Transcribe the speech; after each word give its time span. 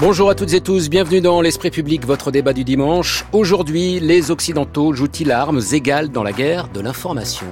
Bonjour 0.00 0.30
à 0.30 0.34
toutes 0.34 0.54
et 0.54 0.62
tous, 0.62 0.88
bienvenue 0.88 1.20
dans 1.20 1.42
l'Esprit 1.42 1.70
public, 1.70 2.06
votre 2.06 2.30
débat 2.30 2.54
du 2.54 2.64
dimanche. 2.64 3.26
Aujourd'hui, 3.34 4.00
les 4.00 4.30
Occidentaux 4.30 4.94
jouent-ils 4.94 5.30
armes 5.30 5.60
égales 5.72 6.08
dans 6.08 6.22
la 6.22 6.32
guerre 6.32 6.68
de 6.68 6.80
l'information? 6.80 7.46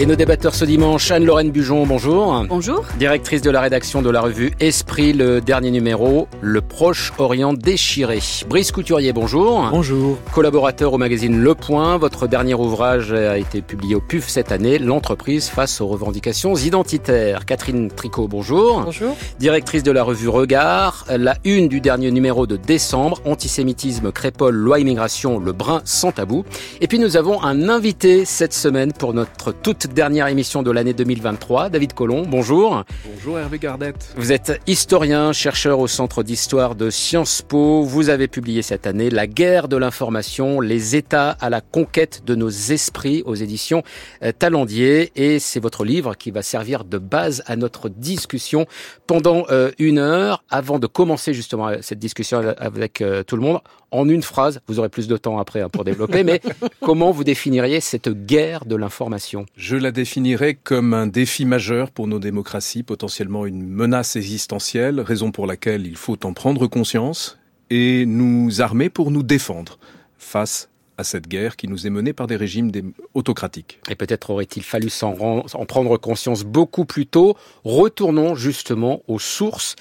Et 0.00 0.06
nos 0.06 0.16
débatteurs 0.16 0.54
ce 0.54 0.64
dimanche, 0.64 1.10
Anne-Lorraine 1.10 1.50
Bujon, 1.50 1.86
bonjour. 1.86 2.46
Bonjour. 2.48 2.86
Directrice 2.98 3.42
de 3.42 3.50
la 3.50 3.60
rédaction 3.60 4.00
de 4.00 4.08
la 4.08 4.22
revue 4.22 4.50
Esprit, 4.58 5.12
le 5.12 5.42
dernier 5.42 5.70
numéro, 5.70 6.26
Le 6.40 6.62
Proche-Orient 6.62 7.52
déchiré. 7.52 8.18
Brice 8.48 8.72
Couturier, 8.72 9.12
bonjour. 9.12 9.68
Bonjour. 9.70 10.16
Collaborateur 10.32 10.94
au 10.94 10.96
magazine 10.96 11.42
Le 11.42 11.54
Point, 11.54 11.98
votre 11.98 12.26
dernier 12.28 12.54
ouvrage 12.54 13.12
a 13.12 13.36
été 13.36 13.60
publié 13.60 13.94
au 13.94 14.00
PUF 14.00 14.26
cette 14.26 14.52
année, 14.52 14.78
L'entreprise 14.78 15.50
face 15.50 15.82
aux 15.82 15.88
revendications 15.88 16.56
identitaires. 16.56 17.44
Catherine 17.44 17.90
Tricot, 17.90 18.26
bonjour. 18.26 18.80
Bonjour. 18.86 19.14
Directrice 19.38 19.82
de 19.82 19.90
la 19.90 20.02
revue 20.02 20.28
Regard, 20.28 21.04
la 21.10 21.36
une 21.44 21.68
du 21.68 21.82
dernier 21.82 22.10
numéro 22.10 22.46
de 22.46 22.56
décembre, 22.56 23.20
Antisémitisme, 23.26 24.12
Crépole, 24.12 24.54
loi 24.54 24.80
immigration, 24.80 25.38
le 25.38 25.52
brin 25.52 25.82
sans 25.84 26.10
tabou. 26.10 26.46
Et 26.80 26.86
puis 26.86 26.98
nous 26.98 27.18
avons 27.18 27.42
un 27.42 27.68
invité 27.68 28.24
cette 28.24 28.54
semaine 28.54 28.94
pour 28.94 29.12
notre 29.12 29.52
toute 29.52 29.89
dernière 29.92 30.28
émission 30.28 30.62
de 30.62 30.70
l'année 30.70 30.94
2023. 30.94 31.68
David 31.68 31.92
Collomb, 31.94 32.24
bonjour. 32.26 32.84
Bonjour 33.04 33.38
Hervé 33.38 33.58
Gardette. 33.58 34.12
Vous 34.16 34.32
êtes 34.32 34.60
historien, 34.66 35.32
chercheur 35.32 35.80
au 35.80 35.86
Centre 35.86 36.22
d'histoire 36.22 36.74
de 36.74 36.90
Sciences 36.90 37.42
Po. 37.42 37.82
Vous 37.82 38.08
avez 38.08 38.28
publié 38.28 38.62
cette 38.62 38.86
année 38.86 39.10
La 39.10 39.26
guerre 39.26 39.68
de 39.68 39.76
l'information, 39.76 40.60
les 40.60 40.96
États 40.96 41.30
à 41.30 41.50
la 41.50 41.60
conquête 41.60 42.22
de 42.24 42.34
nos 42.34 42.48
esprits 42.48 43.22
aux 43.26 43.34
éditions 43.34 43.82
euh, 44.22 44.32
Talendier. 44.32 45.12
Et 45.16 45.38
c'est 45.38 45.60
votre 45.60 45.84
livre 45.84 46.14
qui 46.14 46.30
va 46.30 46.42
servir 46.42 46.84
de 46.84 46.98
base 46.98 47.42
à 47.46 47.56
notre 47.56 47.88
discussion 47.88 48.66
pendant 49.06 49.44
euh, 49.50 49.70
une 49.78 49.98
heure. 49.98 50.44
Avant 50.50 50.78
de 50.78 50.86
commencer 50.86 51.34
justement 51.34 51.70
cette 51.80 51.98
discussion 51.98 52.54
avec 52.58 53.00
euh, 53.00 53.22
tout 53.22 53.36
le 53.36 53.42
monde, 53.42 53.60
en 53.90 54.08
une 54.08 54.22
phrase, 54.22 54.60
vous 54.66 54.78
aurez 54.78 54.88
plus 54.88 55.08
de 55.08 55.16
temps 55.16 55.38
après 55.38 55.60
hein, 55.60 55.68
pour 55.68 55.84
développer, 55.84 56.22
mais 56.24 56.40
comment 56.80 57.10
vous 57.10 57.24
définiriez 57.24 57.80
cette 57.80 58.08
guerre 58.08 58.64
de 58.64 58.76
l'information? 58.76 59.46
Je 59.56 59.76
la 59.80 59.92
définirais 59.92 60.54
comme 60.54 60.94
un 60.94 61.06
défi 61.06 61.44
majeur 61.44 61.90
pour 61.90 62.06
nos 62.06 62.18
démocraties, 62.18 62.82
potentiellement 62.82 63.46
une 63.46 63.66
menace 63.66 64.16
existentielle, 64.16 65.00
raison 65.00 65.32
pour 65.32 65.46
laquelle 65.46 65.86
il 65.86 65.96
faut 65.96 66.24
en 66.24 66.32
prendre 66.32 66.66
conscience 66.66 67.38
et 67.70 68.06
nous 68.06 68.60
armer 68.60 68.90
pour 68.90 69.10
nous 69.10 69.22
défendre 69.22 69.78
face 70.18 70.68
à 70.98 71.04
cette 71.04 71.28
guerre 71.28 71.56
qui 71.56 71.66
nous 71.66 71.86
est 71.86 71.90
menée 71.90 72.12
par 72.12 72.26
des 72.26 72.36
régimes 72.36 72.70
autocratiques. 73.14 73.80
Et 73.88 73.94
peut-être 73.94 74.30
aurait-il 74.30 74.62
fallu 74.62 74.90
s'en 74.90 75.14
en 75.18 75.66
prendre 75.66 75.96
conscience 75.96 76.44
beaucoup 76.44 76.84
plus 76.84 77.06
tôt. 77.06 77.36
Retournons 77.64 78.34
justement 78.34 79.02
aux 79.08 79.18
sources 79.18 79.76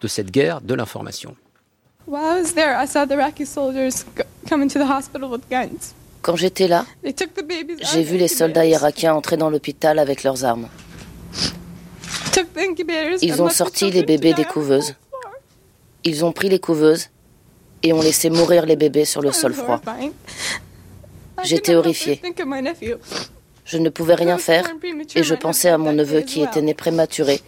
de 0.00 0.08
cette 0.08 0.30
guerre 0.30 0.60
de 0.60 0.74
l'information. 0.74 1.36
Quand 6.24 6.36
j'étais 6.36 6.68
là, 6.68 6.86
j'ai 7.92 8.02
vu 8.02 8.16
les 8.16 8.28
soldats 8.28 8.64
irakiens 8.64 9.12
entrer 9.12 9.36
dans 9.36 9.50
l'hôpital 9.50 9.98
avec 9.98 10.22
leurs 10.22 10.46
armes. 10.46 10.68
Ils 13.20 13.42
ont 13.42 13.50
sorti 13.50 13.90
les 13.90 14.04
bébés 14.04 14.32
des 14.32 14.46
couveuses. 14.46 14.94
Ils 16.02 16.24
ont 16.24 16.32
pris 16.32 16.48
les 16.48 16.58
couveuses 16.58 17.10
et 17.82 17.92
ont 17.92 18.00
laissé 18.00 18.30
mourir 18.30 18.64
les 18.64 18.76
bébés 18.76 19.04
sur 19.04 19.20
le 19.20 19.32
sol 19.32 19.52
froid. 19.52 19.82
J'étais 21.42 21.74
horrifiée. 21.74 22.22
Je 23.66 23.76
ne 23.76 23.90
pouvais 23.90 24.14
rien 24.14 24.38
faire 24.38 24.64
et 25.14 25.22
je 25.22 25.34
pensais 25.34 25.68
à 25.68 25.76
mon 25.76 25.92
neveu 25.92 26.22
qui 26.22 26.42
était 26.42 26.62
né 26.62 26.72
prématuré 26.72 27.42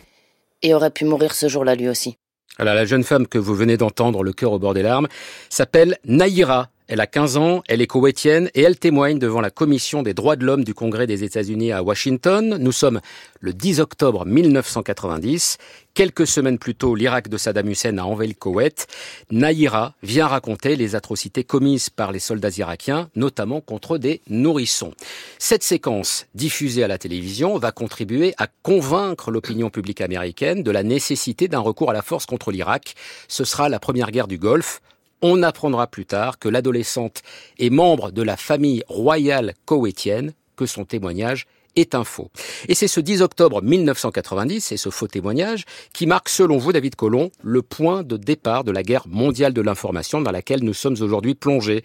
et 0.60 0.74
aurait 0.74 0.90
pu 0.90 1.06
mourir 1.06 1.34
ce 1.34 1.48
jour-là 1.48 1.76
lui 1.76 1.88
aussi. 1.88 2.18
Alors, 2.58 2.74
la 2.74 2.84
jeune 2.84 3.04
femme 3.04 3.26
que 3.26 3.38
vous 3.38 3.54
venez 3.54 3.78
d'entendre, 3.78 4.22
le 4.22 4.34
cœur 4.34 4.52
au 4.52 4.58
bord 4.58 4.74
des 4.74 4.82
larmes, 4.82 5.08
s'appelle 5.48 5.96
Naïra. 6.04 6.68
Elle 6.88 7.00
a 7.00 7.08
15 7.08 7.36
ans, 7.36 7.62
elle 7.66 7.82
est 7.82 7.88
koweïtienne 7.88 8.48
et 8.54 8.62
elle 8.62 8.78
témoigne 8.78 9.18
devant 9.18 9.40
la 9.40 9.50
Commission 9.50 10.04
des 10.04 10.14
droits 10.14 10.36
de 10.36 10.44
l'homme 10.44 10.62
du 10.62 10.72
Congrès 10.72 11.08
des 11.08 11.24
États-Unis 11.24 11.72
à 11.72 11.82
Washington. 11.82 12.58
Nous 12.60 12.70
sommes 12.70 13.00
le 13.40 13.52
10 13.52 13.80
octobre 13.80 14.24
1990. 14.24 15.58
Quelques 15.94 16.28
semaines 16.28 16.58
plus 16.58 16.76
tôt, 16.76 16.94
l'Irak 16.94 17.28
de 17.28 17.36
Saddam 17.38 17.68
Hussein 17.68 17.98
a 17.98 18.04
envahi 18.04 18.28
le 18.28 18.34
Koweït. 18.34 18.86
Naïra 19.32 19.94
vient 20.04 20.28
raconter 20.28 20.76
les 20.76 20.94
atrocités 20.94 21.42
commises 21.42 21.90
par 21.90 22.12
les 22.12 22.20
soldats 22.20 22.56
irakiens, 22.56 23.10
notamment 23.16 23.60
contre 23.60 23.98
des 23.98 24.20
nourrissons. 24.28 24.92
Cette 25.40 25.64
séquence, 25.64 26.26
diffusée 26.36 26.84
à 26.84 26.88
la 26.88 26.98
télévision, 26.98 27.58
va 27.58 27.72
contribuer 27.72 28.32
à 28.38 28.46
convaincre 28.62 29.32
l'opinion 29.32 29.70
publique 29.70 30.02
américaine 30.02 30.62
de 30.62 30.70
la 30.70 30.84
nécessité 30.84 31.48
d'un 31.48 31.58
recours 31.58 31.90
à 31.90 31.94
la 31.94 32.02
force 32.02 32.26
contre 32.26 32.52
l'Irak. 32.52 32.94
Ce 33.26 33.44
sera 33.44 33.68
la 33.68 33.80
première 33.80 34.12
guerre 34.12 34.28
du 34.28 34.38
Golfe 34.38 34.80
on 35.22 35.42
apprendra 35.42 35.86
plus 35.86 36.06
tard 36.06 36.38
que 36.38 36.48
l'adolescente 36.48 37.22
est 37.58 37.70
membre 37.70 38.10
de 38.12 38.22
la 38.22 38.36
famille 38.36 38.82
royale 38.88 39.54
koweïtienne, 39.64 40.32
que 40.56 40.66
son 40.66 40.84
témoignage 40.84 41.46
est 41.76 41.94
un 41.94 42.04
faux. 42.04 42.30
Et 42.68 42.74
c'est 42.74 42.88
ce 42.88 43.00
10 43.00 43.22
octobre 43.22 43.62
1990, 43.62 44.72
et 44.72 44.76
ce 44.76 44.88
faux 44.90 45.06
témoignage, 45.06 45.64
qui 45.92 46.06
marque, 46.06 46.28
selon 46.28 46.56
vous, 46.56 46.72
David 46.72 46.96
Colomb, 46.96 47.30
le 47.42 47.62
point 47.62 48.02
de 48.02 48.16
départ 48.16 48.64
de 48.64 48.72
la 48.72 48.82
guerre 48.82 49.06
mondiale 49.06 49.52
de 49.52 49.60
l'information 49.60 50.20
dans 50.20 50.32
laquelle 50.32 50.64
nous 50.64 50.74
sommes 50.74 50.96
aujourd'hui 51.00 51.34
plongés. 51.34 51.84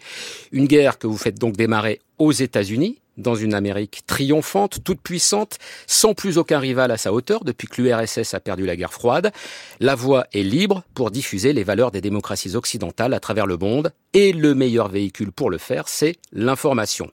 Une 0.50 0.66
guerre 0.66 0.98
que 0.98 1.06
vous 1.06 1.18
faites 1.18 1.38
donc 1.38 1.56
démarrer 1.56 2.00
aux 2.18 2.32
États-Unis, 2.32 3.01
dans 3.16 3.34
une 3.34 3.54
Amérique 3.54 4.02
triomphante, 4.06 4.82
toute 4.84 5.00
puissante, 5.00 5.58
sans 5.86 6.14
plus 6.14 6.38
aucun 6.38 6.58
rival 6.58 6.90
à 6.90 6.96
sa 6.96 7.12
hauteur 7.12 7.44
depuis 7.44 7.68
que 7.68 7.82
l'URSS 7.82 8.34
a 8.34 8.40
perdu 8.40 8.66
la 8.66 8.76
guerre 8.76 8.92
froide. 8.92 9.32
La 9.80 9.94
voie 9.94 10.26
est 10.32 10.42
libre 10.42 10.82
pour 10.94 11.10
diffuser 11.10 11.52
les 11.52 11.64
valeurs 11.64 11.90
des 11.90 12.00
démocraties 12.00 12.56
occidentales 12.56 13.14
à 13.14 13.20
travers 13.20 13.46
le 13.46 13.56
monde 13.56 13.92
et 14.14 14.32
le 14.32 14.54
meilleur 14.54 14.88
véhicule 14.88 15.32
pour 15.32 15.50
le 15.50 15.58
faire, 15.58 15.88
c'est 15.88 16.16
l'information. 16.32 17.10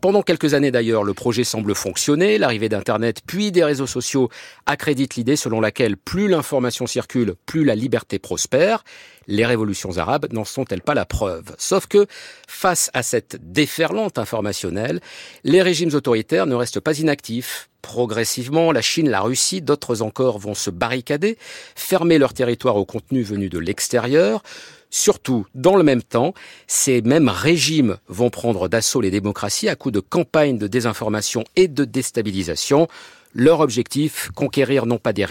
pendant 0.00 0.22
quelques 0.22 0.54
années 0.54 0.70
d'ailleurs, 0.70 1.04
le 1.04 1.12
projet 1.12 1.44
semble 1.44 1.74
fonctionner. 1.74 2.38
L'arrivée 2.38 2.70
d'Internet 2.70 3.20
puis 3.26 3.52
des 3.52 3.64
réseaux 3.64 3.86
sociaux 3.86 4.30
accrédite 4.64 5.16
l'idée 5.16 5.36
selon 5.36 5.60
laquelle 5.60 5.96
plus 5.96 6.28
l'information 6.28 6.86
circule, 6.86 7.34
plus 7.46 7.64
la 7.64 7.74
liberté 7.74 8.18
prospère. 8.18 8.82
Les 9.28 9.44
révolutions 9.44 9.98
arabes 9.98 10.26
n'en 10.32 10.44
sont-elles 10.44 10.82
pas 10.82 10.94
la 10.94 11.04
preuve 11.04 11.54
Sauf 11.58 11.86
que, 11.86 12.06
face 12.48 12.90
à 12.94 13.02
cette 13.02 13.52
déferlante 13.52 14.18
informationnelle, 14.18 15.00
les 15.44 15.60
régimes 15.62 15.94
autoritaires 15.94 16.46
ne 16.46 16.54
restent 16.54 16.80
pas 16.80 16.98
inactifs. 16.98 17.68
Progressivement, 17.82 18.72
la 18.72 18.80
Chine, 18.80 19.10
la 19.10 19.20
Russie, 19.20 19.60
d'autres 19.60 20.02
encore 20.02 20.38
vont 20.38 20.54
se 20.54 20.70
barricader, 20.70 21.38
fermer 21.76 22.18
leur 22.18 22.32
territoire 22.32 22.76
au 22.76 22.86
contenu 22.86 23.22
venu 23.22 23.50
de 23.50 23.58
l'extérieur. 23.58 24.42
Surtout, 24.90 25.46
dans 25.54 25.76
le 25.76 25.82
même 25.82 26.02
temps, 26.02 26.32
ces 26.66 27.02
mêmes 27.02 27.28
régimes 27.28 27.98
vont 28.08 28.30
prendre 28.30 28.68
d'assaut 28.68 29.02
les 29.02 29.10
démocraties 29.10 29.68
à 29.68 29.76
coups 29.76 29.92
de 29.92 30.00
campagnes 30.00 30.56
de 30.56 30.66
désinformation 30.66 31.44
et 31.56 31.68
de 31.68 31.84
déstabilisation. 31.84 32.88
Leur 33.34 33.60
objectif, 33.60 34.30
conquérir 34.34 34.86
non 34.86 34.98
pas 34.98 35.12
des, 35.12 35.26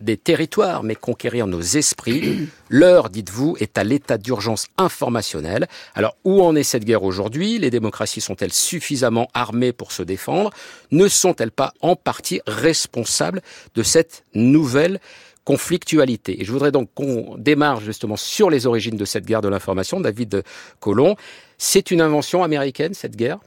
des 0.00 0.16
territoires, 0.16 0.82
mais 0.82 0.94
conquérir 0.94 1.46
nos 1.46 1.60
esprits. 1.60 2.48
L'heure, 2.70 3.10
dites-vous, 3.10 3.56
est 3.60 3.76
à 3.76 3.84
l'état 3.84 4.16
d'urgence 4.16 4.66
informationnelle. 4.78 5.68
Alors, 5.94 6.16
où 6.24 6.42
en 6.42 6.56
est 6.56 6.62
cette 6.62 6.84
guerre 6.84 7.02
aujourd'hui? 7.02 7.58
Les 7.58 7.70
démocraties 7.70 8.22
sont-elles 8.22 8.52
suffisamment 8.52 9.28
armées 9.34 9.72
pour 9.72 9.92
se 9.92 10.02
défendre? 10.02 10.50
Ne 10.90 11.06
sont-elles 11.06 11.50
pas 11.50 11.74
en 11.82 11.96
partie 11.96 12.40
responsables 12.46 13.42
de 13.74 13.82
cette 13.82 14.24
nouvelle 14.34 14.98
conflictualité? 15.44 16.40
Et 16.40 16.44
je 16.46 16.52
voudrais 16.52 16.72
donc 16.72 16.88
qu'on 16.94 17.36
démarre 17.36 17.80
justement 17.80 18.16
sur 18.16 18.48
les 18.48 18.66
origines 18.66 18.96
de 18.96 19.04
cette 19.04 19.26
guerre 19.26 19.42
de 19.42 19.48
l'information. 19.48 20.00
David 20.00 20.42
Colomb, 20.80 21.16
c'est 21.58 21.90
une 21.90 22.00
invention 22.00 22.42
américaine, 22.42 22.94
cette 22.94 23.16
guerre? 23.16 23.38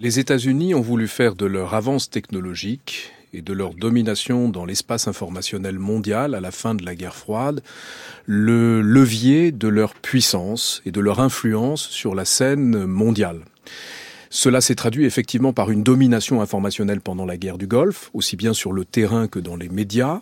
Les 0.00 0.20
États-Unis 0.20 0.76
ont 0.76 0.80
voulu 0.80 1.08
faire 1.08 1.34
de 1.34 1.44
leur 1.44 1.74
avance 1.74 2.08
technologique 2.08 3.10
et 3.32 3.42
de 3.42 3.52
leur 3.52 3.74
domination 3.74 4.48
dans 4.48 4.64
l'espace 4.64 5.08
informationnel 5.08 5.80
mondial 5.80 6.36
à 6.36 6.40
la 6.40 6.52
fin 6.52 6.76
de 6.76 6.84
la 6.84 6.94
guerre 6.94 7.16
froide, 7.16 7.64
le 8.24 8.80
levier 8.80 9.50
de 9.50 9.66
leur 9.66 9.94
puissance 9.94 10.82
et 10.86 10.92
de 10.92 11.00
leur 11.00 11.18
influence 11.18 11.88
sur 11.88 12.14
la 12.14 12.24
scène 12.24 12.86
mondiale. 12.86 13.40
Cela 14.30 14.60
s'est 14.60 14.74
traduit 14.74 15.06
effectivement 15.06 15.52
par 15.52 15.70
une 15.70 15.82
domination 15.82 16.42
informationnelle 16.42 17.00
pendant 17.00 17.24
la 17.24 17.36
guerre 17.36 17.58
du 17.58 17.66
Golfe, 17.66 18.10
aussi 18.12 18.36
bien 18.36 18.52
sur 18.52 18.72
le 18.72 18.84
terrain 18.84 19.26
que 19.26 19.38
dans 19.38 19.56
les 19.56 19.68
médias. 19.68 20.20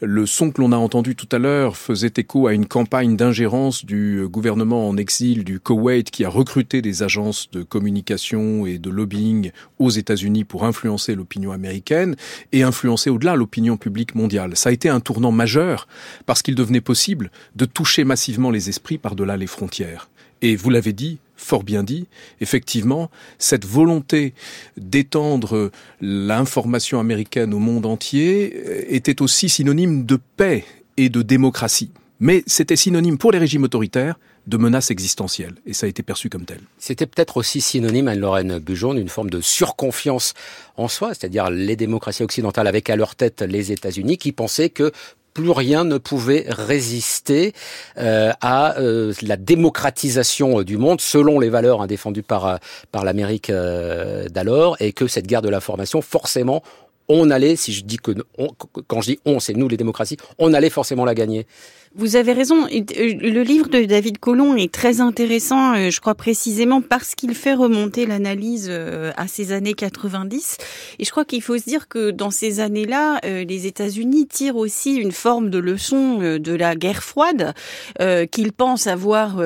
Le 0.00 0.26
son 0.26 0.50
que 0.50 0.60
l'on 0.60 0.72
a 0.72 0.76
entendu 0.76 1.14
tout 1.14 1.28
à 1.30 1.38
l'heure 1.38 1.76
faisait 1.76 2.12
écho 2.16 2.46
à 2.46 2.54
une 2.54 2.66
campagne 2.66 3.16
d'ingérence 3.16 3.84
du 3.84 4.26
gouvernement 4.28 4.88
en 4.88 4.96
exil 4.96 5.44
du 5.44 5.60
Koweït 5.60 6.10
qui 6.10 6.24
a 6.24 6.28
recruté 6.28 6.82
des 6.82 7.02
agences 7.02 7.50
de 7.52 7.62
communication 7.62 8.66
et 8.66 8.78
de 8.78 8.90
lobbying 8.90 9.50
aux 9.78 9.90
États-Unis 9.90 10.44
pour 10.44 10.64
influencer 10.64 11.14
l'opinion 11.14 11.52
américaine 11.52 12.16
et 12.52 12.62
influencer 12.62 13.10
au-delà 13.10 13.36
l'opinion 13.36 13.76
publique 13.76 14.14
mondiale. 14.14 14.56
Ça 14.56 14.70
a 14.70 14.72
été 14.72 14.88
un 14.88 15.00
tournant 15.00 15.32
majeur 15.32 15.86
parce 16.26 16.42
qu'il 16.42 16.54
devenait 16.54 16.80
possible 16.80 17.30
de 17.56 17.64
toucher 17.64 18.04
massivement 18.04 18.50
les 18.50 18.68
esprits 18.68 18.98
par-delà 18.98 19.36
les 19.36 19.46
frontières 19.46 20.08
Et 20.44 20.56
vous 20.56 20.68
l'avez 20.68 20.92
dit, 20.92 21.20
fort 21.36 21.62
bien 21.62 21.82
dit, 21.82 22.06
effectivement, 22.42 23.10
cette 23.38 23.64
volonté 23.64 24.34
d'étendre 24.76 25.70
l'information 26.02 27.00
américaine 27.00 27.54
au 27.54 27.58
monde 27.58 27.86
entier 27.86 28.94
était 28.94 29.22
aussi 29.22 29.48
synonyme 29.48 30.04
de 30.04 30.18
paix 30.36 30.66
et 30.98 31.08
de 31.08 31.22
démocratie. 31.22 31.92
Mais 32.20 32.44
c'était 32.46 32.76
synonyme 32.76 33.16
pour 33.16 33.32
les 33.32 33.38
régimes 33.38 33.64
autoritaires 33.64 34.18
de 34.46 34.58
menace 34.58 34.90
existentielle, 34.90 35.54
et 35.64 35.72
ça 35.72 35.86
a 35.86 35.88
été 35.88 36.02
perçu 36.02 36.28
comme 36.28 36.44
tel. 36.44 36.60
C'était 36.76 37.06
peut-être 37.06 37.38
aussi 37.38 37.62
synonyme, 37.62 38.08
Anne-Lorraine 38.08 38.58
Bujon, 38.58 38.92
d'une 38.92 39.08
forme 39.08 39.30
de 39.30 39.40
surconfiance 39.40 40.34
en 40.76 40.88
soi, 40.88 41.14
c'est-à-dire 41.14 41.48
les 41.48 41.76
démocraties 41.76 42.22
occidentales 42.22 42.66
avec 42.66 42.90
à 42.90 42.96
leur 42.96 43.14
tête 43.14 43.40
les 43.40 43.72
États-Unis 43.72 44.18
qui 44.18 44.32
pensaient 44.32 44.68
que 44.68 44.92
plus 45.34 45.50
rien 45.50 45.84
ne 45.84 45.98
pouvait 45.98 46.46
résister 46.48 47.52
euh, 47.98 48.32
à 48.40 48.78
euh, 48.78 49.12
la 49.20 49.36
démocratisation 49.36 50.62
du 50.62 50.78
monde 50.78 51.00
selon 51.00 51.40
les 51.40 51.50
valeurs 51.50 51.82
hein, 51.82 51.86
défendues 51.88 52.22
par 52.22 52.46
euh, 52.46 52.56
par 52.92 53.04
l'Amérique 53.04 53.50
d'alors 54.30 54.76
et 54.80 54.92
que 54.92 55.08
cette 55.08 55.26
guerre 55.26 55.42
de 55.42 55.48
l'information 55.48 56.00
forcément 56.00 56.62
on 57.08 57.30
allait 57.30 57.56
si 57.56 57.72
je 57.72 57.84
dis 57.84 57.98
que 57.98 58.12
quand 58.86 59.00
je 59.00 59.12
dis 59.12 59.18
on 59.24 59.40
c'est 59.40 59.54
nous 59.54 59.68
les 59.68 59.76
démocraties 59.76 60.16
on 60.38 60.52
allait 60.54 60.70
forcément 60.70 61.04
la 61.04 61.14
gagner 61.14 61.46
vous 61.96 62.16
avez 62.16 62.32
raison. 62.32 62.66
Euh, 62.66 62.80
le 62.98 63.42
livre 63.42 63.68
de 63.68 63.84
David 63.84 64.18
Colomb 64.18 64.56
est 64.56 64.72
très 64.72 65.00
intéressant, 65.00 65.74
euh, 65.74 65.90
je 65.90 66.00
crois 66.00 66.16
précisément 66.16 66.80
parce 66.82 67.14
qu'il 67.14 67.34
fait 67.36 67.54
remonter 67.54 68.04
l'analyse 68.04 68.66
euh, 68.68 69.12
à 69.16 69.28
ces 69.28 69.52
années 69.52 69.74
90. 69.74 70.56
Et 70.98 71.04
je 71.04 71.10
crois 71.12 71.24
qu'il 71.24 71.40
faut 71.40 71.56
se 71.56 71.64
dire 71.64 71.86
que 71.86 72.10
dans 72.10 72.32
ces 72.32 72.58
années-là, 72.58 73.20
les 73.22 73.66
États-Unis 73.66 74.26
tirent 74.26 74.56
aussi 74.56 74.96
une 74.96 75.12
forme 75.12 75.50
de 75.50 75.58
leçon 75.58 76.38
de 76.38 76.54
la 76.54 76.74
guerre 76.74 77.02
froide 77.02 77.54
qu'ils 78.30 78.52
pensent 78.52 78.86
avoir 78.86 79.40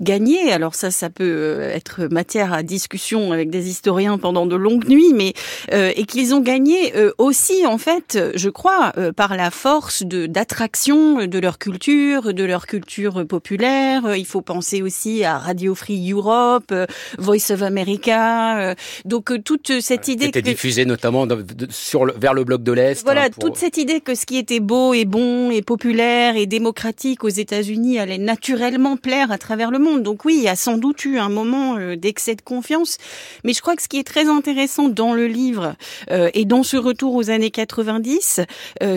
gagné. 0.00 0.52
Alors 0.52 0.74
ça, 0.74 0.90
ça 0.90 1.10
peut 1.10 1.60
être 1.60 2.06
matière 2.10 2.52
à 2.52 2.62
discussion 2.62 3.32
avec 3.32 3.50
des 3.50 3.68
historiens 3.68 4.18
pendant 4.18 4.46
de 4.46 4.56
longues 4.56 4.88
nuits, 4.88 5.12
mais 5.14 5.34
et 5.72 6.04
qu'ils 6.04 6.34
ont 6.34 6.40
gagné 6.40 6.91
aussi, 7.18 7.66
en 7.66 7.78
fait, 7.78 8.18
je 8.34 8.48
crois, 8.48 8.92
par 9.16 9.36
la 9.36 9.50
force 9.50 10.02
de 10.02 10.26
d'attraction 10.26 11.26
de 11.26 11.38
leur 11.38 11.58
culture 11.58 12.34
de 12.34 12.44
leur 12.44 12.66
culture 12.66 13.26
populaire. 13.26 14.14
Il 14.16 14.26
faut 14.26 14.40
penser 14.40 14.82
aussi 14.82 15.24
à 15.24 15.38
Radio 15.38 15.74
Free 15.74 16.12
Europe, 16.12 16.70
euh, 16.72 16.86
Voice 17.18 17.50
of 17.50 17.62
America. 17.62 18.58
Euh, 18.58 18.74
donc 19.04 19.30
euh, 19.30 19.38
toute 19.38 19.80
cette 19.80 20.08
idée 20.08 20.24
qui 20.30 20.38
était 20.38 20.42
diffusée 20.42 20.84
notamment 20.84 21.26
sur 21.70 22.04
le, 22.04 22.14
vers 22.16 22.34
le 22.34 22.44
bloc 22.44 22.62
de 22.62 22.72
l'Est. 22.72 23.02
Voilà, 23.04 23.24
hein, 23.24 23.30
toute 23.40 23.56
cette 23.56 23.76
idée 23.76 24.00
que 24.00 24.14
ce 24.14 24.26
qui 24.26 24.38
était 24.38 24.60
beau 24.60 24.94
et 24.94 25.04
bon 25.04 25.50
et 25.50 25.62
populaire 25.62 26.36
et 26.36 26.46
démocratique 26.46 27.24
aux 27.24 27.28
États-Unis 27.28 27.98
allait 27.98 28.18
naturellement 28.18 28.96
plaire 28.96 29.32
à 29.32 29.38
travers 29.38 29.70
le 29.70 29.78
monde. 29.78 30.02
Donc 30.02 30.24
oui, 30.24 30.36
il 30.38 30.42
y 30.42 30.48
a 30.48 30.56
sans 30.56 30.78
doute 30.78 31.04
eu 31.04 31.18
un 31.18 31.28
moment 31.28 31.76
d'excès 31.96 32.34
de 32.34 32.42
confiance. 32.42 32.98
Mais 33.44 33.52
je 33.52 33.60
crois 33.60 33.76
que 33.76 33.82
ce 33.82 33.88
qui 33.88 33.98
est 33.98 34.06
très 34.06 34.28
intéressant 34.28 34.88
dans 34.88 35.12
le 35.14 35.26
livre 35.26 35.74
et 36.10 36.44
dans 36.44 36.62
ce 36.62 36.76
retour 36.82 37.14
aux 37.14 37.30
années 37.30 37.50
90, 37.50 38.40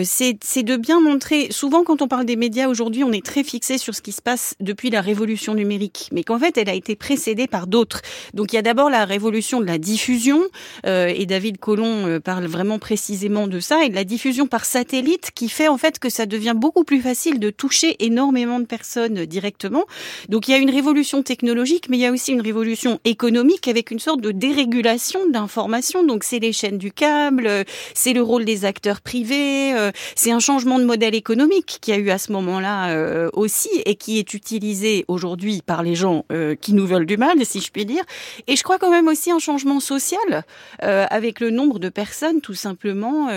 c'est 0.04 0.62
de 0.62 0.76
bien 0.76 1.00
montrer, 1.00 1.48
souvent 1.50 1.84
quand 1.84 2.02
on 2.02 2.08
parle 2.08 2.26
des 2.26 2.36
médias 2.36 2.68
aujourd'hui, 2.68 3.04
on 3.04 3.12
est 3.12 3.24
très 3.24 3.44
fixé 3.44 3.78
sur 3.78 3.94
ce 3.94 4.02
qui 4.02 4.12
se 4.12 4.22
passe 4.22 4.54
depuis 4.60 4.90
la 4.90 5.00
révolution 5.00 5.54
numérique, 5.54 6.08
mais 6.12 6.22
qu'en 6.22 6.38
fait, 6.38 6.56
elle 6.56 6.68
a 6.68 6.74
été 6.74 6.96
précédée 6.96 7.46
par 7.46 7.66
d'autres. 7.66 8.02
Donc, 8.34 8.52
il 8.52 8.56
y 8.56 8.58
a 8.58 8.62
d'abord 8.62 8.90
la 8.90 9.04
révolution 9.04 9.60
de 9.60 9.66
la 9.66 9.78
diffusion, 9.78 10.42
euh, 10.86 11.12
et 11.14 11.26
David 11.26 11.58
Colomb 11.58 12.06
euh, 12.06 12.20
parle 12.20 12.46
vraiment 12.46 12.78
précisément 12.78 13.46
de 13.46 13.60
ça, 13.60 13.84
et 13.84 13.88
de 13.88 13.94
la 13.94 14.04
diffusion 14.04 14.46
par 14.46 14.64
satellite, 14.64 15.30
qui 15.34 15.48
fait 15.48 15.68
en 15.68 15.78
fait 15.78 15.98
que 15.98 16.10
ça 16.10 16.26
devient 16.26 16.54
beaucoup 16.56 16.84
plus 16.84 17.00
facile 17.00 17.38
de 17.38 17.50
toucher 17.50 17.96
énormément 18.04 18.60
de 18.60 18.66
personnes 18.66 19.26
directement. 19.26 19.84
Donc, 20.28 20.48
il 20.48 20.52
y 20.52 20.54
a 20.54 20.58
une 20.58 20.70
révolution 20.70 21.22
technologique, 21.22 21.88
mais 21.88 21.96
il 21.98 22.00
y 22.00 22.06
a 22.06 22.12
aussi 22.12 22.32
une 22.32 22.40
révolution 22.40 23.00
économique 23.04 23.68
avec 23.68 23.90
une 23.90 23.98
sorte 23.98 24.20
de 24.20 24.32
dérégulation 24.32 25.20
d'information. 25.30 26.04
Donc, 26.04 26.24
c'est 26.24 26.38
les 26.38 26.52
chaînes 26.52 26.78
du 26.78 26.92
câble, 26.92 27.64
c'est 27.94 28.12
le 28.12 28.22
rôle 28.22 28.44
des 28.44 28.64
acteurs 28.64 29.00
privés, 29.00 29.74
euh, 29.74 29.90
c'est 30.14 30.30
un 30.30 30.40
changement 30.40 30.78
de 30.78 30.84
modèle 30.84 31.14
économique 31.14 31.78
qui 31.80 31.92
a 31.92 31.96
eu 31.96 32.10
à 32.10 32.18
ce 32.18 32.32
moment-là 32.32 32.90
euh, 32.90 33.28
aussi 33.32 33.70
et 33.84 33.94
qui 33.94 34.18
est 34.18 34.34
utilisé 34.34 35.04
aujourd'hui 35.08 35.62
par 35.64 35.82
les 35.82 35.94
gens 35.94 36.24
euh, 36.32 36.54
qui 36.54 36.72
nous 36.72 36.86
veulent 36.86 37.06
du 37.06 37.16
mal, 37.16 37.44
si 37.44 37.60
je 37.60 37.70
puis 37.70 37.84
dire. 37.84 38.04
Et 38.46 38.56
je 38.56 38.62
crois 38.62 38.78
quand 38.78 38.90
même 38.90 39.08
aussi 39.08 39.30
un 39.30 39.38
changement 39.38 39.80
social 39.80 40.44
avec 40.80 41.40
le 41.40 41.50
nombre 41.50 41.78
de 41.78 41.88
personnes 41.88 42.40
tout 42.40 42.54
simplement 42.54 43.28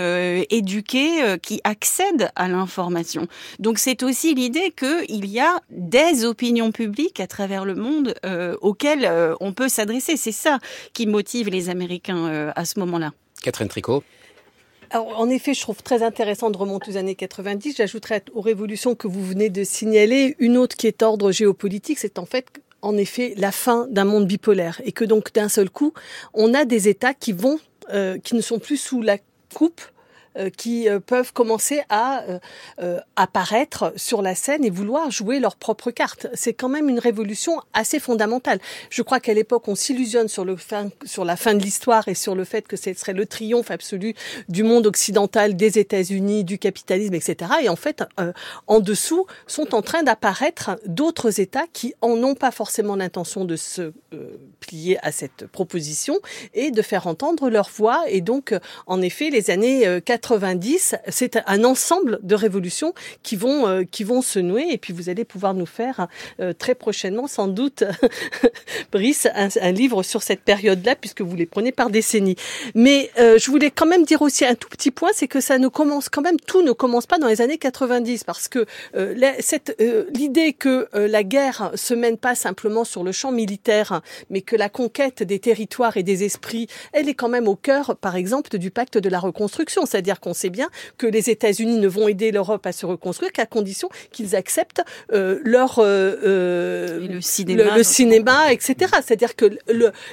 éduquées 0.50 1.36
qui 1.42 1.60
accèdent 1.64 2.30
à 2.36 2.48
l'information. 2.48 3.26
Donc 3.58 3.78
c'est 3.78 4.02
aussi 4.02 4.34
l'idée 4.34 4.72
qu'il 4.76 5.26
y 5.26 5.40
a 5.40 5.60
des 5.70 6.24
opinions 6.24 6.72
publiques 6.72 7.20
à 7.20 7.26
travers 7.26 7.64
le 7.64 7.74
monde 7.74 8.14
auxquelles 8.60 9.10
on 9.40 9.52
peut 9.52 9.68
s'adresser. 9.68 10.16
C'est 10.16 10.32
ça 10.32 10.58
qui 10.92 11.06
motive 11.06 11.48
les 11.48 11.68
Américains 11.68 12.52
à 12.54 12.64
ce 12.64 12.78
moment-là. 12.80 13.12
Catherine 13.42 13.68
Tricot 13.68 14.02
en 14.92 15.28
effet, 15.28 15.54
je 15.54 15.60
trouve 15.60 15.82
très 15.82 16.02
intéressant 16.02 16.50
de 16.50 16.56
remonter 16.56 16.92
aux 16.92 16.96
années 16.96 17.14
90. 17.14 17.76
J'ajouterais 17.76 18.24
aux 18.34 18.40
révolutions 18.40 18.94
que 18.94 19.06
vous 19.06 19.24
venez 19.24 19.50
de 19.50 19.64
signaler 19.64 20.34
une 20.38 20.56
autre 20.56 20.76
qui 20.76 20.86
est 20.86 21.00
d'ordre 21.00 21.30
géopolitique, 21.32 21.98
c'est 21.98 22.18
en 22.18 22.26
fait 22.26 22.46
en 22.82 22.96
effet 22.96 23.34
la 23.36 23.52
fin 23.52 23.86
d'un 23.90 24.04
monde 24.04 24.26
bipolaire 24.26 24.80
et 24.84 24.92
que 24.92 25.04
donc 25.04 25.32
d'un 25.32 25.48
seul 25.48 25.70
coup, 25.70 25.92
on 26.34 26.54
a 26.54 26.64
des 26.64 26.88
États 26.88 27.14
qui 27.14 27.32
vont, 27.32 27.58
euh, 27.92 28.18
qui 28.18 28.34
ne 28.34 28.40
sont 28.40 28.58
plus 28.58 28.78
sous 28.78 29.02
la 29.02 29.18
coupe 29.54 29.82
qui 30.56 30.88
euh, 30.88 31.00
peuvent 31.00 31.32
commencer 31.32 31.82
à 31.88 32.22
euh, 32.80 33.00
apparaître 33.16 33.92
sur 33.96 34.22
la 34.22 34.34
scène 34.34 34.64
et 34.64 34.70
vouloir 34.70 35.10
jouer 35.10 35.40
leur 35.40 35.56
propre 35.56 35.90
carte. 35.90 36.28
C'est 36.34 36.52
quand 36.52 36.68
même 36.68 36.88
une 36.88 36.98
révolution 37.00 37.60
assez 37.72 37.98
fondamentale. 37.98 38.60
Je 38.90 39.02
crois 39.02 39.18
qu'à 39.18 39.34
l'époque, 39.34 39.66
on 39.66 39.74
s'illusionne 39.74 40.28
sur, 40.28 40.44
le 40.44 40.56
fin, 40.56 40.90
sur 41.04 41.24
la 41.24 41.36
fin 41.36 41.54
de 41.54 41.62
l'histoire 41.62 42.06
et 42.08 42.14
sur 42.14 42.34
le 42.34 42.44
fait 42.44 42.68
que 42.68 42.76
ce 42.76 42.92
serait 42.94 43.12
le 43.12 43.26
triomphe 43.26 43.70
absolu 43.70 44.14
du 44.48 44.62
monde 44.62 44.86
occidental, 44.86 45.56
des 45.56 45.78
États-Unis, 45.78 46.44
du 46.44 46.58
capitalisme, 46.58 47.14
etc. 47.14 47.52
Et 47.62 47.68
en 47.68 47.76
fait, 47.76 48.04
en 48.66 48.80
dessous, 48.80 49.26
sont 49.46 49.74
en 49.74 49.82
train 49.82 50.02
d'apparaître 50.02 50.78
d'autres 50.86 51.40
États 51.40 51.66
qui 51.72 51.94
en 52.00 52.22
ont 52.22 52.34
pas 52.34 52.50
forcément 52.50 52.96
l'intention 52.96 53.44
de 53.44 53.56
se 53.56 53.92
plier 54.60 54.98
à 55.04 55.12
cette 55.12 55.46
proposition 55.46 56.18
et 56.54 56.70
de 56.70 56.82
faire 56.82 57.06
entendre 57.06 57.50
leur 57.50 57.68
voix. 57.68 58.04
Et 58.08 58.20
donc, 58.20 58.54
en 58.86 59.02
effet, 59.02 59.30
les 59.30 59.50
années 59.50 60.00
90, 60.20 60.96
c'est 61.08 61.38
un 61.46 61.64
ensemble 61.64 62.20
de 62.22 62.34
révolutions 62.34 62.94
qui 63.22 63.36
vont 63.36 63.66
euh, 63.66 63.84
qui 63.90 64.04
vont 64.04 64.20
se 64.20 64.38
nouer 64.38 64.66
et 64.70 64.78
puis 64.78 64.92
vous 64.92 65.08
allez 65.08 65.24
pouvoir 65.24 65.54
nous 65.54 65.66
faire 65.66 66.08
euh, 66.40 66.52
très 66.52 66.74
prochainement 66.74 67.26
sans 67.26 67.48
doute 67.48 67.84
Brice 68.92 69.26
un, 69.34 69.72
livre 69.72 70.02
sur 70.02 70.22
cette 70.22 70.42
période-là 70.42 70.94
puisque 70.94 71.22
vous 71.22 71.36
les 71.36 71.46
prenez 71.46 71.72
par 71.72 71.90
décennies. 71.90 72.36
Mais 72.74 73.10
euh, 73.18 73.38
je 73.38 73.50
voulais 73.50 73.70
quand 73.70 73.86
même 73.86 74.04
dire 74.04 74.20
aussi 74.20 74.44
un 74.44 74.54
tout 74.54 74.68
petit 74.68 74.90
point, 74.90 75.10
c'est 75.14 75.28
que 75.28 75.40
ça 75.40 75.58
ne 75.58 75.68
commence 75.68 76.08
quand 76.08 76.22
même 76.22 76.38
tout 76.38 76.62
ne 76.62 76.72
commence 76.72 77.06
pas 77.06 77.18
dans 77.18 77.28
les 77.28 77.40
années 77.40 77.58
90 77.58 78.24
parce 78.24 78.48
que 78.48 78.66
cette 79.40 79.80
l'idée 80.14 80.52
que 80.52 80.88
la 80.94 81.22
guerre 81.22 81.70
se 81.74 81.94
mène 81.94 82.18
pas 82.18 82.34
simplement 82.34 82.84
sur 82.84 83.04
le 83.04 83.12
champ 83.12 83.32
militaire 83.32 84.02
mais 84.28 84.42
que 84.42 84.56
la 84.56 84.68
conquête 84.68 85.22
des 85.22 85.38
territoires 85.38 85.96
et 85.96 86.02
des 86.02 86.24
esprits, 86.24 86.66
elle 86.92 87.08
est 87.08 87.14
quand 87.14 87.28
même 87.28 87.48
au 87.48 87.56
cœur 87.56 87.96
par 87.96 88.16
exemple 88.16 88.58
du 88.58 88.70
pacte 88.70 88.98
de 88.98 89.08
la 89.08 89.18
reconstruction, 89.18 89.86
c'est-à-dire 89.86 90.09
c'est-à-dire 90.10 90.20
qu'on 90.20 90.34
sait 90.34 90.50
bien 90.50 90.68
que 90.98 91.06
les 91.06 91.30
États-Unis 91.30 91.78
ne 91.78 91.86
vont 91.86 92.08
aider 92.08 92.32
l'Europe 92.32 92.66
à 92.66 92.72
se 92.72 92.84
reconstruire 92.84 93.30
qu'à 93.30 93.46
condition 93.46 93.88
qu'ils 94.10 94.34
acceptent 94.34 94.82
euh, 95.12 95.38
leur 95.44 95.78
euh, 95.78 96.16
euh, 96.24 97.08
le 97.08 97.20
cinéma, 97.20 97.76
le, 97.76 97.82
cinéma 97.84 98.52
etc. 98.52 98.90
C'est-à-dire 99.04 99.36
que 99.36 99.56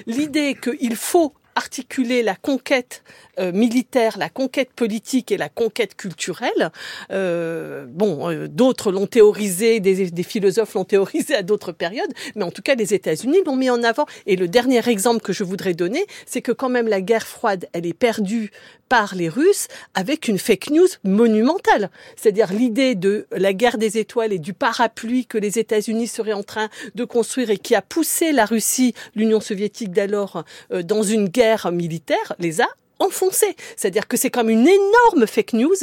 l'idée 0.06 0.56
qu'il 0.56 0.96
faut 0.96 1.34
articuler 1.58 2.22
la 2.22 2.36
conquête 2.36 3.04
euh, 3.40 3.52
militaire, 3.52 4.18
la 4.18 4.30
conquête 4.30 4.72
politique 4.74 5.32
et 5.32 5.38
la 5.38 5.50
conquête 5.50 5.96
culturelle. 5.96 6.72
Euh, 7.12 7.86
bon, 7.88 8.30
euh, 8.30 8.48
d'autres 8.48 8.92
l'ont 8.92 9.08
théorisé, 9.08 9.80
des, 9.80 10.12
des 10.12 10.24
philosophes 10.24 10.76
l'ont 10.76 10.86
théorisé 10.86 11.36
à 11.36 11.42
d'autres 11.42 11.72
périodes, 11.72 12.14
mais 12.36 12.44
en 12.44 12.52
tout 12.52 12.62
cas 12.62 12.76
les 12.76 12.94
États-Unis 12.94 13.40
l'ont 13.46 13.56
mis 13.56 13.72
en 13.72 13.82
avant. 13.84 14.06
Et 14.28 14.36
le 14.36 14.48
dernier 14.48 14.88
exemple 14.88 15.22
que 15.22 15.34
je 15.34 15.44
voudrais 15.44 15.74
donner, 15.74 16.06
c'est 16.28 16.42
que 16.42 16.52
quand 16.52 16.70
même 16.70 16.88
la 16.88 17.02
guerre 17.02 17.28
froide, 17.28 17.68
elle 17.74 17.88
est 17.88 17.94
perdue 17.94 18.52
par 18.90 19.16
les 19.16 19.28
Russes 19.28 19.68
avec 19.96 20.28
une 20.28 20.38
fake 20.40 20.70
news 20.70 20.88
monumentale. 21.04 21.90
C'est-à-dire 22.16 22.54
l'idée 22.54 22.96
de 22.96 23.28
la 23.32 23.54
guerre 23.54 23.78
des 23.78 23.98
étoiles 23.98 24.32
et 24.32 24.40
du 24.40 24.54
parapluie 24.54 25.26
que 25.26 25.38
les 25.38 25.60
États-Unis 25.60 26.08
seraient 26.08 26.34
en 26.34 26.44
train 26.44 26.70
de 26.96 27.04
construire 27.04 27.50
et 27.50 27.58
qui 27.58 27.76
a 27.76 27.82
poussé 27.82 28.32
la 28.32 28.46
Russie, 28.46 28.94
l'Union 29.16 29.42
soviétique 29.42 29.92
d'alors, 29.92 30.46
dans 30.72 31.04
une 31.04 31.28
guerre 31.28 31.47
militaire, 31.72 32.34
les 32.40 32.62
a 32.62 32.68
enfoncé. 33.00 33.56
C'est-à-dire 33.76 34.08
que 34.08 34.18
c'est 34.18 34.30
comme 34.30 34.50
une 34.50 34.68
énorme 34.68 35.28
fake 35.28 35.54
news 35.54 35.76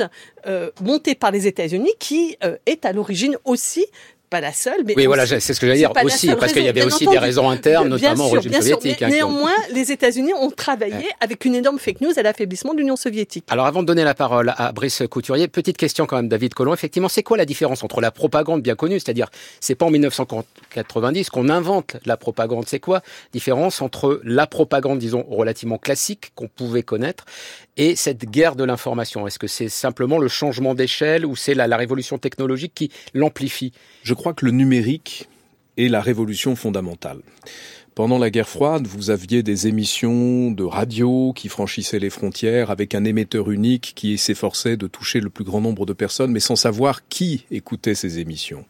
euh, 0.46 0.70
montée 0.80 1.14
par 1.14 1.30
les 1.30 1.46
États-Unis 1.46 1.92
qui 1.98 2.36
euh, 2.42 2.56
est 2.66 2.84
à 2.84 2.92
l'origine 2.92 3.36
aussi 3.44 3.86
pas 4.30 4.40
la 4.40 4.52
seule. 4.52 4.84
Mais 4.84 4.94
oui, 4.96 5.06
voilà, 5.06 5.26
c'est 5.26 5.40
ce 5.40 5.60
que 5.60 5.66
j'allais 5.66 5.78
dire 5.78 5.92
aussi, 6.02 6.28
parce 6.34 6.52
qu'il 6.52 6.64
y 6.64 6.68
avait 6.68 6.84
aussi 6.84 7.06
des 7.06 7.18
raisons 7.18 7.48
internes, 7.48 7.88
notamment 7.88 8.26
au 8.26 8.30
régime 8.30 8.52
soviétique. 8.52 9.02
Hein, 9.02 9.08
néanmoins, 9.08 9.54
les 9.74 9.92
États-Unis 9.92 10.32
ont 10.34 10.50
travaillé 10.50 11.08
avec 11.20 11.44
une 11.44 11.54
énorme 11.54 11.78
fake 11.78 12.00
news 12.00 12.12
à 12.16 12.22
l'affaiblissement 12.22 12.74
de 12.74 12.78
l'Union 12.78 12.96
soviétique. 12.96 13.44
Alors, 13.48 13.66
avant 13.66 13.82
de 13.82 13.86
donner 13.86 14.04
la 14.04 14.14
parole 14.14 14.52
à 14.56 14.72
Brice 14.72 15.02
Couturier, 15.10 15.48
petite 15.48 15.76
question 15.76 16.06
quand 16.06 16.16
même, 16.16 16.28
David 16.28 16.54
Collomb. 16.54 16.74
Effectivement, 16.74 17.08
c'est 17.08 17.22
quoi 17.22 17.36
la 17.36 17.44
différence 17.44 17.84
entre 17.84 18.00
la 18.00 18.10
propagande 18.10 18.62
bien 18.62 18.74
connue, 18.74 18.98
c'est-à-dire, 18.98 19.28
c'est 19.60 19.74
pas 19.74 19.86
en 19.86 19.90
1990 19.90 21.30
qu'on 21.30 21.48
invente 21.48 21.96
la 22.04 22.16
propagande, 22.16 22.64
c'est 22.66 22.80
quoi 22.80 22.98
la 22.98 23.30
différence 23.32 23.82
entre 23.82 24.20
la 24.24 24.46
propagande, 24.46 24.98
disons, 24.98 25.24
relativement 25.28 25.78
classique 25.78 26.32
qu'on 26.34 26.48
pouvait 26.48 26.82
connaître 26.82 27.24
et 27.76 27.96
cette 27.96 28.24
guerre 28.24 28.56
de 28.56 28.64
l'information? 28.64 29.26
Est-ce 29.26 29.38
que 29.38 29.46
c'est 29.46 29.68
simplement 29.68 30.18
le 30.18 30.28
changement 30.28 30.74
d'échelle 30.74 31.26
ou 31.26 31.36
c'est 31.36 31.54
la, 31.54 31.66
la 31.66 31.76
révolution 31.76 32.18
technologique 32.18 32.72
qui 32.74 32.90
l'amplifie? 33.12 33.72
Je 34.02 34.13
crois 34.14 34.34
que 34.34 34.44
le 34.44 34.52
numérique 34.52 35.28
est 35.76 35.88
la 35.88 36.00
révolution 36.00 36.56
fondamentale. 36.56 37.20
Pendant 37.94 38.18
la 38.18 38.28
guerre 38.28 38.48
froide, 38.48 38.88
vous 38.88 39.10
aviez 39.10 39.44
des 39.44 39.68
émissions 39.68 40.50
de 40.50 40.64
radio 40.64 41.32
qui 41.32 41.48
franchissaient 41.48 42.00
les 42.00 42.10
frontières 42.10 42.72
avec 42.72 42.92
un 42.92 43.04
émetteur 43.04 43.52
unique 43.52 43.92
qui 43.94 44.18
s'efforçait 44.18 44.76
de 44.76 44.88
toucher 44.88 45.20
le 45.20 45.30
plus 45.30 45.44
grand 45.44 45.60
nombre 45.60 45.86
de 45.86 45.92
personnes, 45.92 46.32
mais 46.32 46.40
sans 46.40 46.56
savoir 46.56 47.06
qui 47.06 47.46
écoutait 47.52 47.94
ces 47.94 48.18
émissions. 48.18 48.64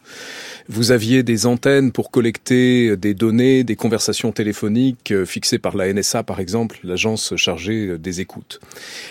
Vous 0.69 0.91
aviez 0.91 1.23
des 1.23 1.47
antennes 1.47 1.91
pour 1.91 2.11
collecter 2.11 2.99
des 2.99 3.15
données, 3.15 3.65
des 3.65 3.77
conversations 3.77 4.31
téléphoniques 4.31 5.11
euh, 5.11 5.25
fixées 5.25 5.59
par 5.59 5.75
la 5.75 5.91
NSA, 5.91 6.23
par 6.23 6.39
exemple, 6.39 6.79
l'agence 6.85 7.35
chargée 7.37 7.97
des 7.97 8.21
écoutes. 8.21 8.61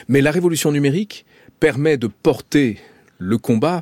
Mais 0.07 0.21
la 0.21 0.29
révolution 0.29 0.71
numérique 0.71 1.25
permet 1.59 1.97
de 1.97 2.05
porter 2.05 2.77
le 3.17 3.39
combat 3.39 3.81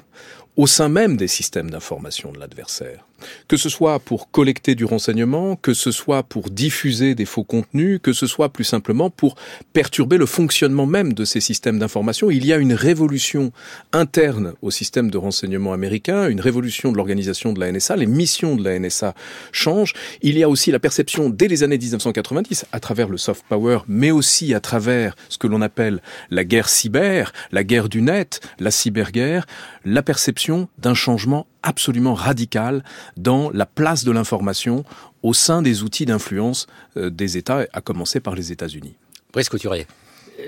au 0.57 0.67
sein 0.67 0.89
même 0.89 1.17
des 1.17 1.27
systèmes 1.27 1.69
d'information 1.69 2.31
de 2.31 2.39
l'adversaire 2.39 3.05
que 3.47 3.57
ce 3.57 3.69
soit 3.69 3.99
pour 3.99 4.31
collecter 4.31 4.75
du 4.75 4.85
renseignement, 4.85 5.55
que 5.55 5.73
ce 5.73 5.91
soit 5.91 6.23
pour 6.23 6.49
diffuser 6.49 7.15
des 7.15 7.25
faux 7.25 7.43
contenus, 7.43 7.99
que 8.01 8.13
ce 8.13 8.27
soit 8.27 8.49
plus 8.49 8.63
simplement 8.63 9.09
pour 9.09 9.35
perturber 9.73 10.17
le 10.17 10.25
fonctionnement 10.25 10.85
même 10.85 11.13
de 11.13 11.25
ces 11.25 11.39
systèmes 11.39 11.79
d'information. 11.79 12.31
Il 12.31 12.45
y 12.45 12.53
a 12.53 12.57
une 12.57 12.73
révolution 12.73 13.51
interne 13.93 14.53
au 14.61 14.71
système 14.71 15.11
de 15.11 15.17
renseignement 15.17 15.73
américain, 15.73 16.29
une 16.29 16.41
révolution 16.41 16.91
de 16.91 16.97
l'organisation 16.97 17.53
de 17.53 17.59
la 17.59 17.71
NSA, 17.71 17.95
les 17.95 18.05
missions 18.05 18.55
de 18.55 18.63
la 18.63 18.77
NSA 18.79 19.13
changent. 19.51 19.93
Il 20.21 20.37
y 20.37 20.43
a 20.43 20.49
aussi 20.49 20.71
la 20.71 20.79
perception 20.79 21.29
dès 21.29 21.47
les 21.47 21.63
années 21.63 21.77
1990, 21.77 22.65
à 22.71 22.79
travers 22.79 23.09
le 23.09 23.17
soft 23.17 23.45
power, 23.47 23.79
mais 23.87 24.11
aussi 24.11 24.53
à 24.53 24.59
travers 24.59 25.15
ce 25.29 25.37
que 25.37 25.47
l'on 25.47 25.61
appelle 25.61 26.01
la 26.29 26.43
guerre 26.43 26.69
cyber, 26.69 27.33
la 27.51 27.63
guerre 27.63 27.89
du 27.89 28.01
net, 28.01 28.41
la 28.59 28.71
cyberguerre, 28.71 29.45
la 29.85 30.03
perception 30.03 30.67
d'un 30.77 30.93
changement 30.93 31.47
absolument 31.63 32.13
radical 32.13 32.83
dans 33.17 33.49
la 33.51 33.65
place 33.65 34.03
de 34.03 34.11
l'information 34.11 34.83
au 35.23 35.33
sein 35.33 35.61
des 35.61 35.83
outils 35.83 36.05
d'influence 36.05 36.67
euh, 36.97 37.09
des 37.09 37.37
États, 37.37 37.65
à 37.73 37.81
commencer 37.81 38.19
par 38.19 38.35
les 38.35 38.51
États-Unis. 38.51 38.95
Brice 39.33 39.49
Couturier. 39.49 39.87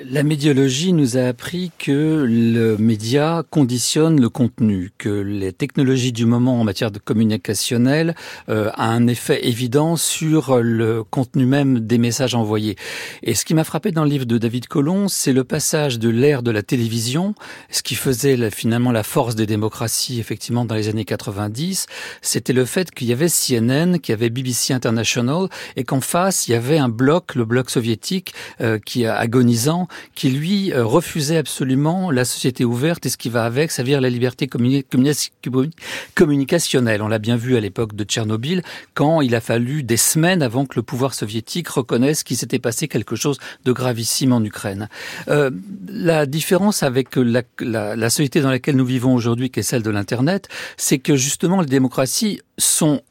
La 0.10 0.24
médiologie 0.24 0.94
nous 0.94 1.18
a 1.18 1.22
appris 1.22 1.72
que 1.78 2.26
le 2.28 2.78
média 2.78 3.44
conditionne 3.50 4.20
le 4.20 4.30
contenu, 4.30 4.92
que 4.98 5.10
les 5.10 5.54
technologies 5.54 6.12
du 6.12 6.26
moment 6.26 6.60
en 6.60 6.64
matière 6.64 6.92
de 6.92 7.00
communicationnel 7.00 8.16
euh, 8.50 8.70
a 8.74 8.90
un 8.90 9.08
effet 9.08 9.48
évident 9.48 9.96
sur 9.96 10.62
le 10.62 11.04
contenu 11.04 11.46
même 11.46 11.80
des 11.80 11.98
messages 11.98 12.36
envoyés. 12.36 12.76
Et 13.24 13.36
ce 13.36 13.46
qui 13.46 13.54
m'a 13.54 13.64
frappé 13.64 13.92
dans 13.92 14.04
le 14.04 14.10
livre 14.10 14.26
de 14.26 14.38
David 14.38 14.68
Colomb, 14.68 15.08
c'est 15.08 15.34
le 15.34 15.44
passage 15.44 16.00
de 16.00 16.10
l'ère 16.10 16.44
de 16.44 16.52
la 16.52 16.64
télévision, 16.64 17.36
ce 17.70 17.84
qui 17.84 17.96
faisait 17.96 18.50
finalement 18.52 18.92
la 18.92 19.04
force 19.04 19.36
des 19.36 19.46
démocraties 19.46 20.20
effectivement 20.20 20.66
dans 20.66 20.76
les 20.76 20.90
années 20.90 21.06
90, 21.06 21.88
c'était 22.22 22.54
le 22.54 22.66
fait 22.66 22.92
qu'il 22.92 23.08
y 23.08 23.14
avait 23.14 23.28
CNN, 23.28 24.00
qu'il 24.00 24.14
y 24.14 24.16
avait 24.16 24.30
BBC 24.30 24.74
International, 24.74 25.48
et 25.76 25.84
qu'en 25.84 26.02
face 26.02 26.48
il 26.48 26.52
y 26.52 26.56
avait 26.56 26.78
un 26.78 26.90
bloc, 26.90 27.36
le 27.36 27.46
bloc 27.46 27.70
soviétique, 27.70 28.34
euh, 28.62 28.80
qui 28.84 29.06
a 29.06 29.16
agonisant 29.16 29.83
qui 30.16 30.30
lui 30.30 30.72
euh, 30.72 30.86
refusait 30.86 31.38
absolument 31.38 32.12
la 32.12 32.26
société 32.26 32.66
ouverte 32.66 33.06
et 33.06 33.10
ce 33.10 33.18
qui 33.18 33.30
va 33.30 33.46
avec, 33.46 33.72
ça 33.72 33.84
veut 33.84 33.90
dire 33.90 34.02
la 34.02 34.10
liberté 34.10 34.48
communicationnelle. 34.48 37.02
On 37.02 37.08
l'a 37.08 37.20
bien 37.20 37.36
vu 37.36 37.56
à 37.56 37.60
l'époque 37.60 37.96
de 37.96 38.04
Tchernobyl, 38.04 38.64
quand 38.94 39.22
il 39.22 39.36
a 39.36 39.42
fallu 39.42 39.84
des 39.84 39.98
semaines 39.98 40.42
avant 40.42 40.66
que 40.66 40.76
le 40.76 40.84
pouvoir 40.84 41.14
soviétique 41.14 41.68
reconnaisse 41.70 42.24
qu'il 42.24 42.38
s'était 42.38 42.60
passé 42.60 42.88
quelque 42.88 43.16
chose 43.16 43.38
de 43.66 43.72
gravissime 43.72 44.34
en 44.34 44.44
Ukraine. 44.44 44.90
Euh, 45.28 45.52
la 45.88 46.26
différence 46.26 46.84
avec 46.84 47.16
la, 47.16 47.44
la, 47.60 47.96
la 47.96 48.10
société 48.10 48.42
dans 48.42 48.50
laquelle 48.50 48.76
nous 48.76 48.86
vivons 48.86 49.14
aujourd'hui, 49.14 49.50
qui 49.50 49.60
est 49.60 49.64
celle 49.64 49.84
de 49.84 49.90
l'Internet, 49.90 50.48
c'est 50.78 51.00
que 51.00 51.16
justement 51.16 51.62
les 51.62 51.68
démocraties 51.68 52.42
sont 52.58 53.02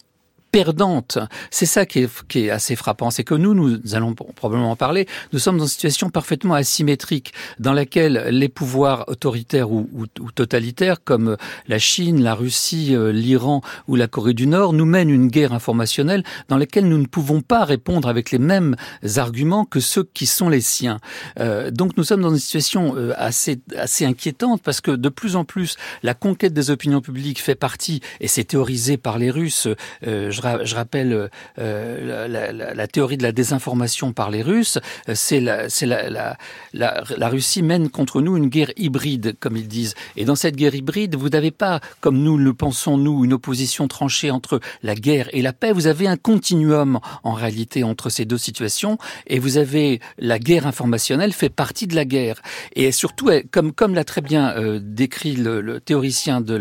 perdante. 0.53 1.19
C'est 1.51 1.67
ça 1.67 1.87
qui 1.87 2.01
est, 2.01 2.27
qui 2.29 2.47
est, 2.47 2.51
assez 2.51 2.77
frappant. 2.77 3.11
C'est 3.11 3.25
que 3.25 3.35
nous, 3.35 3.55
nous 3.55 3.95
allons 3.95 4.15
probablement 4.15 4.71
en 4.71 4.77
parler, 4.77 5.09
nous 5.33 5.39
sommes 5.39 5.57
dans 5.57 5.65
une 5.65 5.71
situation 5.71 6.11
parfaitement 6.11 6.55
asymétrique 6.55 7.33
dans 7.59 7.73
laquelle 7.73 8.29
les 8.31 8.49
pouvoirs 8.49 9.05
autoritaires 9.09 9.73
ou, 9.73 9.89
ou, 9.95 10.05
ou 10.21 10.31
totalitaires 10.31 11.03
comme 11.03 11.37
la 11.67 11.79
Chine, 11.79 12.23
la 12.23 12.35
Russie, 12.35 12.95
euh, 12.95 13.13
l'Iran 13.13 13.63
ou 13.89 13.97
la 13.97 14.07
Corée 14.07 14.35
du 14.35 14.47
Nord 14.47 14.75
nous 14.75 14.85
mènent 14.85 15.11
une 15.11 15.29
guerre 15.29 15.55
informationnelle 15.55 16.23
dans 16.49 16.59
laquelle 16.59 16.87
nous 16.87 16.99
ne 16.99 17.07
pouvons 17.07 17.41
pas 17.41 17.65
répondre 17.65 18.09
avec 18.09 18.31
les 18.31 18.39
mêmes 18.39 18.77
arguments 19.17 19.65
que 19.65 19.81
ceux 19.81 20.05
qui 20.05 20.27
sont 20.27 20.51
les 20.51 20.61
siens. 20.61 20.99
Euh, 21.41 21.71
donc 21.71 21.97
nous 21.97 22.05
sommes 22.05 22.21
dans 22.21 22.31
une 22.31 22.39
situation 22.39 22.95
euh, 22.97 23.15
assez, 23.17 23.61
assez 23.77 24.05
inquiétante 24.05 24.63
parce 24.63 24.83
que 24.83 24.91
de 24.91 25.09
plus 25.09 25.35
en 25.37 25.45
plus 25.45 25.77
la 26.03 26.13
conquête 26.15 26.53
des 26.53 26.71
opinions 26.71 27.01
publiques 27.01 27.41
fait 27.41 27.55
partie, 27.55 28.01
et 28.21 28.29
c'est 28.29 28.45
théorisé 28.45 28.97
par 28.99 29.19
les 29.19 29.31
Russes, 29.31 29.67
euh, 30.07 30.31
je 30.65 30.75
rappelle 30.75 31.29
euh, 31.59 32.75
la, 32.75 32.87
théorie 32.87 33.17
de 33.17 33.23
la 33.23 33.33
désinformation 33.33 34.13
par 34.13 34.31
les 34.31 34.43
Russes, 34.43 34.79
c'est 35.15 35.41
la, 35.41 35.69
la, 36.11 36.37
la, 36.75 37.29
Russie 37.29 37.63
mène 37.63 37.89
contre 37.89 38.21
nous 38.21 38.37
une 38.37 38.49
guerre 38.49 38.73
hybride, 38.77 39.37
comme 39.41 39.57
ils 39.57 39.69
disent. 39.69 39.95
Et 40.17 40.25
dans 40.25 40.37
cette 40.37 40.57
guerre 40.57 40.75
hybride, 40.75 41.17
vous 41.17 41.29
n'avez 41.29 41.51
pas, 41.51 41.81
comme 42.01 42.19
nous 42.19 42.37
le 42.37 42.55
pensons 42.55 42.99
nous, 42.99 43.25
une 43.25 43.33
opposition 43.33 43.89
tranchée 43.89 44.31
entre 44.31 44.61
la 44.83 44.95
guerre 44.95 45.29
et 45.33 45.43
la 45.43 45.53
paix. 45.53 45.73
Vous 45.73 45.87
avez 45.87 46.07
un 46.07 46.17
continuum 46.17 47.01
en 47.23 47.33
réalité 47.33 47.85
entre 47.85 48.11
ces 48.11 48.25
deux 48.25 48.39
situations, 48.39 48.99
et 49.27 49.39
vous 49.39 49.57
avez 49.57 50.01
la 50.19 50.39
guerre 50.39 50.67
informationnelle 50.67 51.33
fait 51.33 51.49
partie 51.49 51.87
de 51.87 51.95
la 51.95 52.05
guerre. 52.05 52.41
Et 52.75 52.93
surtout, 52.93 53.31
comme 53.51 53.95
l'a 53.95 54.05
très 54.05 54.21
bien 54.21 54.55
euh, 54.57 54.81
décrit 54.83 55.37
le, 55.37 55.81
théoricien 55.81 56.41
de 56.41 56.55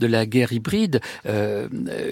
la 0.00 0.26
guerre 0.26 0.52
hybride, 0.52 1.00
euh, 1.26 1.68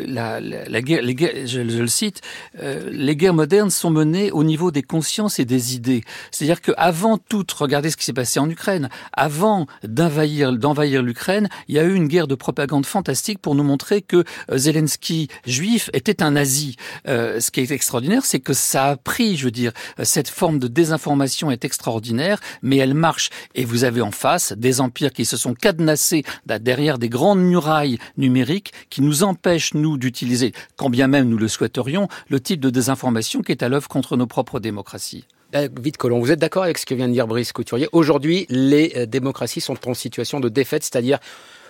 la, 0.06 0.40
guerre, 0.82 1.02
je, 1.18 1.60
le 1.60 1.86
cite, 1.86 2.20
euh, 2.60 2.88
les 2.90 3.16
guerres 3.16 3.34
modernes 3.34 3.70
sont 3.70 3.90
menées 3.90 4.30
au 4.30 4.44
niveau 4.44 4.70
des 4.70 4.82
consciences 4.82 5.38
et 5.38 5.44
des 5.44 5.74
idées. 5.74 6.02
C'est-à-dire 6.30 6.60
qu'avant 6.60 7.18
tout, 7.18 7.46
regardez 7.58 7.90
ce 7.90 7.96
qui 7.96 8.04
s'est 8.04 8.12
passé 8.12 8.40
en 8.40 8.48
Ukraine, 8.48 8.88
avant 9.12 9.66
d'envahir 9.84 10.52
d'envahir 10.52 11.02
l'Ukraine, 11.02 11.48
il 11.68 11.74
y 11.74 11.78
a 11.78 11.84
eu 11.84 11.94
une 11.94 12.08
guerre 12.08 12.26
de 12.26 12.34
propagande 12.34 12.86
fantastique 12.86 13.40
pour 13.40 13.54
nous 13.54 13.64
montrer 13.64 14.02
que 14.02 14.24
euh, 14.50 14.58
Zelensky, 14.58 15.28
juif, 15.46 15.90
était 15.92 16.22
un 16.22 16.32
nazi. 16.32 16.76
Euh, 17.08 17.40
ce 17.40 17.50
qui 17.50 17.60
est 17.60 17.70
extraordinaire, 17.70 18.24
c'est 18.24 18.40
que 18.40 18.52
ça 18.52 18.86
a 18.86 18.96
pris, 18.96 19.36
je 19.36 19.44
veux 19.44 19.50
dire, 19.50 19.72
cette 20.02 20.28
forme 20.28 20.58
de 20.58 20.68
désinformation 20.68 21.50
est 21.50 21.64
extraordinaire, 21.64 22.40
mais 22.62 22.76
elle 22.76 22.94
marche. 22.94 23.30
Et 23.54 23.64
vous 23.64 23.84
avez 23.84 24.00
en 24.00 24.10
face 24.10 24.52
des 24.52 24.80
empires 24.80 25.12
qui 25.12 25.24
se 25.24 25.36
sont 25.36 25.54
cadenassés 25.54 26.24
derrière 26.46 26.98
des 26.98 27.08
grandes 27.08 27.40
murailles 27.40 27.98
numériques 28.16 28.72
qui 28.90 29.02
nous 29.02 29.22
empêchent, 29.22 29.74
nous, 29.74 29.98
d'utiliser, 29.98 30.52
quand 30.76 30.90
bien 30.90 31.05
même 31.08 31.28
nous 31.28 31.38
le 31.38 31.48
souhaiterions, 31.48 32.08
le 32.28 32.40
type 32.40 32.60
de 32.60 32.70
désinformation 32.70 33.42
qui 33.42 33.52
est 33.52 33.62
à 33.62 33.68
l'œuvre 33.68 33.88
contre 33.88 34.16
nos 34.16 34.26
propres 34.26 34.60
démocraties. 34.60 35.24
Euh, 35.54 35.68
vite, 35.80 35.96
Colomb, 35.96 36.20
vous 36.20 36.32
êtes 36.32 36.38
d'accord 36.38 36.64
avec 36.64 36.78
ce 36.78 36.86
que 36.86 36.94
vient 36.94 37.08
de 37.08 37.12
dire 37.12 37.26
Brice 37.26 37.52
Couturier? 37.52 37.88
Aujourd'hui, 37.92 38.46
les 38.48 38.92
euh, 38.96 39.06
démocraties 39.06 39.60
sont 39.60 39.88
en 39.88 39.94
situation 39.94 40.40
de 40.40 40.48
défaite, 40.48 40.82
c'est-à-dire 40.82 41.18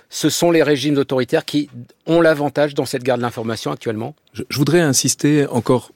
ce 0.09 0.31
sont 0.31 0.51
les 0.51 0.63
régimes 0.63 0.97
autoritaires 0.97 1.45
qui 1.45 1.69
ont 2.07 2.21
l'avantage 2.21 2.75
dans 2.75 2.85
cette 2.85 3.03
guerre 3.03 3.17
de 3.17 3.23
l'information 3.23 3.73
actuellement? 3.73 4.15
Je, 4.33 4.45
je, 4.49 4.59
voudrais 4.59 4.81
insister 4.81 5.47
encore 5.49 5.93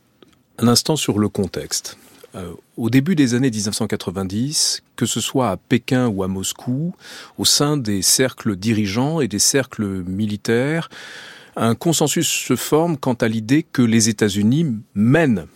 un 0.59 0.69
instant 0.69 0.97
sur 0.97 1.19
le 1.19 1.29
contexte. 1.29 1.97
Euh, 2.37 2.53
au 2.77 2.91
début 2.91 3.17
des 3.17 3.35
années 3.35 3.51
1990, 3.51 4.83
que 4.95 5.07
ce 5.07 5.21
soit 5.21 5.51
à 5.51 5.57
Pékin 5.57 6.07
ou 6.07 6.23
à 6.23 6.29
Moscou, 6.29 6.95
au 7.39 7.45
sein 7.45 7.77
des 7.77 8.03
cercles 8.03 8.55
dirigeants 8.55 9.21
et 9.21 9.27
des 9.27 9.41
cercles 9.41 10.05
militaires, 10.05 10.91
un 11.61 11.75
consensus 11.75 12.27
se 12.27 12.57
forme 12.57 12.97
quant 12.97 13.15
à 13.15 13.29
l'idée 13.29 13.63
que 13.63 13.83
les 13.83 14.09
États-Unis 14.09 14.67
mènent 14.95 15.47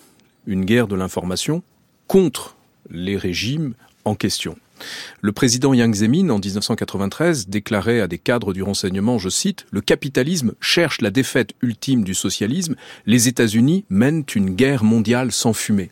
une 0.47 0.67
guerre 0.67 0.87
de 0.87 0.95
l'information 0.95 1.63
contre 2.09 2.57
les 2.91 3.17
régimes 3.17 3.73
en 4.05 4.15
question. 4.15 4.57
Le 5.23 5.33
président 5.33 5.73
Yang 5.73 5.95
Zemin, 5.95 6.29
en 6.29 6.39
1993, 6.39 7.49
déclarait 7.49 8.01
à 8.01 8.07
des 8.07 8.19
cadres 8.19 8.53
du 8.53 8.63
renseignement, 8.63 9.19
je 9.19 9.31
cite, 9.31 9.65
Le 9.71 9.81
capitalisme 9.81 10.53
cherche 10.61 11.01
la 11.01 11.11
défaite 11.11 11.55
ultime 11.63 12.05
du 12.05 12.13
socialisme, 12.13 12.77
les 13.07 13.29
États-Unis 13.29 13.87
mènent 13.89 14.25
une 14.35 14.51
guerre 14.51 14.85
mondiale 14.85 15.33
sans 15.33 15.55
fumée. 15.55 15.91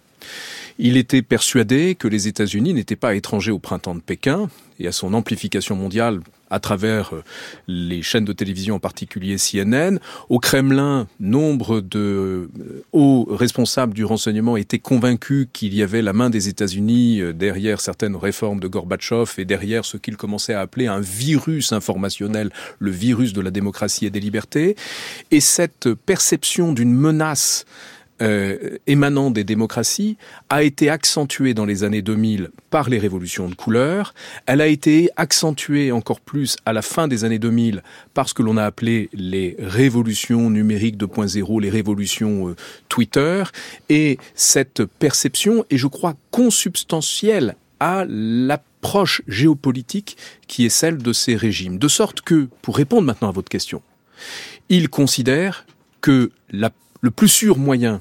Il 0.78 0.99
était 0.99 1.23
persuadé 1.23 1.95
que 1.95 2.09
les 2.09 2.28
États-Unis 2.28 2.75
n'étaient 2.75 2.97
pas 2.97 3.14
étrangers 3.14 3.50
au 3.50 3.59
printemps 3.59 3.95
de 3.95 4.00
Pékin 4.00 4.50
et 4.83 4.89
à 4.89 4.93
son 4.93 5.15
amplification 5.15 5.77
mondiale 5.77 6.21
à 6.51 6.61
travers 6.61 7.15
euh, 7.15 7.25
les 7.67 8.03
chaînes 8.03 8.27
de 8.27 8.33
télévision, 8.35 8.75
en 8.75 8.79
particulier 8.79 9.37
CNN. 9.37 9.99
Au 10.29 10.39
Kremlin, 10.39 11.07
nombre 11.19 11.81
de 11.81 12.51
euh, 12.59 12.85
hauts 12.93 13.27
responsables 13.31 13.95
du 13.95 14.05
renseignement 14.05 14.59
étaient 14.59 14.79
convaincus 14.79 15.49
qu'il 15.53 15.73
y 15.75 15.83
avait 15.83 16.03
la 16.03 16.12
main 16.12 16.29
des 16.29 16.49
États-Unis 16.49 17.21
euh, 17.21 17.33
derrière 17.33 17.81
certaines 17.81 18.17
réformes 18.17 18.61
de 18.61 18.69
Gorbatchev 18.69 19.33
et 19.39 19.47
derrière 19.47 19.87
ce 19.87 19.97
qu'ils 19.97 20.19
commençaient 20.19 20.53
à 20.53 20.61
appeler 20.61 20.89
un 20.89 21.01
virus 21.01 21.73
informationnel, 21.73 22.51
le 22.79 22.91
virus 22.91 23.33
de 23.33 23.41
la 23.41 23.51
démocratie 23.51 24.05
et 24.05 24.11
des 24.11 24.21
libertés. 24.21 24.77
Et 25.31 25.41
cette 25.41 25.95
perception 25.95 26.75
d'une 26.75 26.93
menace 26.93 27.65
euh, 28.23 28.79
émanant 28.87 29.33
des 29.33 29.43
démocraties 29.43 30.17
a 30.49 30.62
été 30.62 30.88
accentuée 30.88 31.55
dans 31.55 31.64
les 31.64 31.83
années 31.83 32.02
2000 32.02 32.50
par 32.71 32.88
les 32.88 32.99
révolutions 32.99 33.49
de 33.49 33.55
couleur. 33.55 34.14
Elle 34.47 34.61
a 34.61 34.69
été 34.69 35.11
accentuée 35.17 35.91
encore 35.91 36.21
plus 36.21 36.57
à 36.64 36.73
la 36.73 36.83
fin 36.83 37.09
des 37.09 37.25
années 37.25 37.41
2000 37.41 37.83
par 38.14 38.29
ce 38.29 38.35
que 38.35 38.45
l'on 38.45 38.57
a 38.57 38.64
appelé 38.64 39.11
les 39.12 39.57
révolutions 39.59 40.50
numériques 40.50 40.99
2.0, 40.99 41.61
les 41.61 41.71
révolutions 41.71 42.49
euh, 42.49 42.57
Twitter. 42.88 43.43
Et 43.88 44.19
cette 44.37 44.85
perception 44.85 45.64
est, 45.71 45.76
je 45.76 45.88
crois, 45.88 46.14
consubstantielle 46.31 47.57
à 47.81 48.05
l'approche 48.07 49.23
géopolitique 49.26 50.17
qui 50.47 50.64
est 50.64 50.69
celle 50.69 50.99
de 50.99 51.12
ces 51.12 51.35
régimes. 51.35 51.79
De 51.79 51.88
sorte 51.88 52.21
que, 52.21 52.49
pour 52.62 52.76
répondre 52.76 53.02
maintenant 53.02 53.31
à 53.31 53.33
votre 53.33 53.49
question, 53.49 53.83
ils 54.69 54.88
considèrent 54.88 55.67
que 56.00 56.31
le 56.52 57.11
plus 57.11 57.29
sûr 57.29 57.59
moyen 57.59 58.00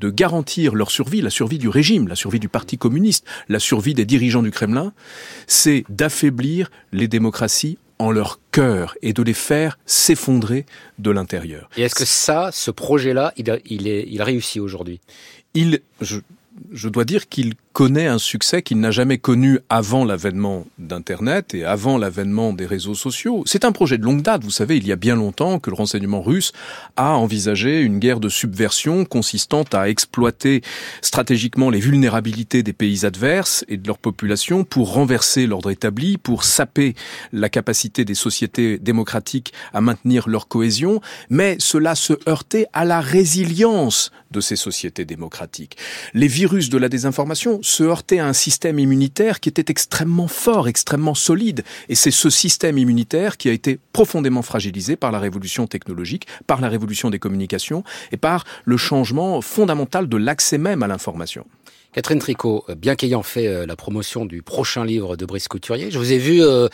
de 0.00 0.10
garantir 0.10 0.74
leur 0.74 0.90
survie, 0.90 1.20
la 1.20 1.30
survie 1.30 1.58
du 1.58 1.68
régime, 1.68 2.08
la 2.08 2.16
survie 2.16 2.40
du 2.40 2.48
Parti 2.48 2.78
communiste, 2.78 3.24
la 3.48 3.58
survie 3.58 3.94
des 3.94 4.06
dirigeants 4.06 4.42
du 4.42 4.50
Kremlin, 4.50 4.92
c'est 5.46 5.84
d'affaiblir 5.88 6.70
les 6.92 7.06
démocraties 7.06 7.78
en 7.98 8.10
leur 8.10 8.40
cœur 8.50 8.96
et 9.02 9.12
de 9.12 9.22
les 9.22 9.34
faire 9.34 9.78
s'effondrer 9.84 10.64
de 10.98 11.10
l'intérieur. 11.10 11.68
Et 11.76 11.82
est-ce 11.82 11.94
que 11.94 12.06
ça, 12.06 12.50
ce 12.50 12.70
projet-là, 12.70 13.34
il, 13.36 13.60
il, 13.66 13.86
est, 13.86 14.06
il 14.08 14.22
réussit 14.22 14.62
aujourd'hui? 14.62 15.00
Il, 15.52 15.80
je, 16.00 16.18
je 16.72 16.88
dois 16.88 17.04
dire 17.04 17.28
qu'il 17.28 17.54
connaît 17.72 18.08
un 18.08 18.18
succès 18.18 18.62
qu'il 18.62 18.80
n'a 18.80 18.90
jamais 18.90 19.18
connu 19.18 19.60
avant 19.68 20.04
l'avènement 20.04 20.66
d'Internet 20.78 21.54
et 21.54 21.64
avant 21.64 21.98
l'avènement 21.98 22.52
des 22.52 22.66
réseaux 22.66 22.94
sociaux. 22.94 23.44
C'est 23.46 23.64
un 23.64 23.72
projet 23.72 23.96
de 23.96 24.04
longue 24.04 24.22
date, 24.22 24.42
vous 24.42 24.50
savez, 24.50 24.76
il 24.76 24.86
y 24.86 24.92
a 24.92 24.96
bien 24.96 25.14
longtemps 25.14 25.60
que 25.60 25.70
le 25.70 25.76
renseignement 25.76 26.20
russe 26.20 26.52
a 26.96 27.12
envisagé 27.12 27.80
une 27.80 27.98
guerre 27.98 28.18
de 28.20 28.28
subversion 28.28 29.04
consistant 29.04 29.64
à 29.72 29.88
exploiter 29.88 30.62
stratégiquement 31.00 31.70
les 31.70 31.80
vulnérabilités 31.80 32.62
des 32.62 32.72
pays 32.72 33.06
adverses 33.06 33.64
et 33.68 33.76
de 33.76 33.86
leur 33.86 33.98
population 33.98 34.64
pour 34.64 34.92
renverser 34.92 35.46
l'ordre 35.46 35.70
établi, 35.70 36.18
pour 36.18 36.44
saper 36.44 36.94
la 37.32 37.48
capacité 37.48 38.04
des 38.04 38.14
sociétés 38.14 38.78
démocratiques 38.78 39.52
à 39.72 39.80
maintenir 39.80 40.28
leur 40.28 40.48
cohésion, 40.48 41.00
mais 41.28 41.56
cela 41.60 41.94
se 41.94 42.14
heurtait 42.28 42.66
à 42.72 42.84
la 42.84 43.00
résilience 43.00 44.10
de 44.30 44.40
ces 44.40 44.56
sociétés 44.56 45.04
démocratiques. 45.04 45.76
Les 46.14 46.28
virus 46.28 46.68
de 46.70 46.78
la 46.78 46.88
désinformation 46.88 47.59
se 47.62 47.82
heurter 47.82 48.20
à 48.20 48.26
un 48.26 48.32
système 48.32 48.78
immunitaire 48.78 49.40
qui 49.40 49.48
était 49.48 49.70
extrêmement 49.70 50.28
fort, 50.28 50.68
extrêmement 50.68 51.14
solide. 51.14 51.62
Et 51.88 51.94
c'est 51.94 52.10
ce 52.10 52.30
système 52.30 52.78
immunitaire 52.78 53.36
qui 53.36 53.48
a 53.48 53.52
été 53.52 53.78
profondément 53.92 54.42
fragilisé 54.42 54.96
par 54.96 55.12
la 55.12 55.18
révolution 55.18 55.66
technologique, 55.66 56.26
par 56.46 56.60
la 56.60 56.68
révolution 56.68 57.10
des 57.10 57.18
communications 57.18 57.84
et 58.12 58.16
par 58.16 58.44
le 58.64 58.76
changement 58.76 59.40
fondamental 59.40 60.08
de 60.08 60.16
l'accès 60.16 60.58
même 60.58 60.82
à 60.82 60.86
l'information. 60.86 61.46
Catherine 61.92 62.20
Tricot, 62.20 62.64
bien 62.76 62.94
qu'ayant 62.94 63.24
fait 63.24 63.48
euh, 63.48 63.66
la 63.66 63.74
promotion 63.74 64.24
du 64.24 64.42
prochain 64.42 64.84
livre 64.84 65.16
de 65.16 65.26
Brice 65.26 65.48
Couturier, 65.48 65.90
je 65.90 65.98
vous 65.98 66.12
ai 66.12 66.18
vu 66.18 66.40
euh, 66.40 66.68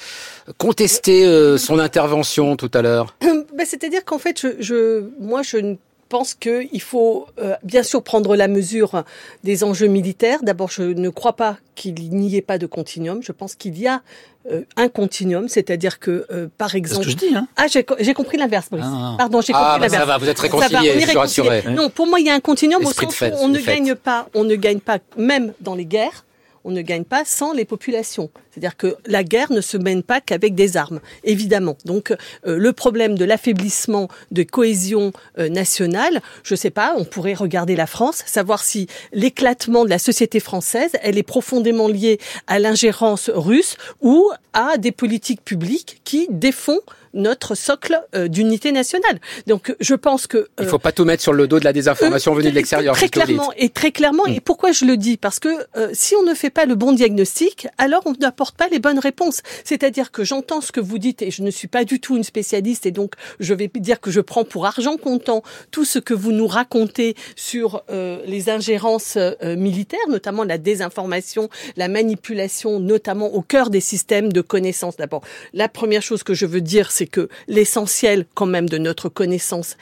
contester 0.59 1.25
euh, 1.25 1.57
son 1.57 1.79
intervention 1.79 2.57
tout 2.57 2.71
à 2.75 2.83
l'heure. 2.83 3.17
Ben, 3.57 3.65
C'est-à-dire 3.65 4.05
qu'en 4.05 4.19
fait, 4.19 4.39
je, 4.39 4.49
je, 4.61 5.09
moi, 5.19 5.43
je 5.43 5.57
ne 5.57 5.77
pense 6.09 6.35
qu'il 6.35 6.81
faut 6.81 7.27
euh, 7.39 7.55
bien 7.63 7.83
sûr 7.83 8.03
prendre 8.03 8.37
la 8.37 8.49
mesure 8.49 9.05
des 9.45 9.65
enjeux 9.65 9.87
militaires. 9.89 10.39
D'abord, 10.43 10.71
je 10.71 10.83
ne 10.83 11.09
crois 11.09 11.35
pas 11.35 11.59
qu'il 11.75 11.95
n'y 12.11 12.37
ait 12.37 12.43
pas 12.43 12.59
de 12.59 12.67
continuum. 12.67 13.23
Je 13.23 13.33
pense 13.33 13.55
qu'il 13.55 13.79
y 13.79 13.87
a 13.87 14.03
euh, 14.51 14.63
un 14.77 14.89
continuum, 14.89 15.49
c'est-à-dire 15.49 15.99
que, 15.99 16.27
euh, 16.31 16.49
par 16.57 16.75
exemple... 16.75 17.05
C'est 17.05 17.11
ce 17.11 17.17
que 17.17 17.23
je 17.23 17.29
dis, 17.31 17.35
hein 17.37 17.49
Ah, 17.57 17.67
j'ai 17.69 18.15
compris 18.15 18.37
l'inverse, 18.37 18.69
Brice. 18.71 18.85
Ah, 18.87 19.13
ah. 19.13 19.15
Pardon, 19.19 19.41
j'ai 19.41 19.53
Ah, 19.55 19.77
compris 19.77 19.81
bah, 19.81 19.87
l'inverse. 19.87 20.01
ça 20.01 20.07
va, 20.07 20.19
vous 20.19 20.29
êtes 20.29 20.39
Ça 20.39 20.47
va, 20.47 20.59
réconciliés, 20.59 20.93
on 20.95 20.99
est 20.99 21.01
je 21.01 21.09
suis 21.09 21.19
rassuré. 21.19 21.65
Non, 21.71 21.91
pour 21.91 22.07
moi, 22.07 22.21
il 22.21 22.27
y 22.27 22.31
a 22.31 22.35
un 22.35 22.41
continuum 22.41 22.85
au 22.85 22.93
sens 22.93 23.15
fête, 23.15 23.35
où 23.35 23.39
on 23.45 23.49
ne 23.49 23.59
fête. 23.59 23.77
gagne 23.77 23.95
pas, 23.97 24.29
on 24.35 24.45
ne 24.45 24.55
gagne 24.55 24.81
pas, 24.81 24.99
même 25.17 25.53
dans 25.61 25.75
les 25.75 25.85
guerres, 25.87 26.25
on 26.67 26.73
ne 26.73 26.83
gagne 26.83 27.05
pas 27.05 27.25
sans 27.25 27.53
les 27.53 27.65
populations. 27.65 28.29
C'est-à-dire 28.51 28.77
que 28.77 28.97
la 29.07 29.23
guerre 29.23 29.53
ne 29.53 29.61
se 29.61 29.77
mène 29.77 30.03
pas 30.03 30.21
qu'avec 30.21 30.55
des 30.55 30.77
armes, 30.77 31.01
évidemment. 31.25 31.79
Donc 31.85 32.11
euh, 32.11 32.59
le 32.59 32.73
problème 32.73 33.17
de 33.17 33.25
l'affaiblissement 33.25 34.09
de 34.33 34.43
cohésion 34.43 35.13
euh, 35.39 35.49
nationale, 35.49 36.21
je 36.43 36.55
sais 36.55 36.71
pas, 36.71 36.95
on 36.97 37.05
pourrait 37.05 37.35
regarder 37.35 37.77
la 37.77 37.87
France, 37.87 38.25
savoir 38.27 38.65
si 38.65 38.89
l'éclatement 39.13 39.85
de 39.85 39.91
la 39.91 40.01
société 40.01 40.41
française, 40.41 40.91
elle 41.03 41.19
est 41.19 41.23
profondément 41.23 41.87
liée 41.87 42.19
à 42.49 42.59
l'ingérence 42.59 43.31
russe 43.33 43.77
ou 44.01 44.29
à 44.53 44.77
des 44.77 44.93
politiques 44.93 45.45
publiques 45.45 46.01
qui 46.05 46.27
défont 46.31 46.81
notre 47.17 47.55
socle 47.55 48.01
euh, 48.15 48.29
d'unité 48.29 48.73
nationale. 48.73 49.19
Donc 49.47 49.75
je 49.81 49.95
pense 49.95 50.27
que 50.27 50.49
Il 50.61 50.67
euh, 50.67 50.69
faut 50.69 50.79
pas 50.79 50.93
tout 50.93 51.05
mettre 51.05 51.23
sur 51.23 51.33
le 51.33 51.49
dos 51.49 51.59
de 51.59 51.65
la 51.65 51.73
désinformation 51.73 52.33
euh, 52.33 52.37
venue 52.37 52.51
de 52.51 52.55
l'extérieur. 52.55 52.95
Très 52.95 53.09
clairement 53.09 53.53
et 53.57 53.71
très 53.71 53.91
clairement. 53.91 54.27
Et 54.27 54.41
pourquoi 54.41 54.73
je 54.73 54.85
le 54.85 54.97
dis? 54.97 55.17
Parce 55.17 55.41
que 55.41 55.49
euh, 55.77 55.91
si 55.93 56.15
on 56.15 56.23
ne 56.23 56.35
fait 56.35 56.51
pas 56.51 56.67
le 56.67 56.75
bon 56.75 56.93
diagnostic, 56.93 57.67
alors 57.79 58.03
on 58.07 58.13
n'apporte 58.13 58.57
pas 58.57 58.69
les 58.69 58.79
bonnes 58.79 58.99
réponses. 58.99 59.43
C'est-à-dire 59.65 60.13
que 60.13 60.25
j'entends 60.25 60.61
ce 60.61 60.73
que 60.73 60.81
vous 60.81 60.99
dites 60.99 61.23
et 61.23 61.31
je 61.31 61.43
ne 61.43 61.51
suis 61.51 61.69
pas 61.69 61.85
du 61.85 62.01
tout 62.01 62.17
une 62.17 62.25
spécialiste 62.25 62.87
et 62.87 62.91
donc 62.91 63.15
je 63.41 63.55
vais 63.55 63.71
dire 63.75 64.01
que 64.01 64.11
je 64.11 64.21
prends 64.21 64.45
pour 64.45 64.67
argent 64.67 64.97
comptant 64.97 65.43
tout 65.71 65.85
ce 65.85 65.99
que 65.99 66.15
vous 66.15 66.33
nous 66.33 66.47
racontez 66.47 67.17
sur 67.35 67.83
euh, 67.91 68.23
les 68.27 68.51
ingérences 68.51 69.17
euh, 69.17 69.57
militaires, 69.57 70.09
notamment 70.09 70.45
la 70.45 70.59
désinformation, 70.59 71.49
la 71.77 71.89
manipulation, 71.89 72.81
notamment 72.81 73.35
au 73.35 73.43
cœur 73.43 73.71
des 73.71 73.81
systèmes 73.81 74.33
de 74.33 74.41
connaissance. 74.41 74.97
D'abord, 74.97 75.23
la 75.53 75.69
première 75.69 76.03
chose 76.03 76.23
que 76.23 76.35
je 76.35 76.47
veux 76.47 76.61
dire, 76.61 76.91
c'est 76.91 77.06
que 77.07 77.29
l'essentiel 77.49 78.27
quand 78.35 78.47
même 78.47 78.69
de 78.69 78.79
notre 78.79 79.09
connaissance 79.09 79.77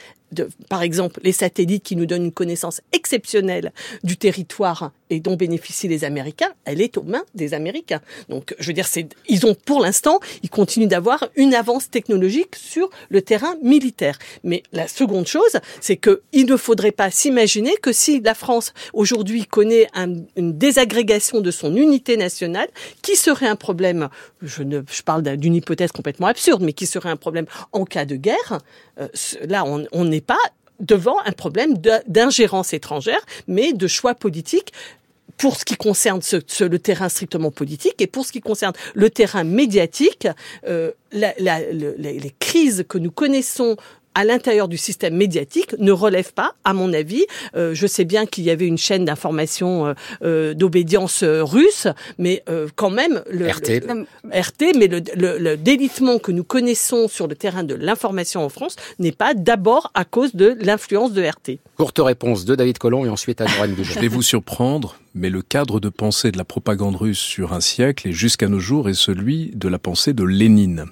par 0.69 0.81
exemple, 0.81 1.19
les 1.23 1.31
satellites 1.31 1.83
qui 1.83 1.95
nous 1.95 2.05
donnent 2.05 2.25
une 2.25 2.31
connaissance 2.31 2.81
exceptionnelle 2.91 3.71
du 4.03 4.17
territoire 4.17 4.91
et 5.09 5.19
dont 5.19 5.35
bénéficient 5.35 5.87
les 5.87 6.03
Américains, 6.03 6.51
elle 6.65 6.81
est 6.81 6.97
aux 6.97 7.03
mains 7.03 7.23
des 7.35 7.53
Américains. 7.53 8.01
Donc, 8.27 8.55
je 8.59 8.67
veux 8.67 8.73
dire, 8.73 8.87
ils 9.29 9.45
ont, 9.45 9.53
pour 9.53 9.81
l'instant, 9.81 10.19
ils 10.41 10.49
continuent 10.49 10.87
d'avoir 10.87 11.25
une 11.35 11.53
avance 11.53 11.89
technologique 11.91 12.55
sur 12.55 12.89
le 13.09 13.21
terrain 13.21 13.55
militaire. 13.61 14.17
Mais 14.43 14.63
la 14.73 14.87
seconde 14.87 15.27
chose, 15.27 15.59
c'est 15.79 15.97
que 15.97 16.21
il 16.33 16.47
ne 16.47 16.57
faudrait 16.57 16.91
pas 16.91 17.11
s'imaginer 17.11 17.73
que 17.81 17.91
si 17.93 18.19
la 18.19 18.33
France 18.33 18.73
aujourd'hui 18.93 19.45
connaît 19.45 19.87
un- 19.93 20.15
une 20.35 20.57
désagrégation 20.57 21.39
de 21.41 21.51
son 21.51 21.75
unité 21.75 22.17
nationale, 22.17 22.67
qui 23.03 23.15
serait 23.15 23.47
un 23.47 23.55
problème, 23.55 24.09
je 24.41 24.63
ne, 24.63 24.81
je 24.91 25.01
parle 25.03 25.21
d'un- 25.21 25.35
d'une 25.37 25.55
hypothèse 25.55 25.91
complètement 25.91 26.27
absurde, 26.27 26.63
mais 26.63 26.73
qui 26.73 26.87
serait 26.87 27.09
un 27.09 27.15
problème 27.15 27.45
en 27.71 27.85
cas 27.85 28.05
de 28.05 28.15
guerre, 28.15 28.59
euh, 28.99 29.07
là, 29.47 29.63
on 29.65 29.85
on 29.91 30.11
n'est 30.15 30.21
pas 30.21 30.37
devant 30.79 31.19
un 31.25 31.31
problème 31.31 31.75
d'ingérence 32.07 32.73
étrangère, 32.73 33.23
mais 33.47 33.73
de 33.73 33.87
choix 33.87 34.13
politiques 34.15 34.73
pour 35.37 35.57
ce 35.57 35.65
qui 35.65 35.75
concerne 35.75 36.21
ce, 36.21 36.37
ce- 36.47 36.63
le 36.63 36.79
terrain 36.79 37.09
strictement 37.09 37.51
politique 37.51 38.01
et 38.01 38.07
pour 38.07 38.25
ce 38.25 38.31
qui 38.31 38.41
concerne 38.41 38.73
le 38.93 39.09
terrain 39.09 39.43
médiatique, 39.43 40.27
euh, 40.67 40.91
les 41.11 42.33
crises 42.39 42.85
que 42.87 42.97
nous 42.97 43.11
connaissons 43.11 43.75
à 44.15 44.23
l'intérieur 44.23 44.67
du 44.67 44.77
système 44.77 45.15
médiatique 45.15 45.75
ne 45.77 45.91
relèvent 45.91 46.33
pas, 46.33 46.55
à 46.63 46.73
mon 46.73 46.91
avis. 46.93 47.25
Euh, 47.55 47.73
je 47.75 47.85
sais 47.85 48.05
bien 48.05 48.25
qu'il 48.25 48.43
y 48.45 48.49
avait 48.49 48.65
une 48.67 48.77
chaîne 48.77 49.05
d'information 49.05 49.85
euh, 49.87 49.93
euh, 50.23 50.53
d'obédience 50.55 51.21
euh, 51.23 51.43
russe, 51.43 51.87
mais 52.17 52.41
euh, 52.49 52.67
quand 52.75 52.89
même 52.89 53.21
le, 53.29 53.47
RT. 53.47 53.81
le- 53.87 54.05
RT, 54.31 54.75
mais 54.77 54.87
le, 54.87 55.01
le, 55.15 55.37
le 55.37 55.57
délitement 55.57 56.17
que 56.17 56.31
nous 56.31 56.43
connaissons 56.43 57.07
sur 57.07 57.27
le 57.27 57.35
terrain 57.35 57.63
de 57.63 57.75
l'information 57.75 58.43
en 58.43 58.49
France 58.49 58.75
n'est 58.99 59.11
pas 59.11 59.33
d'abord 59.33 59.91
à 59.93 60.05
cause 60.05 60.33
de 60.33 60.57
l'influence 60.61 61.11
de 61.13 61.21
RT. 61.21 61.59
Courte 61.77 61.99
réponse 61.99 62.45
de 62.45 62.55
David 62.55 62.77
Collomb 62.77 63.05
et 63.05 63.09
ensuite 63.09 63.41
à 63.41 63.45
Noran 63.45 63.67
Je 63.83 63.99
vais 63.99 64.07
vous 64.07 64.21
surprendre, 64.21 64.97
mais 65.13 65.29
le 65.29 65.41
cadre 65.41 65.79
de 65.81 65.89
pensée 65.89 66.31
de 66.31 66.37
la 66.37 66.45
propagande 66.45 66.95
russe 66.95 67.19
sur 67.19 67.51
un 67.53 67.59
siècle 67.59 68.07
et 68.07 68.13
jusqu'à 68.13 68.47
nos 68.47 68.59
jours 68.59 68.87
est 68.87 68.93
celui 68.93 69.51
de 69.53 69.67
la 69.67 69.77
pensée 69.77 70.13
de 70.13 70.23
Lénine, 70.23 70.85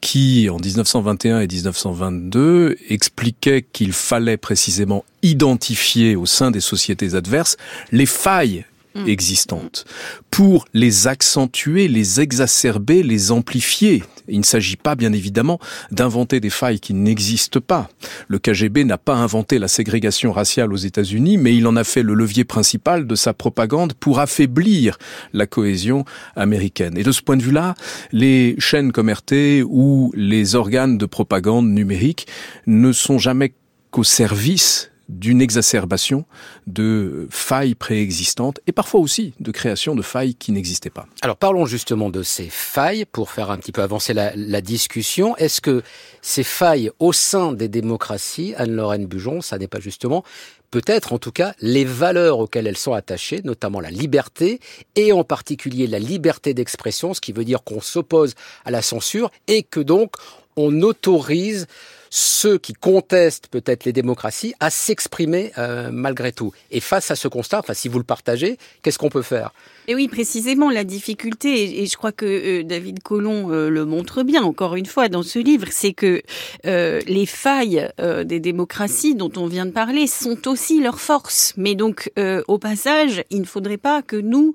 qui 0.00 0.48
en 0.48 0.58
1921 0.58 1.40
et 1.40 1.46
1922 1.48 2.51
expliquait 2.88 3.62
qu'il 3.62 3.92
fallait 3.92 4.36
précisément 4.36 5.04
identifier 5.22 6.16
au 6.16 6.26
sein 6.26 6.50
des 6.50 6.60
sociétés 6.60 7.14
adverses 7.14 7.56
les 7.90 8.06
failles 8.06 8.64
mm. 8.94 9.08
existantes, 9.08 9.84
pour 10.30 10.66
les 10.74 11.06
accentuer, 11.06 11.88
les 11.88 12.20
exacerber, 12.20 13.02
les 13.02 13.32
amplifier. 13.32 14.02
Il 14.28 14.38
ne 14.38 14.44
s'agit 14.44 14.76
pas, 14.76 14.94
bien 14.94 15.12
évidemment, 15.12 15.58
d'inventer 15.90 16.40
des 16.40 16.50
failles 16.50 16.80
qui 16.80 16.94
n'existent 16.94 17.60
pas. 17.60 17.88
Le 18.28 18.38
KGB 18.38 18.84
n'a 18.84 18.98
pas 18.98 19.14
inventé 19.14 19.58
la 19.58 19.68
ségrégation 19.68 20.32
raciale 20.32 20.72
aux 20.72 20.76
États-Unis, 20.76 21.38
mais 21.38 21.56
il 21.56 21.66
en 21.66 21.76
a 21.76 21.84
fait 21.84 22.02
le 22.02 22.14
levier 22.14 22.44
principal 22.44 23.06
de 23.06 23.14
sa 23.14 23.34
propagande 23.34 23.94
pour 23.94 24.20
affaiblir 24.20 24.98
la 25.32 25.46
cohésion 25.46 26.04
américaine. 26.36 26.96
Et 26.96 27.02
de 27.02 27.12
ce 27.12 27.22
point 27.22 27.36
de 27.36 27.42
vue-là, 27.42 27.74
les 28.12 28.54
chaînes 28.58 28.92
comme 28.92 29.10
RT 29.10 29.64
ou 29.64 30.12
les 30.14 30.54
organes 30.54 30.98
de 30.98 31.06
propagande 31.06 31.68
numérique 31.68 32.26
ne 32.66 32.92
sont 32.92 33.18
jamais 33.18 33.54
qu'au 33.90 34.04
service 34.04 34.91
d'une 35.12 35.40
exacerbation 35.42 36.24
de 36.66 37.28
failles 37.30 37.74
préexistantes 37.74 38.60
et 38.66 38.72
parfois 38.72 39.00
aussi 39.00 39.34
de 39.40 39.50
création 39.50 39.94
de 39.94 40.02
failles 40.02 40.34
qui 40.34 40.52
n'existaient 40.52 40.90
pas. 40.90 41.06
Alors 41.20 41.36
parlons 41.36 41.66
justement 41.66 42.10
de 42.10 42.22
ces 42.22 42.48
failles 42.48 43.04
pour 43.04 43.30
faire 43.30 43.50
un 43.50 43.58
petit 43.58 43.72
peu 43.72 43.82
avancer 43.82 44.14
la, 44.14 44.32
discussion. 44.62 45.36
Est-ce 45.36 45.60
que 45.60 45.82
ces 46.20 46.44
failles 46.44 46.90
au 46.98 47.12
sein 47.12 47.52
des 47.52 47.68
démocraties, 47.68 48.54
Anne-Lorraine 48.56 49.06
Bujon, 49.06 49.40
ça 49.40 49.58
n'est 49.58 49.68
pas 49.68 49.80
justement 49.80 50.24
peut-être 50.70 51.12
en 51.12 51.18
tout 51.18 51.32
cas 51.32 51.54
les 51.60 51.84
valeurs 51.84 52.38
auxquelles 52.38 52.66
elles 52.66 52.78
sont 52.78 52.94
attachées, 52.94 53.42
notamment 53.44 53.80
la 53.80 53.90
liberté 53.90 54.60
et 54.96 55.12
en 55.12 55.24
particulier 55.24 55.86
la 55.86 55.98
liberté 55.98 56.54
d'expression, 56.54 57.12
ce 57.12 57.20
qui 57.20 57.32
veut 57.32 57.44
dire 57.44 57.62
qu'on 57.62 57.80
s'oppose 57.80 58.34
à 58.64 58.70
la 58.70 58.82
censure 58.82 59.30
et 59.48 59.62
que 59.62 59.80
donc 59.80 60.14
on 60.56 60.82
autorise 60.82 61.66
ceux 62.14 62.58
qui 62.58 62.74
contestent 62.74 63.48
peut-être 63.48 63.86
les 63.86 63.92
démocraties 63.94 64.52
à 64.60 64.68
s'exprimer 64.68 65.50
euh, 65.56 65.88
malgré 65.90 66.30
tout. 66.30 66.52
Et 66.70 66.80
face 66.80 67.10
à 67.10 67.16
ce 67.16 67.26
constat, 67.26 67.60
enfin 67.60 67.72
si 67.72 67.88
vous 67.88 67.96
le 67.96 68.04
partagez, 68.04 68.58
qu'est-ce 68.82 68.98
qu'on 68.98 69.08
peut 69.08 69.22
faire? 69.22 69.54
Et 69.88 69.94
oui, 69.94 70.08
précisément, 70.08 70.68
la 70.68 70.84
difficulté, 70.84 71.82
et 71.82 71.86
je 71.86 71.96
crois 71.96 72.12
que 72.12 72.26
euh, 72.26 72.64
David 72.64 73.02
Colomb 73.02 73.50
euh, 73.50 73.70
le 73.70 73.86
montre 73.86 74.24
bien, 74.24 74.42
encore 74.42 74.76
une 74.76 74.84
fois, 74.84 75.08
dans 75.08 75.22
ce 75.22 75.38
livre, 75.38 75.68
c'est 75.70 75.94
que 75.94 76.22
les 76.64 77.26
failles 77.26 77.88
des 77.98 78.40
démocraties 78.40 79.14
dont 79.14 79.32
on 79.36 79.46
vient 79.46 79.64
de 79.64 79.70
parler 79.70 80.06
sont 80.06 80.48
aussi 80.48 80.80
leurs 80.80 81.00
forces. 81.00 81.54
Mais 81.56 81.74
donc, 81.74 82.10
au 82.46 82.58
passage, 82.58 83.24
il 83.30 83.40
ne 83.40 83.46
faudrait 83.46 83.78
pas 83.78 84.02
que 84.02 84.16
nous 84.16 84.54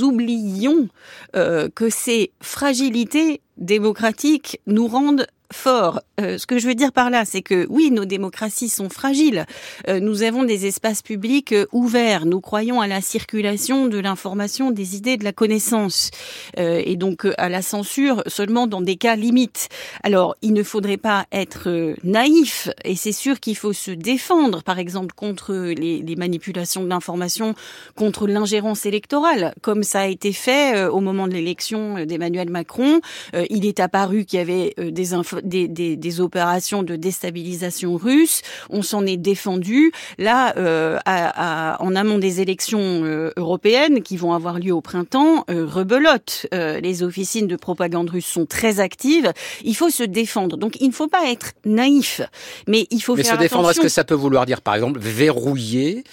oublions 0.00 0.88
que 1.32 1.90
ces 1.90 2.32
fragilités 2.40 3.40
démocratiques 3.56 4.60
nous 4.66 4.88
rendent 4.88 5.26
fort. 5.52 6.00
Euh, 6.20 6.36
ce 6.36 6.46
que 6.46 6.58
je 6.58 6.66
veux 6.66 6.74
dire 6.74 6.92
par 6.92 7.10
là, 7.10 7.24
c'est 7.24 7.42
que 7.42 7.66
oui, 7.70 7.90
nos 7.90 8.04
démocraties 8.04 8.68
sont 8.68 8.88
fragiles. 8.88 9.46
Euh, 9.88 10.00
nous 10.00 10.22
avons 10.22 10.44
des 10.44 10.66
espaces 10.66 11.02
publics 11.02 11.52
euh, 11.52 11.66
ouverts. 11.72 12.26
Nous 12.26 12.40
croyons 12.40 12.80
à 12.80 12.86
la 12.86 13.00
circulation 13.00 13.86
de 13.86 13.98
l'information, 13.98 14.70
des 14.70 14.96
idées, 14.96 15.16
de 15.16 15.24
la 15.24 15.32
connaissance, 15.32 16.10
et 16.56 16.96
donc 16.96 17.26
à 17.38 17.48
la 17.48 17.62
censure 17.62 18.22
seulement 18.26 18.66
dans 18.66 18.80
des 18.80 18.96
cas 18.96 19.16
limites. 19.16 19.68
Alors, 20.02 20.34
il 20.42 20.52
ne 20.52 20.62
faudrait 20.62 20.96
pas 20.96 21.26
être 21.32 21.94
naïf, 22.02 22.68
et 22.84 22.96
c'est 22.96 23.12
sûr 23.12 23.40
qu'il 23.40 23.56
faut 23.56 23.72
se 23.72 23.90
défendre, 23.90 24.62
par 24.62 24.78
exemple, 24.78 25.14
contre 25.14 25.54
les, 25.54 26.02
les 26.02 26.16
manipulations 26.16 26.82
de 26.82 26.88
l'information, 26.88 27.54
contre 27.94 28.26
l'ingérence 28.26 28.86
électorale, 28.86 29.54
comme 29.62 29.82
ça 29.82 30.00
a 30.00 30.06
été 30.06 30.32
fait 30.32 30.86
au 30.86 31.00
moment 31.00 31.28
de 31.28 31.34
l'élection 31.34 32.04
d'Emmanuel 32.04 32.50
Macron. 32.50 33.00
il 33.50 33.66
est 33.66 33.80
apparu 33.80 34.24
qu'il 34.24 34.38
y 34.38 34.42
avait 34.42 34.74
des 34.78 35.14
infos 35.14 35.37
des, 35.42 35.68
des, 35.68 35.96
des, 35.96 36.20
opérations 36.20 36.82
de 36.82 36.96
déstabilisation 36.96 37.96
russe. 37.96 38.42
On 38.70 38.82
s'en 38.82 39.06
est 39.06 39.16
défendu. 39.16 39.92
Là, 40.18 40.54
euh, 40.56 40.98
à, 41.04 41.76
en 41.82 41.94
amont 41.94 42.18
des 42.18 42.40
élections 42.40 43.04
euh, 43.04 43.30
européennes 43.36 44.02
qui 44.02 44.16
vont 44.16 44.32
avoir 44.32 44.58
lieu 44.58 44.72
au 44.72 44.80
printemps, 44.80 45.44
euh, 45.50 45.66
rebelote. 45.66 46.46
Euh, 46.54 46.80
les 46.80 47.02
officines 47.02 47.46
de 47.46 47.56
propagande 47.56 48.10
russe 48.10 48.26
sont 48.26 48.46
très 48.46 48.80
actives. 48.80 49.32
Il 49.64 49.74
faut 49.74 49.90
se 49.90 50.02
défendre. 50.02 50.56
Donc, 50.56 50.76
il 50.80 50.88
ne 50.88 50.92
faut 50.92 51.08
pas 51.08 51.30
être 51.30 51.52
naïf, 51.64 52.20
mais 52.66 52.86
il 52.90 53.00
faut 53.00 53.16
mais 53.16 53.22
faire 53.22 53.34
se 53.34 53.40
défendre, 53.40 53.70
est-ce 53.70 53.80
que 53.80 53.88
ça 53.88 54.04
peut 54.04 54.14
vouloir 54.14 54.46
dire, 54.46 54.60
par 54.60 54.74
exemple, 54.74 54.98
verrouiller 55.00 56.04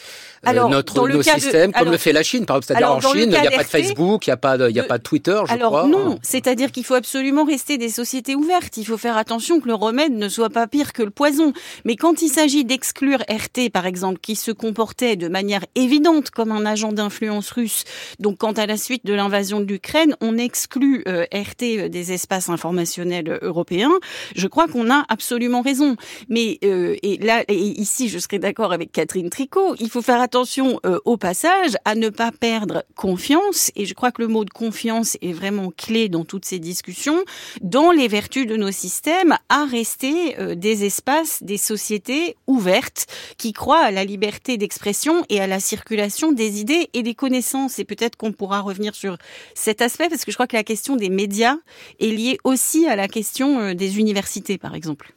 alors, 0.46 0.70
notre 0.70 1.08
nos 1.08 1.22
systèmes, 1.22 1.72
comme 1.72 1.92
le 1.92 1.98
fait 1.98 2.14
la 2.14 2.24
Chine, 2.24 2.46
par 2.46 2.58
exemple. 2.58 2.68
C'est-à-dire 2.68 2.92
en 2.92 3.02
Chine, 3.02 3.32
il 3.34 3.42
n'y 3.42 3.48
a 3.48 3.52
pas 3.52 3.64
de 3.64 3.68
Facebook, 3.68 4.28
il 4.28 4.30
n'y 4.30 4.34
a 4.34 4.38
pas 4.38 4.58
de, 4.58 4.70
il 4.70 4.76
y 4.76 4.80
a 4.80 4.84
pas 4.84 4.98
de 4.98 5.04
Twitter, 5.04 5.40
je 5.48 5.54
alors, 5.54 5.72
crois. 5.72 5.84
Alors 5.86 6.00
non, 6.00 6.20
c'est-à-dire 6.22 6.72
qu'il 6.72 6.84
faut 6.84 6.94
absolument 6.94 7.44
rester 7.44 7.78
des 7.78 7.90
sociétés 7.90 8.36
ouvertes. 8.36 8.78
Il 8.78 8.86
faut 8.86 8.98
faire 8.98 9.18
attention 9.18 9.60
que 9.60 9.68
le 9.68 9.74
remède 9.74 10.14
ne 10.14 10.30
soit 10.30 10.50
pas 10.50 10.68
pire 10.68 10.94
que 10.94 11.04
le 11.04 11.10
poison. 11.10 11.54
Mais 11.84 11.96
quand 11.96 12.22
il 12.22 12.30
s'agit 12.30 12.66
d'exclure 12.66 13.20
RT, 13.30 13.70
par 13.72 13.86
exemple, 13.86 14.20
qui 14.22 14.36
se 14.36 14.52
comportait 14.52 15.16
de 15.16 15.28
manière 15.28 15.66
évidente 15.76 16.30
comme 16.30 16.52
un 16.52 16.66
agent 16.66 16.92
d'influence 16.92 17.52
russe, 17.52 17.84
donc 18.20 18.38
quant 18.38 18.54
à 18.54 18.66
la 18.66 18.78
suite 18.78 19.06
de 19.06 19.14
l'invasion 19.14 19.60
de 19.60 19.66
l'Ukraine, 19.66 20.16
on 20.22 20.38
exclut 20.38 21.04
euh, 21.08 21.26
RT 21.34 21.64
euh, 21.64 21.90
des 21.90 22.12
espaces 22.12 22.50
informationnels 22.50 23.40
européens. 23.42 23.92
Je 24.36 24.48
crois 24.48 24.68
qu'on 24.68 24.92
a 24.92 25.06
absolument 25.10 25.62
raison. 25.62 25.96
Mais 26.30 26.60
euh, 26.64 26.96
et 27.02 27.18
là, 27.18 27.44
et 27.48 27.56
ici, 27.56 28.10
je 28.10 28.20
serais 28.20 28.40
d'accord 28.40 28.74
avec 28.74 28.92
Catherine 28.92 29.30
Tricot. 29.30 29.76
Il 29.80 29.90
faut 29.90 30.02
faire 30.02 30.22
attention 30.22 30.35
attention 30.36 30.82
euh, 30.86 31.00
au 31.06 31.16
passage 31.16 31.78
à 31.86 31.96
ne 31.96 32.10
pas 32.10 32.30
perdre 32.34 32.84
confiance, 32.96 33.72
et 33.78 33.86
je 33.86 33.94
crois 33.94 34.12
que 34.12 34.22
le 34.22 34.28
mot 34.28 34.44
de 34.44 34.50
confiance 34.50 35.18
est 35.22 35.32
vraiment 35.32 35.72
clé 35.72 36.10
dans 36.10 36.26
toutes 36.26 36.44
ces 36.44 36.60
discussions, 36.60 37.24
dans 37.62 37.92
les 37.92 38.10
vertus 38.10 38.46
de 38.46 38.58
nos 38.58 38.72
systèmes, 38.72 39.38
à 39.48 39.64
rester 39.64 40.38
euh, 40.38 40.54
des 40.54 40.84
espaces, 40.84 41.42
des 41.42 41.56
sociétés 41.56 42.36
ouvertes 42.48 43.08
qui 43.38 43.54
croient 43.54 43.82
à 43.82 43.92
la 43.92 44.04
liberté 44.04 44.58
d'expression 44.58 45.24
et 45.30 45.40
à 45.40 45.48
la 45.48 45.62
circulation 45.62 46.34
des 46.34 46.60
idées 46.60 46.90
et 46.94 47.02
des 47.02 47.16
connaissances. 47.16 47.80
Et 47.80 47.86
peut-être 47.86 48.18
qu'on 48.18 48.34
pourra 48.34 48.60
revenir 48.60 48.94
sur 48.94 49.18
cet 49.54 49.82
aspect, 49.82 50.10
parce 50.10 50.26
que 50.26 50.32
je 50.32 50.36
crois 50.36 50.48
que 50.48 50.58
la 50.58 50.66
question 50.66 50.98
des 50.98 51.10
médias 51.10 51.56
est 52.02 52.08
liée 52.08 52.40
aussi 52.44 52.88
à 52.88 52.98
la 52.98 53.08
question 53.08 53.62
euh, 53.62 53.74
des 53.74 54.00
universités, 54.00 54.58
par 54.58 54.76
exemple. 54.76 55.14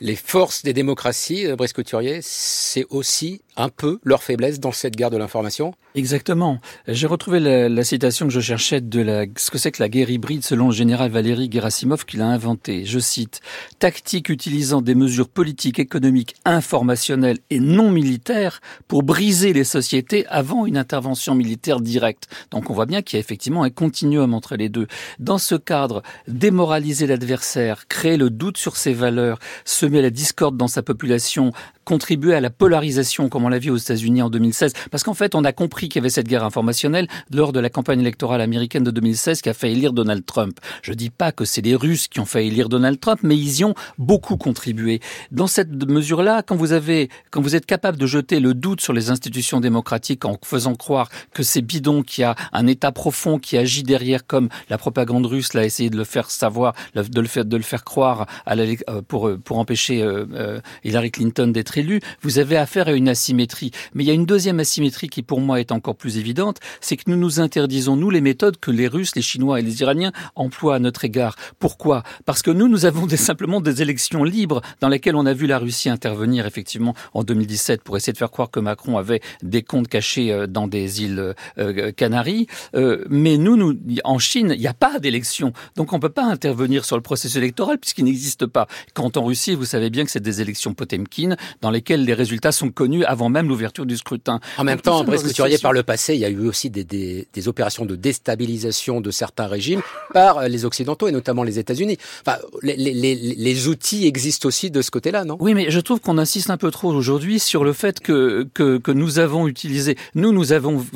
Les 0.00 0.16
forces 0.16 0.62
des 0.62 0.72
démocraties, 0.72 1.46
Brice 1.56 1.72
Couturier, 1.72 2.20
c'est 2.22 2.86
aussi 2.90 3.40
un 3.56 3.68
peu 3.68 3.98
leur 4.04 4.22
faiblesse 4.22 4.60
dans 4.60 4.72
cette 4.72 4.96
guerre 4.96 5.10
de 5.10 5.16
l'information 5.16 5.74
Exactement. 5.96 6.60
J'ai 6.88 7.06
retrouvé 7.06 7.40
la, 7.40 7.82
citation 7.82 8.26
que 8.26 8.32
je 8.32 8.40
cherchais 8.40 8.82
de 8.82 9.00
la, 9.00 9.24
ce 9.36 9.50
que 9.50 9.56
c'est 9.56 9.72
que 9.72 9.82
la 9.82 9.88
guerre 9.88 10.10
hybride 10.10 10.44
selon 10.44 10.66
le 10.66 10.74
général 10.74 11.10
Valéry 11.10 11.50
Gerasimov 11.50 12.04
qui 12.04 12.18
l'a 12.18 12.26
inventé. 12.26 12.84
Je 12.84 12.98
cite, 12.98 13.40
tactique 13.78 14.28
utilisant 14.28 14.82
des 14.82 14.94
mesures 14.94 15.30
politiques, 15.30 15.78
économiques, 15.78 16.34
informationnelles 16.44 17.38
et 17.48 17.60
non 17.60 17.90
militaires 17.90 18.60
pour 18.88 19.04
briser 19.04 19.54
les 19.54 19.64
sociétés 19.64 20.26
avant 20.26 20.66
une 20.66 20.76
intervention 20.76 21.34
militaire 21.34 21.80
directe. 21.80 22.28
Donc 22.50 22.68
on 22.68 22.74
voit 22.74 22.84
bien 22.84 23.00
qu'il 23.00 23.16
y 23.16 23.18
a 23.18 23.20
effectivement 23.20 23.62
un 23.62 23.70
continuum 23.70 24.34
entre 24.34 24.56
les 24.56 24.68
deux. 24.68 24.88
Dans 25.18 25.38
ce 25.38 25.54
cadre, 25.54 26.02
démoraliser 26.28 27.06
l'adversaire, 27.06 27.88
créer 27.88 28.18
le 28.18 28.28
doute 28.28 28.58
sur 28.58 28.76
ses 28.76 28.92
valeurs, 28.92 29.38
semer 29.86 30.02
la 30.02 30.10
discorde 30.10 30.56
dans 30.56 30.66
sa 30.66 30.82
population, 30.82 31.52
contribuer 31.86 32.34
à 32.34 32.40
la 32.40 32.50
polarisation, 32.50 33.28
comme 33.30 33.44
on 33.44 33.48
l'a 33.48 33.60
vu 33.60 33.70
aux 33.70 33.76
États-Unis 33.76 34.20
en 34.20 34.28
2016. 34.28 34.72
Parce 34.90 35.04
qu'en 35.04 35.14
fait, 35.14 35.34
on 35.34 35.44
a 35.44 35.52
compris 35.52 35.88
qu'il 35.88 36.00
y 36.00 36.02
avait 36.02 36.10
cette 36.10 36.26
guerre 36.26 36.44
informationnelle 36.44 37.06
lors 37.32 37.52
de 37.52 37.60
la 37.60 37.70
campagne 37.70 38.00
électorale 38.00 38.40
américaine 38.40 38.82
de 38.82 38.90
2016 38.90 39.40
qui 39.40 39.48
a 39.48 39.54
fait 39.54 39.70
élire 39.70 39.92
Donald 39.92 40.26
Trump. 40.26 40.58
Je 40.82 40.92
dis 40.92 41.10
pas 41.10 41.30
que 41.30 41.44
c'est 41.44 41.62
les 41.62 41.76
Russes 41.76 42.08
qui 42.08 42.18
ont 42.18 42.26
fait 42.26 42.46
élire 42.46 42.68
Donald 42.68 42.98
Trump, 42.98 43.20
mais 43.22 43.36
ils 43.36 43.60
y 43.60 43.64
ont 43.64 43.74
beaucoup 43.98 44.36
contribué. 44.36 45.00
Dans 45.30 45.46
cette 45.46 45.70
mesure-là, 45.70 46.42
quand 46.42 46.56
vous 46.56 46.72
avez, 46.72 47.08
quand 47.30 47.40
vous 47.40 47.54
êtes 47.54 47.66
capable 47.66 47.98
de 47.98 48.06
jeter 48.06 48.40
le 48.40 48.52
doute 48.52 48.80
sur 48.80 48.92
les 48.92 49.10
institutions 49.10 49.60
démocratiques 49.60 50.24
en 50.24 50.36
faisant 50.42 50.74
croire 50.74 51.08
que 51.32 51.44
c'est 51.44 51.62
bidon, 51.62 52.02
qu'il 52.02 52.22
y 52.22 52.24
a 52.24 52.34
un 52.52 52.66
État 52.66 52.90
profond 52.90 53.38
qui 53.38 53.56
agit 53.56 53.84
derrière, 53.84 54.26
comme 54.26 54.48
la 54.70 54.76
propagande 54.76 55.26
russe 55.26 55.54
l'a 55.54 55.64
essayé 55.64 55.88
de 55.88 55.96
le 55.96 56.04
faire 56.04 56.32
savoir, 56.32 56.74
de 56.96 57.20
le 57.20 57.28
faire, 57.28 57.44
de 57.44 57.56
le 57.56 57.62
faire 57.62 57.84
croire 57.84 58.26
à 58.44 58.56
la, 58.56 58.64
euh, 58.64 59.02
pour, 59.06 59.30
pour 59.44 59.58
empêcher 59.60 60.02
euh, 60.02 60.60
Hillary 60.82 61.12
Clinton 61.12 61.46
d'être 61.46 61.75
élu, 61.76 62.00
vous 62.22 62.38
avez 62.38 62.56
affaire 62.56 62.88
à 62.88 62.92
une 62.92 63.08
asymétrie. 63.08 63.70
Mais 63.94 64.04
il 64.04 64.06
y 64.06 64.10
a 64.10 64.14
une 64.14 64.26
deuxième 64.26 64.60
asymétrie 64.60 65.08
qui 65.08 65.22
pour 65.22 65.40
moi 65.40 65.60
est 65.60 65.72
encore 65.72 65.96
plus 65.96 66.18
évidente, 66.18 66.58
c'est 66.80 66.96
que 66.96 67.10
nous 67.10 67.16
nous 67.16 67.40
interdisons, 67.40 67.96
nous, 67.96 68.10
les 68.10 68.20
méthodes 68.20 68.58
que 68.58 68.70
les 68.70 68.88
Russes, 68.88 69.16
les 69.16 69.22
Chinois 69.22 69.60
et 69.60 69.62
les 69.62 69.80
Iraniens 69.82 70.12
emploient 70.34 70.76
à 70.76 70.78
notre 70.78 71.04
égard. 71.04 71.36
Pourquoi? 71.58 72.02
Parce 72.24 72.42
que 72.42 72.50
nous, 72.50 72.68
nous 72.68 72.84
avons 72.84 73.08
simplement 73.16 73.60
des 73.60 73.82
élections 73.82 74.24
libres 74.24 74.62
dans 74.80 74.88
lesquelles 74.88 75.16
on 75.16 75.26
a 75.26 75.32
vu 75.32 75.46
la 75.46 75.58
Russie 75.58 75.88
intervenir 75.88 76.46
effectivement 76.46 76.94
en 77.14 77.22
2017 77.22 77.82
pour 77.82 77.96
essayer 77.96 78.12
de 78.12 78.18
faire 78.18 78.30
croire 78.30 78.50
que 78.50 78.60
Macron 78.60 78.98
avait 78.98 79.20
des 79.42 79.62
comptes 79.62 79.88
cachés 79.88 80.32
euh, 80.32 80.46
dans 80.46 80.68
des 80.68 81.02
îles 81.02 81.18
euh, 81.18 81.34
euh, 81.58 81.92
Canaries. 81.92 82.46
mais 82.74 83.36
nous, 83.36 83.56
nous, 83.56 83.76
en 84.04 84.18
Chine, 84.18 84.52
il 84.54 84.60
n'y 84.60 84.66
a 84.66 84.74
pas 84.74 84.98
d'élection. 84.98 85.52
Donc 85.76 85.92
on 85.92 85.96
ne 85.96 86.00
peut 86.00 86.08
pas 86.08 86.24
intervenir 86.24 86.84
sur 86.84 86.96
le 86.96 87.02
processus 87.02 87.36
électoral 87.36 87.78
puisqu'il 87.78 88.04
n'existe 88.04 88.46
pas. 88.46 88.66
Quant 88.94 89.10
en 89.16 89.24
Russie, 89.24 89.54
vous 89.54 89.64
savez 89.64 89.90
bien 89.90 90.04
que 90.04 90.10
c'est 90.10 90.20
des 90.20 90.40
élections 90.40 90.74
Potemkin 90.74 91.36
dans 91.66 91.72
lesquels 91.72 92.04
les 92.04 92.14
résultats 92.14 92.52
sont 92.52 92.70
connus 92.70 93.04
avant 93.06 93.28
même 93.28 93.48
l'ouverture 93.48 93.86
du 93.86 93.96
scrutin. 93.96 94.38
En 94.56 94.62
même 94.62 94.80
temps, 94.80 95.02
Brice 95.02 95.24
Couturier, 95.24 95.58
par 95.58 95.72
le 95.72 95.82
passé, 95.82 96.14
il 96.14 96.20
y 96.20 96.24
a 96.24 96.28
eu 96.28 96.46
aussi 96.46 96.70
des, 96.70 96.84
des, 96.84 97.26
des, 97.32 97.48
opérations 97.48 97.84
de 97.84 97.96
déstabilisation 97.96 99.00
de 99.00 99.10
certains 99.10 99.48
régimes 99.48 99.82
par 100.12 100.38
euh, 100.38 100.46
les 100.46 100.64
Occidentaux 100.64 101.08
et 101.08 101.12
notamment 101.12 101.42
les 101.42 101.58
États-Unis. 101.58 101.98
Enfin, 102.24 102.38
les, 102.62 102.76
les, 102.76 102.94
les, 102.94 103.16
les, 103.16 103.66
outils 103.66 104.06
existent 104.06 104.46
aussi 104.46 104.70
de 104.70 104.80
ce 104.80 104.92
côté-là, 104.92 105.24
non? 105.24 105.36
Oui, 105.40 105.54
mais 105.54 105.72
je 105.72 105.80
trouve 105.80 105.98
qu'on 105.98 106.18
insiste 106.18 106.50
un 106.50 106.56
peu 106.56 106.70
trop 106.70 106.92
aujourd'hui 106.92 107.40
sur 107.40 107.64
le 107.64 107.72
fait 107.72 107.98
que, 107.98 108.46
que, 108.54 108.78
que 108.78 108.92
nous 108.92 109.18
avons 109.18 109.48
utilisé, 109.48 109.96
nous, 110.14 110.30
nous 110.30 110.52
avons, 110.52 110.86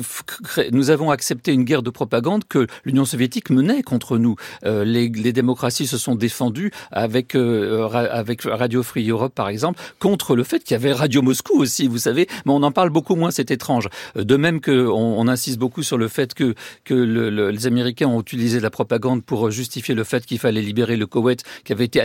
nous 0.71 0.89
avons 0.89 1.11
accepté 1.11 1.51
une 1.51 1.65
guerre 1.65 1.83
de 1.83 1.89
propagande 1.89 2.45
que 2.47 2.65
l'Union 2.85 3.03
soviétique 3.03 3.49
menait 3.49 3.83
contre 3.83 4.17
nous. 4.17 4.37
Euh, 4.63 4.85
les, 4.85 5.09
les, 5.09 5.33
démocraties 5.33 5.87
se 5.87 5.97
sont 5.97 6.15
défendues 6.15 6.71
avec, 6.93 7.35
euh, 7.35 7.89
avec 7.89 8.43
Radio 8.43 8.83
Free 8.83 9.09
Europe, 9.09 9.35
par 9.35 9.49
exemple, 9.49 9.81
contre 9.99 10.37
le 10.37 10.45
fait 10.45 10.60
qu'il 10.63 10.75
y 10.75 10.75
avait 10.75 10.93
Radio 10.93 11.21
Moscou 11.21 11.59
aussi, 11.59 11.87
vous 11.87 11.97
savez, 11.97 12.27
mais 12.45 12.51
on 12.51 12.63
en 12.63 12.71
parle 12.71 12.89
beaucoup 12.89 13.15
moins, 13.15 13.31
c'est 13.31 13.51
étrange. 13.51 13.87
Euh, 14.17 14.23
de 14.23 14.35
même 14.35 14.61
qu'on 14.61 14.71
on 14.71 15.27
insiste 15.27 15.57
beaucoup 15.57 15.83
sur 15.83 15.97
le 15.97 16.07
fait 16.07 16.33
que, 16.33 16.55
que 16.83 16.93
le, 16.93 17.51
les 17.51 17.67
Américains 17.67 18.07
ont 18.07 18.21
utilisé 18.21 18.59
la 18.59 18.69
propagande 18.69 19.23
pour 19.23 19.49
justifier 19.51 19.95
le 19.95 20.03
fait 20.03 20.25
qu'il 20.25 20.39
fallait 20.39 20.61
libérer 20.61 20.97
le 20.97 21.07
Koweït, 21.07 21.43
qui 21.63 21.73
avait 21.73 21.85
été 21.85 22.01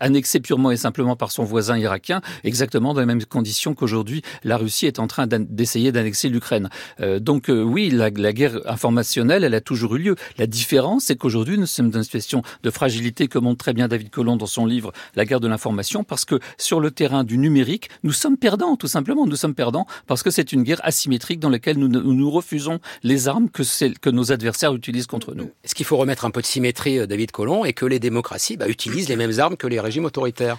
annexé 0.00 0.40
purement 0.40 0.70
et 0.70 0.76
simplement 0.76 1.16
par 1.16 1.30
son 1.30 1.44
voisin 1.44 1.78
irakien, 1.78 2.20
exactement 2.44 2.94
dans 2.94 3.00
les 3.00 3.06
mêmes 3.06 3.24
conditions 3.24 3.74
qu'aujourd'hui 3.74 4.22
la 4.44 4.56
Russie 4.56 4.86
est 4.86 4.98
en 4.98 5.06
train 5.06 5.26
d'essayer 5.26 5.92
d'annexer 5.92 6.28
l'Ukraine. 6.28 6.68
Euh, 7.00 7.18
donc 7.18 7.50
euh, 7.50 7.62
oui, 7.62 7.90
la, 7.90 8.10
la, 8.10 8.32
guerre 8.32 8.60
informationnelle, 8.66 9.44
elle 9.44 9.54
a 9.54 9.60
toujours 9.60 9.96
eu 9.96 9.98
lieu. 9.98 10.16
La 10.36 10.46
différence, 10.46 11.04
c'est 11.04 11.16
qu'aujourd'hui, 11.16 11.58
nous 11.58 11.66
sommes 11.66 11.90
dans 11.90 11.98
une 11.98 12.04
situation 12.04 12.42
de 12.62 12.70
fragilité 12.70 13.28
que 13.28 13.38
montre 13.38 13.58
très 13.58 13.72
bien 13.72 13.88
David 13.88 14.10
Colomb 14.10 14.36
dans 14.36 14.46
son 14.46 14.66
livre 14.66 14.92
La 15.14 15.24
guerre 15.24 15.40
de 15.40 15.48
l'information, 15.48 16.04
parce 16.04 16.24
que 16.24 16.38
sur 16.56 16.80
le 16.80 16.90
terrain 16.90 17.24
du 17.24 17.38
numérique, 17.38 17.88
nous 18.02 18.12
sommes 18.12 18.36
perdants, 18.36 18.76
tout 18.76 18.88
simplement. 18.88 19.26
Nous 19.26 19.36
sommes 19.36 19.54
perdants 19.54 19.86
parce 20.06 20.22
que 20.22 20.30
c'est 20.30 20.52
une 20.52 20.62
guerre 20.62 20.80
asymétrique 20.84 21.40
dans 21.40 21.50
laquelle 21.50 21.78
nous, 21.78 21.88
nous 21.88 22.30
refusons 22.30 22.80
les 23.02 23.28
armes 23.28 23.48
que, 23.50 23.62
que 23.98 24.10
nos 24.10 24.32
adversaires 24.32 24.74
utilisent 24.74 25.06
contre 25.06 25.34
nous. 25.34 25.50
Est-ce 25.64 25.74
qu'il 25.74 25.86
faut 25.86 25.96
remettre 25.96 26.24
un 26.24 26.30
peu 26.30 26.40
de 26.40 26.46
symétrie, 26.46 26.98
euh, 26.98 27.06
David 27.06 27.30
Colomb, 27.30 27.64
et 27.64 27.72
que 27.72 27.86
les 27.86 27.98
démocraties 27.98 28.56
bah, 28.56 28.68
utilisent 28.68 29.08
les 29.08 29.16
mêmes 29.16 29.38
armes 29.38 29.56
que 29.56 29.66
les 29.66 29.80
régimes 29.80 30.04
autoritaires? 30.04 30.58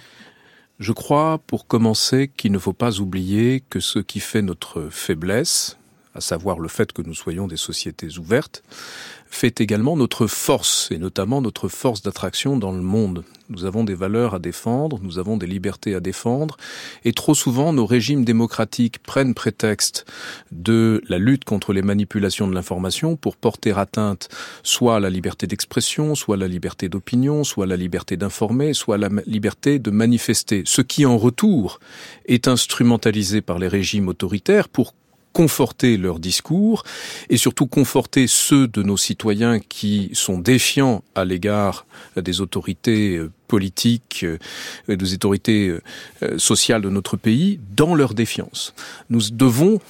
Je 0.78 0.92
crois, 0.92 1.38
pour 1.46 1.66
commencer, 1.66 2.30
qu'il 2.34 2.52
ne 2.52 2.58
faut 2.58 2.72
pas 2.72 3.00
oublier 3.00 3.62
que 3.68 3.80
ce 3.80 3.98
qui 3.98 4.18
fait 4.18 4.40
notre 4.40 4.88
faiblesse, 4.90 5.76
à 6.14 6.20
savoir 6.20 6.58
le 6.58 6.68
fait 6.68 6.92
que 6.92 7.02
nous 7.02 7.14
soyons 7.14 7.46
des 7.46 7.58
sociétés 7.58 8.18
ouvertes, 8.18 8.62
fait 9.30 9.60
également 9.60 9.96
notre 9.96 10.26
force, 10.26 10.88
et 10.90 10.98
notamment 10.98 11.40
notre 11.40 11.68
force 11.68 12.02
d'attraction 12.02 12.56
dans 12.56 12.72
le 12.72 12.82
monde. 12.82 13.24
Nous 13.48 13.64
avons 13.64 13.84
des 13.84 13.94
valeurs 13.94 14.34
à 14.34 14.38
défendre, 14.38 14.98
nous 15.02 15.18
avons 15.18 15.36
des 15.36 15.46
libertés 15.46 15.94
à 15.94 16.00
défendre, 16.00 16.56
et 17.04 17.12
trop 17.12 17.34
souvent 17.34 17.72
nos 17.72 17.86
régimes 17.86 18.24
démocratiques 18.24 18.98
prennent 18.98 19.34
prétexte 19.34 20.04
de 20.52 21.02
la 21.08 21.18
lutte 21.18 21.44
contre 21.44 21.72
les 21.72 21.82
manipulations 21.82 22.48
de 22.48 22.54
l'information 22.54 23.16
pour 23.16 23.36
porter 23.36 23.76
atteinte 23.76 24.28
soit 24.62 24.96
à 24.96 25.00
la 25.00 25.10
liberté 25.10 25.46
d'expression, 25.46 26.14
soit 26.14 26.34
à 26.34 26.38
la 26.38 26.48
liberté 26.48 26.88
d'opinion, 26.88 27.44
soit 27.44 27.64
à 27.64 27.68
la 27.68 27.76
liberté 27.76 28.16
d'informer, 28.16 28.74
soit 28.74 28.96
à 28.96 28.98
la 28.98 29.08
liberté 29.26 29.78
de 29.78 29.90
manifester, 29.90 30.62
ce 30.66 30.82
qui 30.82 31.06
en 31.06 31.18
retour 31.18 31.80
est 32.26 32.48
instrumentalisé 32.48 33.40
par 33.40 33.58
les 33.58 33.68
régimes 33.68 34.08
autoritaires 34.08 34.68
pour 34.68 34.94
conforter 35.32 35.96
leur 35.96 36.18
discours 36.18 36.84
et 37.28 37.36
surtout 37.36 37.66
conforter 37.66 38.26
ceux 38.26 38.66
de 38.68 38.82
nos 38.82 38.96
citoyens 38.96 39.60
qui 39.60 40.10
sont 40.12 40.38
défiants 40.38 41.02
à 41.14 41.24
l'égard 41.24 41.86
des 42.16 42.40
autorités 42.40 43.16
euh, 43.16 43.30
politiques, 43.50 44.24
euh, 44.24 44.96
des 44.96 45.14
autorités 45.14 45.68
euh, 46.22 46.38
sociales 46.38 46.82
de 46.82 46.88
notre 46.88 47.16
pays 47.16 47.58
dans 47.76 47.96
leur 47.96 48.14
défiance. 48.14 48.74
Nous 49.10 49.22
devons 49.32 49.80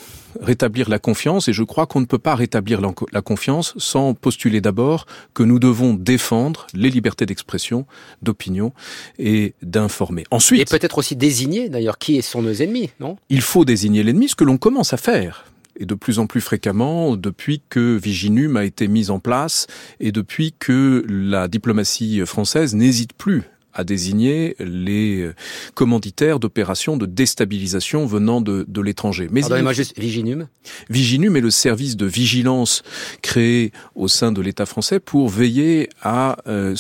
rétablir 0.41 0.89
la 0.89 0.99
confiance 0.99 1.49
et 1.49 1.53
je 1.53 1.63
crois 1.63 1.87
qu'on 1.87 2.01
ne 2.01 2.07
peut 2.07 2.19
pas 2.19 2.35
rétablir 2.35 2.81
la 3.13 3.23
confiance 3.23 3.75
sans 3.77 4.15
postuler 4.15 4.61
d'abord 4.61 5.07
que 5.35 5.43
nous 5.43 5.59
devons 5.59 5.93
défendre 5.93 6.69
les 6.73 6.89
libertés 6.89 7.27
d'expression, 7.27 7.85
d'opinion 8.23 8.73
et 9.19 9.55
d'informer. 9.63 10.25
Ensuite, 10.31 10.61
et 10.61 10.65
peut-être 10.65 10.99
aussi 10.99 11.17
désigner 11.17 11.69
d'ailleurs 11.69 11.99
qui 11.99 12.23
sont 12.23 12.43
nos 12.43 12.53
ennemis, 12.53 12.91
non? 13.01 13.17
Il 13.29 13.43
faut 13.43 13.65
désigner 13.65 14.03
l'ennemi, 14.03 14.29
ce 14.29 14.37
que 14.37 14.45
l'on 14.45 14.57
commence 14.57 14.93
à 14.93 14.97
faire 14.97 15.50
et 15.81 15.87
de 15.87 15.95
plus 15.95 16.21
en 16.21 16.27
plus 16.27 16.41
fréquemment 16.41 17.17
depuis 17.17 17.63
que 17.69 17.97
Viginum 17.97 18.57
a 18.57 18.65
été 18.65 18.87
mise 18.87 19.11
en 19.11 19.19
place 19.19 19.67
et 19.99 20.13
depuis 20.13 20.55
que 20.57 21.05
la 21.09 21.49
diplomatie 21.49 22.25
française 22.27 22.77
n'hésite 22.77 23.15
plus 23.15 23.43
à 23.73 23.85
désigner 23.85 24.57
les 24.59 25.21
euh, 25.21 25.35
commanditaires 25.75 26.41
d'opérations 26.41 26.97
de 26.97 27.07
déstabilisation 27.07 28.07
venant 28.07 28.41
de, 28.41 28.65
de 28.69 28.81
l'étranger. 28.81 29.29
Mais 29.31 29.41
Pardonnez-moi 29.41 29.73
juste, 29.73 29.99
Viginum 29.99 30.49
Viginum 30.89 31.37
est 31.37 31.41
le 31.41 31.51
service 31.51 31.97
de 31.97 32.07
vigilance 32.07 32.83
créé 33.23 33.73
au 33.95 34.09
sein 34.09 34.33
de 34.33 34.41
l'État 34.41 34.67
français 34.67 35.01
pour 35.01 35.29
veiller 35.29 35.89
à 36.03 36.37
euh, 36.47 36.75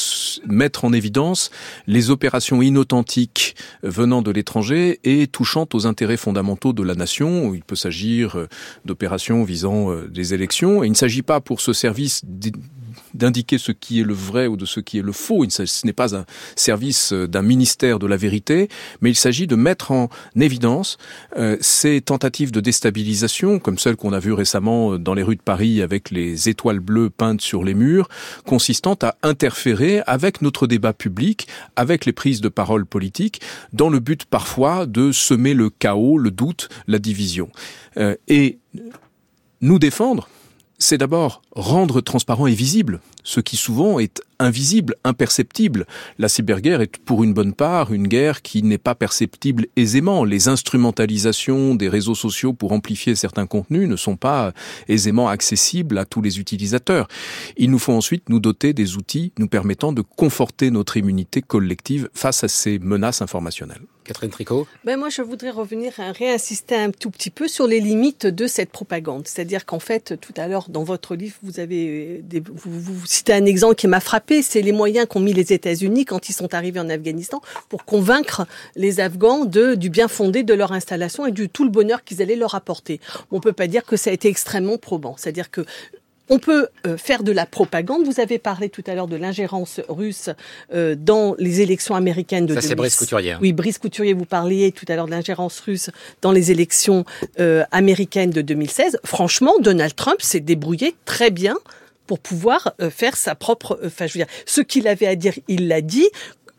mettre 0.47 0.85
en 0.85 0.93
évidence 0.93 1.51
les 1.87 2.11
opérations 2.11 2.63
inauthentiques 2.63 3.57
venant 3.83 4.23
de 4.23 4.31
l'étranger 4.31 5.01
et 5.05 5.27
touchant 5.27 5.69
aux 5.73 5.87
intérêts 5.87 6.17
fondamentaux 6.17 6.73
de 6.73 6.83
la 6.83 6.95
nation. 6.95 7.55
Il 7.55 7.63
peut 7.63 7.77
s'agir 7.77 8.37
euh, 8.37 8.49
d'opérations 8.85 9.45
visant 9.45 9.95
des 10.09 10.35
élections. 10.35 10.83
Et 10.83 10.87
il 10.87 10.91
ne 10.91 10.97
s'agit 10.97 11.23
pas 11.23 11.41
pour 11.41 11.61
ce 11.61 11.73
service 11.73 12.23
d'indiquer 13.15 13.59
ce 13.59 13.73
qui 13.73 14.01
est 14.01 14.05
le 14.05 14.15
vrai 14.15 14.47
ou 14.47 14.57
de 14.57 14.67
ce 14.67 14.81
qui 14.81 14.99
est 14.99 15.03
le 15.03 15.13
faux. 15.13 15.45
Ce 15.49 15.87
n'est 15.87 15.93
pas 15.93 16.15
un 16.17 16.25
service 16.57 17.13
euh, 17.13 17.27
d'un 17.27 17.43
ministère 17.43 17.99
de 17.99 18.07
la 18.07 18.17
vérité, 18.17 18.69
mais 19.01 19.11
il 19.11 19.17
s'agit 19.17 19.47
de 19.47 19.57
mettre 19.57 19.91
en 19.91 20.09
évidence 20.39 20.99
euh, 21.37 21.57
ces 21.61 22.01
tentatives 22.01 22.53
de 22.53 22.61
déstabilisation, 22.61 23.59
comme 23.59 23.79
celles 23.79 23.97
qu'on 23.97 24.13
a 24.13 24.19
vues 24.19 24.33
récemment 24.33 24.93
euh, 24.93 24.99
dans 24.99 25.15
les 25.15 25.23
rues 25.23 25.37
de 25.37 25.43
Paris 25.43 25.83
avec 25.83 26.11
les 26.11 26.49
étoiles 26.49 26.81
bleues 26.81 27.11
peintes 27.11 27.41
sur 27.41 27.65
les 27.65 27.75
murs, 27.75 28.09
consistant 28.47 28.97
à 29.03 29.17
interférer 29.23 30.03
avec 30.07 30.43
notre 30.43 30.67
débat 30.67 30.93
public, 30.93 31.49
avec 31.77 32.07
les 32.07 32.13
prises 32.13 32.41
de 32.41 32.49
parole 32.49 32.87
politiques, 32.87 33.41
dans 33.73 33.89
le 33.89 34.01
but 34.01 34.25
parfois 34.25 34.87
de 34.87 35.13
semer 35.13 35.55
le 35.55 35.71
chaos, 35.71 36.19
le 36.19 36.31
doute, 36.31 36.69
la 36.87 36.99
division. 36.99 37.51
et 38.29 38.59
nous 39.61 39.79
défendre, 39.79 40.29
c'est 40.79 40.97
d'abord 40.99 41.43
rendre 41.53 42.01
transparent 42.01 42.47
et 42.47 42.55
visible 42.55 43.01
ce 43.23 43.41
qui 43.41 43.57
souvent 43.57 43.99
est 43.99 44.23
invisible, 44.39 44.97
imperceptible. 45.05 45.87
La 46.19 46.29
cyberguerre 46.29 46.81
est 46.81 46.97
pour 46.97 47.23
une 47.23 47.35
bonne 47.35 47.53
part 47.53 47.93
une 47.93 48.09
guerre 48.09 48.43
qui 48.43 48.63
n'est 48.63 48.79
pas 48.79 48.95
perceptible 48.95 49.67
aisément. 49.77 50.25
Les 50.25 50.49
instrumentalisations 50.49 51.75
des 51.75 51.89
réseaux 51.89 52.15
sociaux 52.15 52.53
pour 52.53 52.73
amplifier 52.73 53.15
certains 53.15 53.47
contenus 53.47 53.89
ne 53.89 53.97
sont 53.97 54.17
pas 54.17 54.53
aisément 54.89 55.29
accessibles 55.29 55.99
à 55.99 56.05
tous 56.05 56.23
les 56.23 56.41
utilisateurs. 56.41 57.09
Il 57.57 57.71
nous 57.71 57.79
faut 57.79 57.93
ensuite 57.93 58.29
nous 58.29 58.41
doter 58.41 58.73
des 58.73 58.97
outils 58.97 59.33
nous 59.39 59.49
permettant 59.49 59.93
de 59.93 60.03
conforter 60.03 60.71
notre 60.71 60.97
immunité 60.97 61.43
collective 61.43 62.09
face 62.15 62.45
à 62.45 62.49
ces 62.49 62.79
menaces 62.79 63.23
informationnelles. 63.23 63.83
Catherine 64.05 64.31
Tricot 64.31 64.67
ben 64.85 64.99
Moi, 64.99 65.09
je 65.09 65.23
voudrais 65.23 65.51
revenir, 65.51 65.93
à 66.01 66.11
réinsister 66.11 66.75
un 66.75 66.91
tout 66.91 67.11
petit 67.11 67.31
peu 67.31 67.47
sur 67.47 67.69
les 67.69 67.79
limites 67.79 68.27
de 68.27 68.49
cette 68.49 68.71
propagande. 68.71 69.29
C'est-à-dire 69.29 69.67
qu'en 69.67 69.79
fait, 69.79 70.19
tout 70.21 70.35
à 70.37 70.49
l'heure, 70.49 70.69
dans 70.69 70.83
votre 70.83 71.15
livre, 71.15 71.37
vous 71.43 71.61
avez 71.61 72.21
des, 72.23 72.41
vous, 72.41 73.07
citez 73.07 73.33
un 73.33 73.45
exemple 73.47 73.75
qui 73.75 73.89
m'a 73.89 74.01
frappé, 74.01 74.43
c'est 74.43 74.63
les 74.63 74.73
moyens 74.73 75.07
qu'ont 75.09 75.21
mis 75.21 75.33
les 75.33 75.53
États-Unis 75.53 76.05
quand 76.05 76.29
ils 76.29 76.33
sont 76.33 76.55
arrivés 76.55 76.81
en 76.81 76.89
Afghanistan 76.89 77.41
pour 77.69 77.85
convaincre 77.85 78.47
les 78.77 79.01
Afghans 79.01 79.45
de, 79.45 79.75
du 79.75 79.91
bien 79.91 80.09
fondé 80.09 80.43
de 80.43 80.55
leur 80.55 80.73
installation 80.73 81.27
et 81.27 81.33
du 81.33 81.49
tout 81.49 81.65
le 81.65 81.71
bonheur 81.71 82.05
qu'ils 82.05 82.23
allaient 82.23 82.37
leur 82.37 82.55
apporter. 82.55 83.01
On 83.31 83.41
peut 83.41 83.53
pas 83.53 83.67
dire 83.67 83.85
que 83.85 83.97
ça 83.97 84.11
a 84.11 84.13
été 84.13 84.29
extrêmement 84.29 84.79
probant. 84.79 85.15
C'est-à-dire 85.17 85.51
que 85.51 85.65
on 86.31 86.39
peut 86.39 86.69
euh, 86.87 86.97
faire 86.97 87.23
de 87.23 87.33
la 87.33 87.45
propagande. 87.45 88.07
Vous 88.07 88.21
avez 88.21 88.39
parlé 88.39 88.71
tout 88.71 88.85
à 88.87 88.95
l'heure 88.95 89.09
de 89.09 89.17
l'ingérence 89.17 89.81
russe 89.89 90.31
euh, 90.73 90.95
dans 90.97 91.35
les 91.39 91.61
élections 91.61 91.97
américaines 91.97 92.47
de 92.47 92.55
Ça, 92.55 92.63
c'est 92.63 92.77
Brice 92.77 92.97
Couturier. 92.97 93.37
Oui, 93.41 93.53
Brice 93.53 93.79
Couturier, 93.79 94.15
vous 94.15 94.25
parliez 94.25 94.73
tout 94.73 94.87
à 94.89 94.95
l'heure 94.95 95.07
de 95.07 95.11
l'ingérence 95.11 95.59
russe 95.61 95.91
dans 96.23 96.33
les 96.33 96.53
élections 96.53 97.05
euh, 97.41 97.65
américaines 97.73 98.31
de 98.31 98.41
2016. 98.41 99.01
Franchement, 99.05 99.55
Donald 99.61 99.95
Trump 99.95 100.23
s'est 100.23 100.41
débrouillé 100.41 100.95
très 101.05 101.31
bien 101.31 101.57
pour 102.07 102.19
pouvoir 102.19 102.75
faire 102.91 103.17
sa 103.17 103.37
propre, 103.37 103.79
enfin 103.87 104.09
je 104.09 104.15
veux 104.15 104.25
dire, 104.25 104.35
ce 104.45 104.61
qu'il 104.63 104.89
avait 104.89 105.07
à 105.07 105.15
dire, 105.15 105.35
il 105.47 105.69
l'a 105.69 105.81
dit 105.81 106.09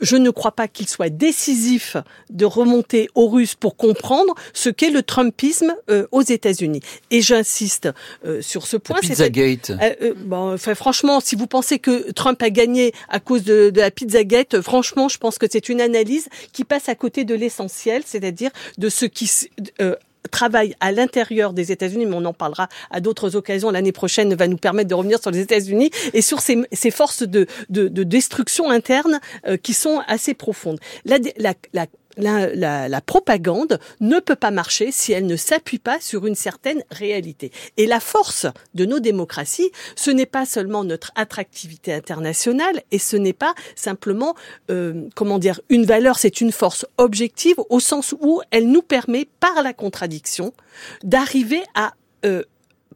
je 0.02 0.16
ne 0.16 0.30
crois 0.30 0.52
pas 0.52 0.68
qu'il 0.68 0.88
soit 0.88 1.10
décisif 1.10 1.98
de 2.30 2.46
remonter 2.46 3.10
aux 3.16 3.28
Russes 3.28 3.56
pour 3.56 3.76
comprendre 3.76 4.34
ce 4.54 4.70
qu'est 4.70 4.90
le 4.90 5.04
Trumpisme 5.04 5.76
euh, 5.90 6.08
aux 6.12 6.22
États-Unis. 6.22 6.82
Et 7.12 7.22
j'insiste 7.22 7.90
euh, 8.26 8.42
sur 8.42 8.68
ce 8.68 8.78
point. 8.78 9.00
Pizzagate. 9.00 9.72
Euh, 9.72 10.14
bon, 10.18 10.54
enfin, 10.54 10.76
franchement, 10.76 11.20
si 11.20 11.36
vous 11.36 11.48
pensez 11.48 11.80
que 11.80 12.12
Trump 12.12 12.42
a 12.42 12.50
gagné 12.50 12.94
à 13.10 13.20
cause 13.20 13.44
de, 13.44 13.70
de 13.70 13.80
la 13.80 13.92
Pizzagate, 13.92 14.62
franchement, 14.62 15.08
je 15.08 15.18
pense 15.18 15.38
que 15.38 15.46
c'est 15.50 15.70
une 15.70 15.82
analyse 15.82 16.28
qui 16.52 16.64
passe 16.64 16.90
à 16.90 16.96
côté 16.96 17.24
de 17.24 17.36
l'essentiel, 17.36 18.04
c'est-à-dire 18.06 18.52
de 18.78 18.90
ce 18.90 19.06
qui 19.06 19.30
travaille 20.30 20.76
à 20.80 20.92
l'intérieur 20.92 21.54
des 21.54 21.72
États-Unis, 21.72 22.06
mais 22.06 22.16
on 22.16 22.26
en 22.26 22.34
parlera 22.34 22.70
à 22.90 23.00
d'autres 23.00 23.36
occasions. 23.36 23.72
L'année 23.72 23.92
prochaine 23.92 24.34
va 24.36 24.48
nous 24.48 24.58
permettre 24.58 24.90
de 24.90 24.96
revenir 24.96 25.20
sur 25.20 25.32
les 25.32 25.40
États-Unis 25.40 25.92
et 26.14 26.22
sur 26.22 26.40
ces, 26.40 26.92
forces 26.92 27.24
de, 27.24 27.48
destruction 27.70 28.70
interne 28.70 29.20
euh, 29.48 29.58
qui 29.58 29.74
sont 29.74 30.02
assez 30.08 30.34
profondes. 30.34 30.80
Propagande 33.06 33.80
ne 34.00 34.20
peut 34.20 34.36
pas 34.36 34.52
marcher 34.52 34.92
si 34.92 35.12
elle 35.12 35.26
ne 35.26 35.36
s'appuie 35.36 35.80
pas 35.80 36.00
sur 36.00 36.26
une 36.26 36.36
certaine 36.36 36.84
réalité. 36.92 37.52
Et 37.78 37.86
la 37.86 38.00
force 38.00 38.48
de 38.74 38.86
nos 38.86 39.00
démocraties, 39.00 39.72
ce 39.96 40.12
n'est 40.12 40.26
pas 40.26 40.46
seulement 40.46 40.84
notre 40.84 41.12
attractivité 41.16 41.94
internationale 41.94 42.82
et 42.92 43.00
ce 43.00 43.18
n'est 43.18 43.34
pas 43.34 43.54
simplement, 43.76 44.36
euh, 44.70 45.08
comment 45.16 45.40
dire, 45.40 45.62
une 45.70 45.86
valeur, 45.86 46.20
c'est 46.20 46.42
une 46.42 46.52
force 46.52 46.86
objective 46.98 47.56
au 47.70 47.80
sens 47.80 48.16
où 48.20 48.42
elle 48.52 48.70
nous 48.70 48.82
permet, 48.82 49.28
par 49.40 49.62
la 49.64 49.74
contradiction, 49.74 50.54
d'arriver 51.04 51.62
à 51.76 51.94
euh, 52.26 52.44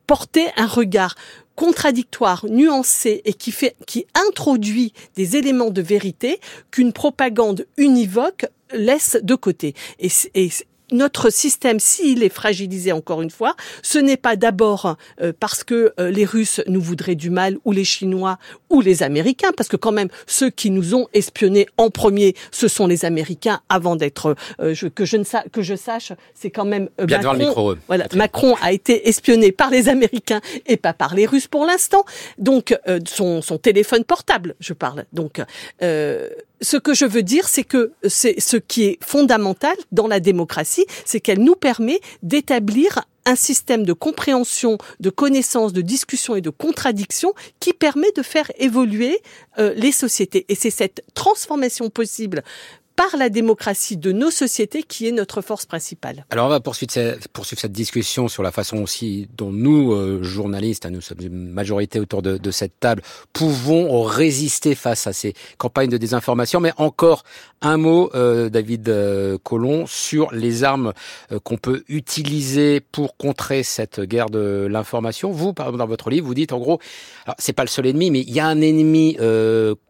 porter 0.07 0.47
un 0.55 0.67
regard 0.67 1.15
contradictoire, 1.55 2.45
nuancé 2.49 3.21
et 3.25 3.33
qui 3.33 3.51
fait, 3.51 3.75
qui 3.87 4.05
introduit 4.27 4.93
des 5.15 5.37
éléments 5.37 5.71
de 5.71 5.81
vérité 5.81 6.39
qu'une 6.69 6.93
propagande 6.93 7.65
univoque 7.77 8.45
laisse 8.73 9.17
de 9.21 9.35
côté. 9.35 9.73
Et, 9.99 10.09
et 10.33 10.49
notre 10.91 11.29
système, 11.29 11.79
s'il 11.79 12.23
est 12.23 12.29
fragilisé 12.29 12.91
encore 12.91 13.21
une 13.21 13.31
fois, 13.31 13.55
ce 13.81 13.97
n'est 13.97 14.17
pas 14.17 14.35
d'abord 14.35 14.97
euh, 15.21 15.33
parce 15.39 15.63
que 15.63 15.93
euh, 15.99 16.11
les 16.11 16.25
Russes 16.25 16.61
nous 16.67 16.81
voudraient 16.81 17.15
du 17.15 17.29
mal 17.29 17.57
ou 17.65 17.71
les 17.71 17.83
Chinois 17.83 18.37
ou 18.69 18.81
les 18.81 19.03
Américains, 19.03 19.51
parce 19.55 19.69
que 19.69 19.77
quand 19.77 19.91
même 19.91 20.09
ceux 20.27 20.49
qui 20.49 20.69
nous 20.69 20.95
ont 20.95 21.07
espionnés 21.13 21.67
en 21.77 21.89
premier, 21.89 22.35
ce 22.51 22.67
sont 22.67 22.87
les 22.87 23.05
Américains 23.05 23.61
avant 23.69 23.95
d'être 23.95 24.35
euh, 24.59 24.75
que 24.93 25.05
je 25.05 25.17
ne 25.17 25.25
que 25.49 25.61
je 25.61 25.75
sache, 25.75 26.11
c'est 26.33 26.51
quand 26.51 26.65
même 26.65 26.89
Bien 26.99 27.17
Macron. 27.17 27.33
Le 27.33 27.39
micro, 27.39 27.75
voilà, 27.87 28.07
Macron 28.15 28.55
a 28.61 28.71
été 28.71 29.09
espionné 29.09 29.51
par 29.51 29.69
les 29.69 29.89
Américains 29.89 30.41
et 30.67 30.77
pas 30.77 30.93
par 30.93 31.15
les 31.15 31.25
Russes 31.25 31.47
pour 31.47 31.65
l'instant. 31.65 32.05
Donc 32.37 32.77
son, 33.07 33.41
son 33.41 33.57
téléphone 33.57 34.03
portable, 34.03 34.55
je 34.59 34.73
parle. 34.73 35.05
Donc 35.13 35.41
ce 36.61 36.77
que 36.77 36.93
je 36.93 37.05
veux 37.05 37.23
dire, 37.23 37.47
c'est 37.47 37.63
que 37.63 37.91
c'est 38.07 38.39
ce 38.39 38.57
qui 38.57 38.83
est 38.83 38.97
fondamental 39.03 39.75
dans 39.91 40.07
la 40.07 40.19
démocratie, 40.19 40.85
c'est 41.05 41.19
qu'elle 41.19 41.39
nous 41.39 41.55
permet 41.55 41.99
d'établir 42.23 43.05
un 43.25 43.35
système 43.35 43.85
de 43.85 43.93
compréhension, 43.93 44.77
de 44.99 45.09
connaissance, 45.09 45.73
de 45.73 45.81
discussion 45.81 46.35
et 46.35 46.41
de 46.41 46.51
contradiction 46.51 47.33
qui 47.59 47.73
permet 47.73 48.11
de 48.15 48.21
faire 48.21 48.51
évoluer 48.57 49.19
euh, 49.57 49.73
les 49.75 49.91
sociétés. 49.91 50.45
Et 50.47 50.55
c'est 50.55 50.69
cette 50.69 51.03
transformation 51.15 51.89
possible 51.89 52.43
par 52.95 53.17
la 53.17 53.29
démocratie 53.29 53.97
de 53.97 54.11
nos 54.11 54.31
sociétés 54.31 54.83
qui 54.83 55.07
est 55.07 55.11
notre 55.11 55.41
force 55.41 55.65
principale. 55.65 56.25
Alors 56.29 56.47
on 56.47 56.49
va 56.49 56.59
poursuivre 56.59 56.91
cette, 56.91 57.71
discussion 57.71 58.27
sur 58.27 58.43
la 58.43 58.51
façon 58.51 58.77
aussi 58.77 59.27
dont 59.37 59.51
nous, 59.51 59.93
euh, 59.93 60.23
journalistes, 60.23 60.85
hein, 60.85 60.91
nous 60.91 61.01
sommes 61.01 61.21
une 61.21 61.49
majorité 61.49 61.99
autour 61.99 62.21
de, 62.21 62.37
de, 62.37 62.51
cette 62.51 62.79
table, 62.79 63.01
pouvons 63.33 64.03
résister 64.03 64.75
face 64.75 65.07
à 65.07 65.13
ces 65.13 65.33
campagnes 65.57 65.89
de 65.89 65.97
désinformation. 65.97 66.59
Mais 66.59 66.71
encore 66.77 67.23
un 67.61 67.77
mot, 67.77 68.11
euh, 68.15 68.49
David 68.49 68.87
euh, 68.89 69.37
Colomb, 69.43 69.85
sur 69.87 70.31
les 70.31 70.63
armes 70.63 70.93
qu'on 71.43 71.57
peut 71.57 71.83
utiliser 71.89 72.79
pour 72.79 73.17
contrer 73.17 73.63
cette 73.63 74.01
guerre 74.01 74.29
de 74.29 74.67
l'information. 74.69 75.31
Vous, 75.31 75.53
dans 75.53 75.87
votre 75.87 76.09
livre, 76.09 76.27
vous 76.27 76.33
dites 76.33 76.53
en 76.53 76.59
gros, 76.59 76.79
c'est 77.37 77.53
pas 77.53 77.63
le 77.63 77.69
seul 77.69 77.87
ennemi, 77.87 78.11
mais 78.11 78.21
il 78.21 78.33
y 78.33 78.39
a 78.39 78.47
un 78.47 78.61
ennemi 78.61 79.17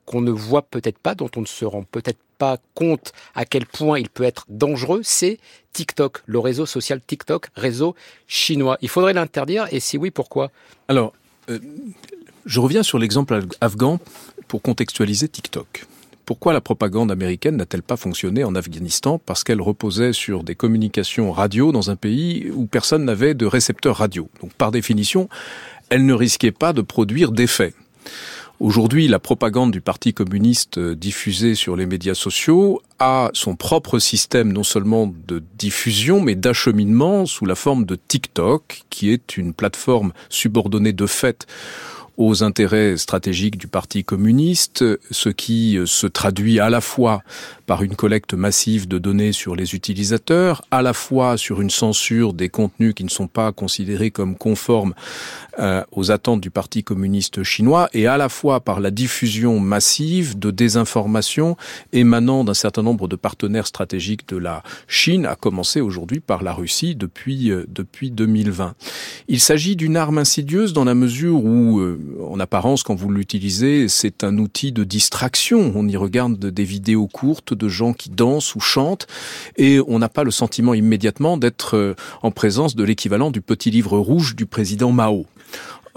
qu'on 0.06 0.22
ne 0.22 0.32
voit 0.32 0.62
peut-être 0.64 1.00
pas, 1.00 1.16
dont 1.16 1.30
on 1.36 1.42
ne 1.42 1.46
se 1.46 1.66
rend 1.66 1.84
peut-être 1.84 2.20
pas 2.38 2.58
compte 2.74 3.14
à 3.34 3.46
quel 3.46 3.66
point 3.66 4.00
il 4.00 4.10
peut 4.10 4.24
être 4.24 4.46
dangereux, 4.50 5.02
c'est 5.04 5.40
TikTok, 5.74 6.22
le 6.26 6.40
réseau 6.40 6.66
social 6.66 7.02
TikTok, 7.06 7.48
réseau 7.56 7.96
chinois. 8.28 8.78
Il 8.82 8.90
faudrait 8.90 9.14
l'interdire 9.14 9.68
et 9.72 9.80
si 9.80 9.98
oui, 9.98 10.12
pourquoi? 10.12 10.52
Alors, 10.88 11.14
euh, 11.50 11.60
je 12.46 12.60
reviens 12.60 12.84
sur 12.84 13.00
l'exemple 13.00 13.40
afghan 13.62 14.00
pour 14.48 14.62
contextualiser 14.62 15.28
TikTok. 15.28 15.86
Pourquoi 16.26 16.54
la 16.54 16.62
propagande 16.62 17.12
américaine 17.12 17.58
n'a-t-elle 17.58 17.84
pas 17.84 17.98
fonctionné 17.98 18.44
en 18.44 18.56
Afghanistan? 18.56 19.20
Parce 19.24 19.44
qu'elle 19.44 19.62
reposait 19.62 20.12
sur 20.12 20.44
des 20.44 20.56
communications 20.56 21.32
radio 21.32 21.72
dans 21.72 21.92
un 21.92 21.96
pays 21.96 22.50
où 22.52 22.66
personne 22.66 23.06
n'avait 23.06 23.36
de 23.36 23.46
récepteur 23.46 23.98
radio. 23.98 24.28
Donc 24.42 24.52
par 24.54 24.72
définition, 24.72 25.30
elle 25.90 26.06
ne 26.06 26.14
risquait 26.14 26.52
pas 26.52 26.74
de 26.74 26.82
produire 26.82 27.32
d'effets. 27.32 27.74
Aujourd'hui, 28.62 29.10
la 29.10 29.20
propagande 29.20 29.72
du 29.72 29.82
Parti 29.82 30.14
communiste 30.14 30.78
euh, 30.78 30.96
diffusée 30.96 31.56
sur 31.56 31.76
les 31.76 31.86
médias 31.86 32.14
sociaux 32.14 32.82
a 33.00 33.30
son 33.34 33.58
propre 33.58 34.00
système 34.00 34.54
non 34.54 34.64
seulement 34.64 35.14
de 35.28 35.44
diffusion, 35.58 36.22
mais 36.22 36.36
d'acheminement 36.36 37.26
sous 37.26 37.46
la 37.46 37.56
forme 37.56 37.86
de 37.86 37.98
TikTok, 37.98 38.84
qui 38.90 39.12
est 39.12 39.36
une 39.36 39.54
plateforme 39.54 40.14
subordonnée 40.30 40.94
de 40.94 41.06
fait 41.06 41.46
aux 42.18 42.44
intérêts 42.44 42.98
stratégiques 42.98 43.58
du 43.58 43.68
Parti 43.68 44.04
communiste, 44.04 44.84
ce 45.12 45.30
qui 45.30 45.78
euh, 45.78 45.86
se 45.86 46.08
traduit 46.08 46.60
à 46.60 46.70
la 46.70 46.82
fois 46.82 47.24
par 47.66 47.84
une 47.84 47.96
collecte 47.96 48.34
massive 48.34 48.88
de 48.88 48.98
données 48.98 49.32
sur 49.32 49.56
les 49.56 49.76
utilisateurs, 49.76 50.64
à 50.72 50.82
la 50.82 50.94
fois 50.94 51.38
sur 51.38 51.62
une 51.62 51.70
censure 51.70 52.34
des 52.34 52.50
contenus 52.50 52.94
qui 52.94 53.04
ne 53.04 53.10
sont 53.10 53.28
pas 53.28 53.52
considérés 53.52 54.12
comme 54.12 54.36
conformes 54.36 54.94
euh, 55.60 55.84
aux 55.92 56.12
attentes 56.12 56.42
du 56.42 56.52
Parti 56.52 56.84
communiste 56.84 57.44
chinois, 57.44 57.90
et 57.94 58.08
à 58.08 58.18
la 58.18 58.30
fois 58.30 58.60
par 58.60 58.80
la 58.80 58.92
diffusion 58.92 59.60
massive 59.60 60.38
de 60.38 60.52
désinformation 60.52 61.58
émanant 61.92 62.44
d'un 62.44 62.54
certain 62.54 62.84
nombre 62.84 63.08
de 63.08 63.16
partenaires 63.16 63.68
stratégiques 63.68 64.28
de 64.30 64.38
la 64.38 64.64
Chine, 64.88 65.26
à 65.26 65.36
commencer 65.36 65.82
aujourd'hui 65.82 66.20
par 66.20 66.44
la 66.44 66.54
Russie 66.54 66.96
depuis, 66.96 67.52
euh, 67.52 67.66
depuis 67.68 68.12
2020. 68.12 68.76
Il 69.28 69.40
s'agit 69.40 69.76
d'une 69.76 69.98
arme 69.98 70.18
insidieuse 70.18 70.74
dans 70.74 70.86
la 70.86 70.96
mesure 70.96 71.44
où 71.44 71.82
en 72.22 72.40
apparence, 72.40 72.84
quand 72.84 72.96
vous 72.96 73.10
l'utilisez, 73.10 73.88
c'est 73.88 74.24
un 74.24 74.38
outil 74.38 74.72
de 74.72 74.84
distraction. 74.84 75.74
On 75.76 75.88
y 75.88 75.98
regarde 75.98 76.38
des 76.38 76.64
vidéos 76.64 77.08
courtes 77.08 77.54
de 77.54 77.68
gens 77.68 77.94
qui 77.94 78.10
dansent 78.10 78.56
ou 78.56 78.60
chantent 78.60 79.08
et 79.58 79.80
on 79.88 80.00
n'a 80.00 80.10
pas 80.10 80.24
le 80.24 80.32
sentiment 80.32 80.74
immédiatement 80.74 81.38
d'être 81.38 81.76
euh, 81.76 81.96
en 82.22 82.32
présence 82.32 82.76
de 82.76 82.84
l'équivalent 82.84 83.32
du 83.32 83.42
petit 83.42 83.72
livre 83.72 83.98
rouge 83.98 84.36
du 84.36 84.46
président 84.46 84.92
Mao. 84.92 85.26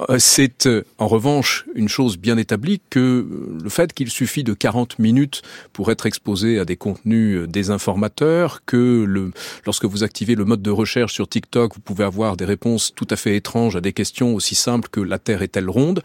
Euh, 0.08 0.18
c'est 0.18 0.66
euh, 0.66 0.84
en 0.98 1.08
revanche 1.08 1.64
une 1.74 1.88
chose 1.88 2.18
bien 2.18 2.37
établie 2.37 2.80
que 2.90 3.00
euh, 3.00 3.58
le 3.62 3.68
fait 3.68 3.92
qu'il 3.92 4.11
suffit 4.11 4.44
de 4.44 4.54
40 4.54 4.98
minutes 4.98 5.42
pour 5.72 5.90
être 5.90 6.06
exposé 6.06 6.58
à 6.58 6.64
des 6.64 6.76
contenus 6.76 7.48
désinformateurs, 7.48 8.64
que 8.64 9.04
le, 9.06 9.32
lorsque 9.66 9.84
vous 9.84 10.04
activez 10.04 10.34
le 10.34 10.44
mode 10.44 10.62
de 10.62 10.70
recherche 10.70 11.12
sur 11.12 11.28
TikTok, 11.28 11.74
vous 11.74 11.80
pouvez 11.80 12.04
avoir 12.04 12.37
des 12.37 12.44
réponses 12.44 12.92
tout 12.94 13.08
à 13.11 13.16
fait 13.16 13.37
étranges 13.37 13.76
à 13.76 13.80
des 13.80 13.92
questions 13.92 14.34
aussi 14.34 14.54
simples 14.54 14.88
que 14.88 15.00
la 15.00 15.18
Terre 15.18 15.42
est-elle 15.42 15.68
ronde, 15.68 16.02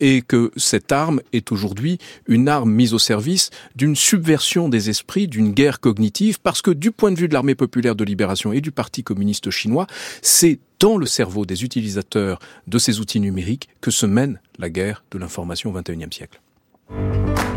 et 0.00 0.22
que 0.22 0.50
cette 0.56 0.92
arme 0.92 1.20
est 1.32 1.52
aujourd'hui 1.52 1.98
une 2.26 2.48
arme 2.48 2.70
mise 2.70 2.94
au 2.94 2.98
service 2.98 3.50
d'une 3.76 3.96
subversion 3.96 4.68
des 4.68 4.88
esprits, 4.90 5.28
d'une 5.28 5.52
guerre 5.52 5.80
cognitive, 5.80 6.40
parce 6.40 6.62
que 6.62 6.70
du 6.70 6.90
point 6.90 7.12
de 7.12 7.18
vue 7.18 7.28
de 7.28 7.34
l'armée 7.34 7.54
populaire 7.54 7.94
de 7.94 8.04
libération 8.04 8.52
et 8.52 8.60
du 8.60 8.72
Parti 8.72 9.02
communiste 9.02 9.50
chinois, 9.50 9.86
c'est 10.22 10.58
dans 10.80 10.96
le 10.96 11.06
cerveau 11.06 11.46
des 11.46 11.64
utilisateurs 11.64 12.38
de 12.66 12.78
ces 12.78 13.00
outils 13.00 13.20
numériques 13.20 13.68
que 13.80 13.90
se 13.90 14.06
mène 14.06 14.40
la 14.58 14.70
guerre 14.70 15.04
de 15.10 15.18
l'information 15.18 15.70
au 15.70 15.80
XXIe 15.80 16.08
siècle. 16.10 16.40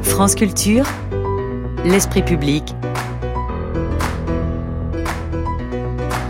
France 0.03 0.35
Culture, 0.35 0.85
l'esprit 1.85 2.23
public. 2.23 2.63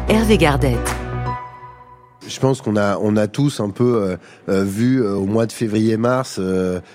Hervé 0.09 0.37
Gardette 0.37 1.06
je 2.27 2.39
pense 2.39 2.61
qu'on 2.61 2.75
a, 2.75 2.97
on 2.97 3.15
a 3.15 3.27
tous 3.27 3.59
un 3.59 3.69
peu 3.69 3.95
euh, 3.95 4.17
euh, 4.49 4.63
vu 4.63 5.01
euh, 5.01 5.15
au 5.15 5.25
mois 5.25 5.45
de 5.45 5.51
février-mars 5.51 6.39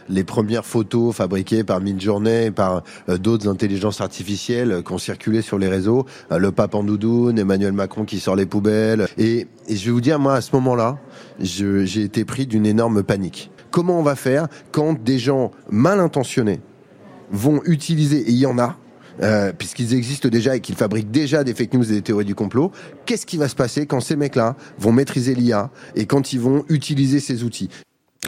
les 0.09 0.25
premières 0.25 0.64
photos 0.64 1.14
fabriquées 1.14 1.64
par 1.64 1.81
Midjourney 1.81 2.47
et 2.47 2.51
par 2.51 2.83
d'autres 3.09 3.49
intelligences 3.49 4.01
artificielles 4.01 4.83
qui 4.85 4.92
ont 4.92 4.99
circulé 4.99 5.42
sur 5.42 5.59
les 5.59 5.68
réseaux. 5.68 6.07
le 6.31 6.53
pape 6.53 6.75
en 6.75 6.85
doudoune, 6.85 7.38
Emmanuel 7.38 7.73
Macron 7.73 8.05
qui 8.05 8.21
sort 8.21 8.37
les 8.37 8.47
poubelles. 8.47 9.07
Et, 9.18 9.47
et 9.68 9.77
je 9.77 9.87
vais 9.87 9.90
vous 9.90 10.01
dire, 10.01 10.18
moi, 10.18 10.35
à 10.35 10.40
ce 10.40 10.55
moment-là, 10.57 10.99
j'ai 11.40 12.03
été 12.03 12.25
pris 12.25 12.47
d'une 12.47 12.66
énorme 12.66 13.03
panique. 13.03 13.51
Comment 13.71 13.99
on 13.99 14.03
va 14.03 14.16
faire 14.16 14.49
quand 14.71 15.03
des 15.03 15.18
gens 15.18 15.51
mal 15.71 16.01
intentionnés 16.01 16.61
vont 17.31 17.62
utiliser, 17.64 18.18
et 18.18 18.31
il 18.31 18.38
y 18.38 18.47
en 18.47 18.59
a, 18.59 18.77
euh, 19.22 19.53
puisqu'ils 19.53 19.94
existent 19.94 20.29
déjà 20.29 20.57
et 20.57 20.61
qu'ils 20.61 20.77
fabriquent 20.77 21.11
déjà 21.11 21.44
des 21.44 21.55
fake 21.55 21.75
news 21.75 21.90
et 21.90 21.96
des 21.96 22.03
théories 22.03 22.25
du 22.25 22.35
complot, 22.35 22.72
qu'est-ce 23.07 23.27
qui 23.27 23.37
va 23.37 23.48
se 23.48 23.55
passer 23.55 23.87
quand 23.87 24.01
ces 24.01 24.16
mecs-là 24.16 24.57
vont 24.79 24.92
maîtriser 24.92 25.35
l'IA 25.35 25.70
et 25.94 26.07
quand 26.07 26.33
ils 26.33 26.40
vont 26.40 26.64
utiliser 26.68 27.20
ces 27.20 27.44
outils? 27.44 27.68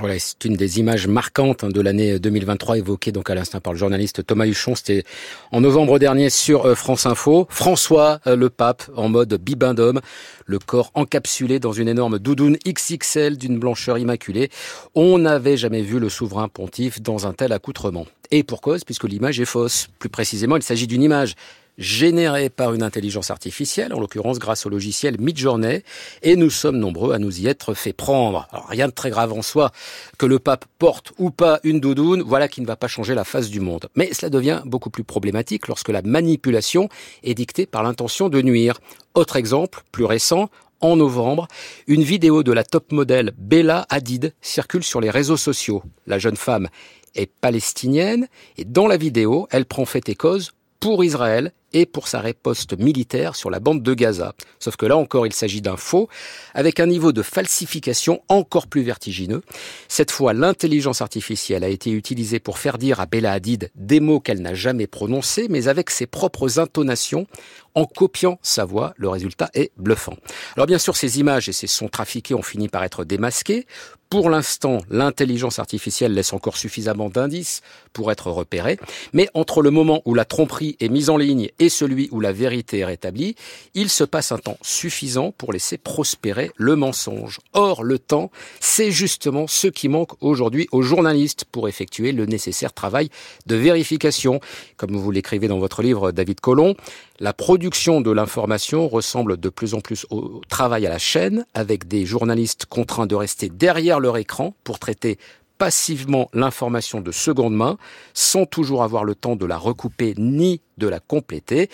Voilà, 0.00 0.18
c'est 0.18 0.44
une 0.44 0.57
des 0.57 0.80
images 0.80 1.07
marquantes 1.07 1.62
hein, 1.62 1.68
de 1.68 1.80
l'année 1.80 2.18
2023 2.18 2.78
évoquée 2.78 3.12
donc 3.12 3.30
à 3.30 3.37
l'instant 3.37 3.61
par 3.61 3.72
le 3.72 3.78
journaliste 3.78 4.26
Thomas 4.26 4.44
Huchon. 4.44 4.74
C'était 4.74 5.04
en 5.52 5.61
novembre 5.61 6.00
dernier 6.00 6.30
sur 6.30 6.66
euh, 6.66 6.74
France 6.74 7.07
Info. 7.07 7.46
François 7.48 8.18
euh, 8.26 8.35
le 8.35 8.50
pape 8.50 8.83
en 8.96 9.09
mode 9.09 9.33
bibendum, 9.35 10.00
le 10.46 10.59
corps 10.59 10.90
encapsulé 10.94 11.61
dans 11.61 11.72
une 11.72 11.87
énorme 11.87 12.18
doudoune 12.18 12.57
XXL 12.66 13.38
d'une 13.38 13.61
blancheur 13.61 13.96
immaculée. 13.96 14.50
On 14.96 15.18
n'avait 15.18 15.57
jamais 15.57 15.83
vu 15.83 16.00
le 16.00 16.09
souverain 16.09 16.48
pontife 16.48 17.00
dans 17.00 17.28
un 17.28 17.33
tel 17.33 17.52
accoutrement. 17.52 18.07
Et 18.33 18.42
pour 18.42 18.62
cause, 18.62 18.83
puisque 18.83 19.04
l'image 19.04 19.38
est 19.38 19.44
fausse. 19.44 19.87
Plus 20.00 20.09
précisément, 20.09 20.57
il 20.57 20.62
s'agit 20.64 20.88
d'une 20.88 21.04
image 21.04 21.37
générés 21.79 22.51
par 22.51 22.75
une 22.75 22.83
intelligence 22.83 23.31
artificielle, 23.31 23.93
en 23.93 24.01
l'occurrence 24.01 24.39
grâce 24.39 24.67
au 24.67 24.69
logiciel 24.69 25.21
Midjourney, 25.21 25.83
et 26.23 26.37
nous 26.37 26.51
sommes 26.51 26.79
nombreux 26.79 27.13
à 27.13 27.19
nous 27.19 27.41
y 27.41 27.47
être 27.47 27.75
fait 27.75 27.93
prendre. 27.93 28.49
Alors 28.53 28.69
rien 28.69 28.89
de 28.89 28.93
très 28.93 29.11
grave 29.11 29.33
en 29.33 29.43
soi 29.43 29.73
que 30.19 30.27
le 30.27 30.39
pape 30.39 30.67
porte 30.79 31.13
ou 31.19 31.31
pas 31.31 31.61
une 31.65 31.81
doudoune, 31.81 32.23
voilà 32.23 32.49
qui 32.49 32.61
ne 32.61 32.67
va 32.67 32.77
pas 32.77 32.89
changer 32.89 33.15
la 33.15 33.25
face 33.25 33.51
du 33.51 33.61
monde. 33.61 33.89
Mais 33.95 34.13
cela 34.13 34.31
devient 34.31 34.63
beaucoup 34.65 34.91
plus 34.91 35.05
problématique 35.05 35.69
lorsque 35.69 35.89
la 35.89 36.03
manipulation 36.03 36.89
est 37.23 37.35
dictée 37.35 37.67
par 37.67 37.83
l'intention 37.83 38.29
de 38.29 38.41
nuire. 38.43 38.81
Autre 39.15 39.37
exemple, 39.37 39.83
plus 39.93 40.05
récent, 40.05 40.51
en 40.81 40.97
novembre, 40.97 41.49
une 41.87 42.03
vidéo 42.03 42.43
de 42.43 42.53
la 42.53 42.63
top 42.63 42.93
modèle 42.93 43.33
Bella 43.39 43.87
Hadid 43.89 44.35
circule 44.43 44.85
sur 44.85 45.01
les 45.01 45.11
réseaux 45.11 45.37
sociaux. 45.37 45.83
La 46.07 46.19
jeune 46.19 46.37
femme 46.37 46.68
est 47.14 47.31
palestinienne 47.41 48.29
et 48.59 48.64
dans 48.64 48.87
la 48.87 48.97
vidéo, 48.97 49.49
elle 49.51 49.64
prend 49.64 49.87
fait 49.87 50.09
et 50.09 50.14
cause 50.14 50.53
pour 50.81 51.03
Israël 51.03 51.53
et 51.75 51.85
pour 51.85 52.09
sa 52.09 52.20
riposte 52.20 52.79
militaire 52.79 53.37
sur 53.37 53.51
la 53.51 53.61
bande 53.61 53.83
de 53.83 53.95
Gaza. 53.95 54.33
Sauf 54.59 54.77
que 54.77 54.87
là 54.87 54.97
encore, 54.97 55.27
il 55.27 55.33
s'agit 55.35 55.61
d'un 55.61 55.77
faux, 55.77 56.09
avec 56.55 56.81
un 56.81 56.87
niveau 56.87 57.12
de 57.12 57.20
falsification 57.20 58.22
encore 58.29 58.68
plus 58.68 58.83
vertigineux. 58.83 59.43
Cette 59.89 60.11
fois, 60.11 60.33
l'intelligence 60.33 61.03
artificielle 61.03 61.64
a 61.64 61.68
été 61.68 61.91
utilisée 61.91 62.39
pour 62.39 62.59
faire 62.59 62.79
dire 62.79 63.01
à 63.01 63.07
Bella 63.07 63.33
Hadid 63.33 63.70
des 63.75 64.01
mots 64.01 64.20
qu'elle 64.20 64.41
n'a 64.41 64.55
jamais 64.55 64.87
prononcés, 64.87 65.49
mais 65.51 65.68
avec 65.68 65.91
ses 65.91 66.07
propres 66.07 66.59
intonations, 66.59 67.27
en 67.75 67.85
copiant 67.87 68.39
sa 68.43 68.64
voix. 68.64 68.95
Le 68.97 69.09
résultat 69.09 69.51
est 69.55 69.72
bluffant. 69.77 70.16
Alors 70.57 70.66
bien 70.66 70.79
sûr, 70.79 70.97
ces 70.97 71.18
images 71.18 71.49
et 71.49 71.53
ces 71.53 71.66
sons 71.66 71.89
trafiqués 71.89 72.35
ont 72.35 72.43
fini 72.43 72.68
par 72.68 72.85
être 72.85 73.05
démasqués. 73.05 73.66
Pour 74.14 74.31
l'instant, 74.31 74.79
l'intelligence 74.91 75.59
artificielle 75.59 76.14
laisse 76.14 76.33
encore 76.33 76.57
suffisamment 76.57 77.09
d'indices 77.09 77.62
pour 77.93 78.12
être 78.12 78.31
repérée, 78.31 78.79
mais 79.12 79.29
entre 79.35 79.61
le 79.61 79.70
moment 79.70 80.03
où 80.05 80.14
la 80.14 80.25
tromperie 80.25 80.77
est 80.79 80.89
mise 80.89 81.11
en 81.11 81.16
ligne 81.16 81.51
et 81.59 81.68
celui 81.68 82.09
où 82.12 82.20
la 82.20 82.31
vérité 82.31 82.79
est 82.79 82.85
rétablie, 82.85 83.35
il 83.75 83.89
se 83.89 84.05
passe 84.05 84.31
un 84.31 84.39
temps 84.39 84.59
suffisant 84.62 85.33
pour 85.33 85.53
laisser 85.53 85.79
prospérer 85.79 86.53
le 86.57 86.77
mensonge. 86.77 87.41
Or, 87.55 87.83
le 87.83 87.99
temps, 87.99 88.31
c'est 88.61 88.93
justement 88.93 89.49
ce 89.49 89.66
qui 89.66 89.89
manque 89.89 90.12
aujourd'hui 90.22 90.68
aux 90.70 90.83
journalistes 90.83 91.45
pour 91.51 91.68
effectuer 91.68 92.12
le 92.12 92.27
nécessaire 92.27 92.72
travail 92.72 93.09
de 93.47 93.57
vérification. 93.57 94.39
Comme 94.77 94.97
vous 94.97 95.11
l'écrivez 95.11 95.49
dans 95.49 95.59
votre 95.59 95.83
livre, 95.83 96.12
David 96.12 96.41
Colomb, 96.41 96.77
la 97.18 97.33
de 97.65 98.11
l'information 98.11 98.89
ressemble 98.89 99.39
de 99.39 99.49
plus 99.49 99.73
en 99.73 99.81
plus 99.81 100.07
au 100.11 100.43
travail 100.49 100.87
à 100.87 100.91
la 100.91 100.99
chaîne, 100.99 101.47
avec 101.55 101.89
des 101.89 102.05
journalistes 102.05 102.67
contraints 102.67 103.07
de 103.07 103.15
rester 103.15 103.49
derrière 103.49 104.01
leur 104.01 104.19
écran 104.19 104.55
pour 104.65 104.79
traiter 104.79 105.19
passivement 105.57 106.29
l'information 106.35 107.01
de 107.01 107.11
seconde 107.11 107.55
main, 107.55 107.79
sans 108.12 108.45
toujours 108.45 108.83
avoir 108.83 109.05
le 109.05 109.15
temps 109.15 109.37
de 109.37 109.47
la 109.47 109.57
recouper 109.57 110.15
ni 110.19 110.61
de 110.77 110.89
la 110.89 111.01
compléter. 111.01 111.71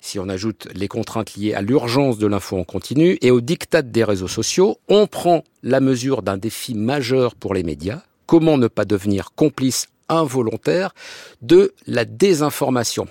Si 0.00 0.20
on 0.20 0.28
ajoute 0.28 0.68
les 0.74 0.86
contraintes 0.86 1.34
liées 1.34 1.54
à 1.54 1.62
l'urgence 1.62 2.18
de 2.18 2.28
l'info 2.28 2.56
en 2.56 2.64
continu 2.64 3.18
et 3.20 3.32
au 3.32 3.40
diktat 3.40 3.82
des 3.82 4.04
réseaux 4.04 4.28
sociaux, 4.28 4.78
on 4.88 5.08
prend 5.08 5.42
la 5.62 5.80
mesure 5.80 6.22
d'un 6.22 6.36
défi 6.36 6.74
majeur 6.74 7.34
pour 7.34 7.54
les 7.54 7.64
médias. 7.64 8.02
Comment 8.26 8.56
ne 8.56 8.68
pas 8.68 8.84
devenir 8.84 9.32
complice 9.34 9.88
involontaire 10.08 10.94
de 11.42 11.72
la 11.86 12.04
désinformation? 12.04 13.08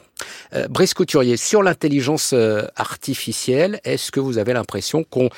Euh, 0.53 0.67
Brice 0.67 0.93
Couturier, 0.93 1.37
sur 1.37 1.63
l'intelligence 1.63 2.31
euh, 2.33 2.65
artificielle, 2.75 3.79
est-ce 3.83 4.11
que 4.11 4.19
vous 4.19 4.37
avez 4.37 4.53
l'impression 4.53 5.03
qu'on, 5.03 5.29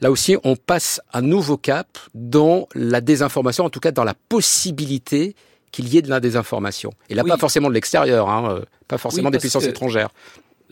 là 0.00 0.10
aussi, 0.10 0.36
on 0.44 0.56
passe 0.56 1.00
un 1.12 1.22
nouveau 1.22 1.56
cap 1.56 1.98
dans 2.14 2.68
la 2.74 3.00
désinformation, 3.00 3.64
en 3.64 3.70
tout 3.70 3.80
cas 3.80 3.92
dans 3.92 4.04
la 4.04 4.14
possibilité 4.28 5.34
qu'il 5.70 5.88
y 5.88 5.98
ait 5.98 6.02
de 6.02 6.10
la 6.10 6.20
désinformation? 6.20 6.92
Et 7.08 7.14
là, 7.14 7.24
pas 7.24 7.36
forcément 7.36 7.68
de 7.68 7.74
l'extérieur, 7.74 8.28
hein, 8.28 8.56
euh, 8.56 8.64
pas 8.88 8.98
forcément 8.98 9.30
des 9.30 9.38
puissances 9.38 9.64
étrangères 9.64 10.10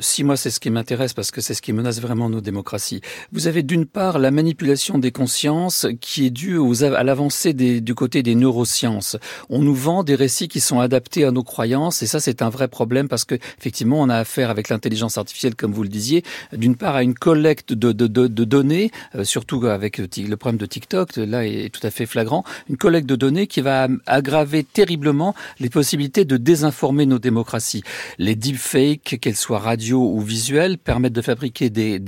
si 0.00 0.24
moi 0.24 0.36
c'est 0.36 0.50
ce 0.50 0.60
qui 0.60 0.70
m'intéresse 0.70 1.12
parce 1.12 1.30
que 1.30 1.40
c'est 1.40 1.54
ce 1.54 1.62
qui 1.62 1.72
menace 1.72 2.00
vraiment 2.00 2.28
nos 2.28 2.40
démocraties. 2.40 3.00
Vous 3.32 3.46
avez 3.46 3.62
d'une 3.62 3.86
part 3.86 4.18
la 4.18 4.30
manipulation 4.30 4.98
des 4.98 5.12
consciences 5.12 5.86
qui 6.00 6.26
est 6.26 6.30
due 6.30 6.56
aux, 6.56 6.82
à 6.82 7.04
l'avancée 7.04 7.52
du 7.52 7.94
côté 7.94 8.22
des 8.22 8.34
neurosciences. 8.34 9.16
On 9.48 9.60
nous 9.60 9.74
vend 9.74 10.02
des 10.02 10.14
récits 10.14 10.48
qui 10.48 10.60
sont 10.60 10.80
adaptés 10.80 11.24
à 11.24 11.30
nos 11.30 11.42
croyances 11.42 12.02
et 12.02 12.06
ça 12.06 12.20
c'est 12.20 12.42
un 12.42 12.48
vrai 12.48 12.68
problème 12.68 13.08
parce 13.08 13.24
que 13.24 13.36
effectivement 13.58 14.00
on 14.00 14.08
a 14.08 14.16
affaire 14.16 14.50
avec 14.50 14.68
l'intelligence 14.68 15.18
artificielle 15.18 15.54
comme 15.54 15.72
vous 15.72 15.82
le 15.82 15.88
disiez, 15.88 16.24
d'une 16.52 16.76
part 16.76 16.96
à 16.96 17.02
une 17.02 17.14
collecte 17.14 17.72
de, 17.72 17.92
de, 17.92 18.06
de, 18.06 18.44
données, 18.44 18.90
euh, 19.14 19.24
surtout 19.24 19.64
avec 19.66 19.98
le 19.98 20.36
problème 20.36 20.58
de 20.58 20.66
TikTok, 20.66 21.16
là 21.16 21.46
est 21.46 21.68
tout 21.70 21.86
à 21.86 21.90
fait 21.90 22.06
flagrant, 22.06 22.44
une 22.68 22.76
collecte 22.76 23.08
de 23.08 23.16
données 23.16 23.46
qui 23.46 23.60
va 23.60 23.88
aggraver 24.06 24.64
terriblement 24.64 25.34
les 25.58 25.68
possibilités 25.68 26.24
de 26.24 26.36
désinformer 26.36 27.06
nos 27.06 27.18
démocraties. 27.18 27.82
Les 28.18 28.34
deepfakes, 28.34 29.18
qu'elles 29.20 29.36
soient 29.36 29.58
radio 29.58 29.89
ou 29.98 30.20
visuels 30.20 30.78
permettent 30.78 31.12
de 31.12 31.22
fabriquer 31.22 31.70
des, 31.70 32.00